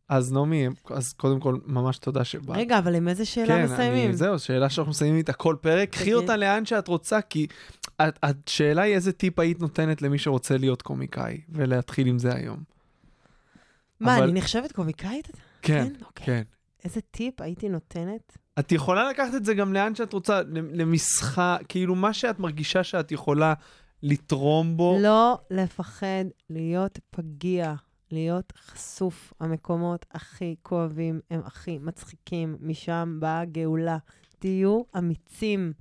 אז 0.09 0.33
נעמי, 0.33 0.69
אז 0.91 1.13
קודם 1.13 1.41
כל, 1.41 1.57
ממש 1.67 1.99
תודה 1.99 2.25
שבאת. 2.25 2.57
רגע, 2.57 2.79
אבל 2.79 2.95
עם 2.95 3.09
איזה 3.09 3.25
שאלה 3.25 3.47
כן, 3.47 3.65
מסיימים? 3.65 4.07
אני, 4.09 4.17
זהו, 4.17 4.39
שאלה 4.39 4.71
שאנחנו 4.71 4.91
מסיימים 4.91 5.19
איתה 5.19 5.33
כל 5.33 5.57
פרק, 5.61 5.91
קחי. 5.91 6.15
אותה 6.15 6.37
לאן 6.37 6.65
שאת 6.67 6.89
רוצה, 6.89 7.21
כי 7.21 7.47
השאלה 7.99 8.83
היא 8.83 8.95
איזה 8.95 9.13
טיפ 9.13 9.39
היית 9.39 9.61
נותנת 9.61 10.03
למי 10.03 10.19
שרוצה 10.19 10.57
להיות 10.57 10.83
קומיקאי, 10.83 11.41
ולהתחיל 11.49 12.07
עם 12.07 12.19
זה 12.19 12.35
היום. 12.35 12.63
מה, 14.01 14.17
אבל- 14.17 14.25
אני 14.29 14.33
נחשבת 14.41 14.73
קומיקאית? 14.73 15.29
כן, 15.63 15.93
אוקיי. 16.07 16.27
כן. 16.27 16.43
איזה 16.85 17.01
טיפ 17.11 17.41
הייתי 17.41 17.69
נותנת? 17.69 18.39
את 18.59 18.73
יכולה 18.73 19.11
לקחת 19.11 19.35
את 19.35 19.45
זה 19.45 19.55
גם 19.55 19.73
לאן 19.73 19.95
שאת 19.95 20.13
רוצה, 20.13 20.41
למשחק, 20.73 21.61
כאילו 21.69 21.95
מה 21.95 22.13
שאת 22.13 22.39
מרגישה 22.39 22.85
שאת 22.85 23.13
יכולה 23.13 23.55
לתרום 24.03 24.77
בו. 24.77 24.99
לא 25.01 25.39
לפחד 25.51 26.25
להיות 26.51 26.99
פגיע, 27.11 27.75
להיות 28.11 28.53
חשוף. 28.57 29.33
המקומות 29.41 30.07
הכי 30.13 30.57
כואבים 30.63 31.21
הם 31.31 31.41
הכי 31.45 31.79
מצחיקים, 31.79 32.57
משם 32.61 33.17
באה 33.21 33.41
הגאולה. 33.41 33.99
תהיו 34.39 34.83
אמיצים. 34.99 35.73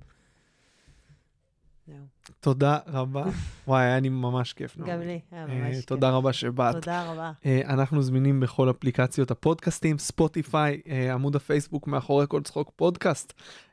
זהו. 1.86 1.96
תודה 2.40 2.78
רבה. 2.86 3.24
וואי, 3.68 3.84
היה 3.84 4.00
לי 4.00 4.08
ממש 4.08 4.52
כיף. 4.52 4.78
גם. 4.78 5.00
לי, 5.00 5.20
היה 5.30 5.42
אה, 5.42 5.46
ממש 5.46 5.76
כיף. 5.76 5.84
תודה 5.84 6.10
רבה 6.10 6.32
שבאת. 6.32 6.74
תודה 6.74 7.12
רבה. 7.12 7.32
אה, 7.46 7.60
אנחנו 7.64 8.02
זמינים 8.02 8.40
בכל 8.40 8.70
אפליקציות 8.70 9.30
הפודקאסטים, 9.30 9.98
ספוטיפיי, 9.98 10.80
אה, 10.88 11.14
עמוד 11.14 11.36
הפייסבוק 11.36 11.86
מאחורי 11.86 12.26
כל 12.28 12.42
צחוק 12.42 12.72
פודקאסט. 12.76 13.32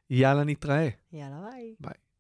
יאללה, 0.10 0.44
נתראה. 0.44 0.90
יאללה, 1.14 1.42
ביי. 1.52 1.76
ביי. 1.80 1.94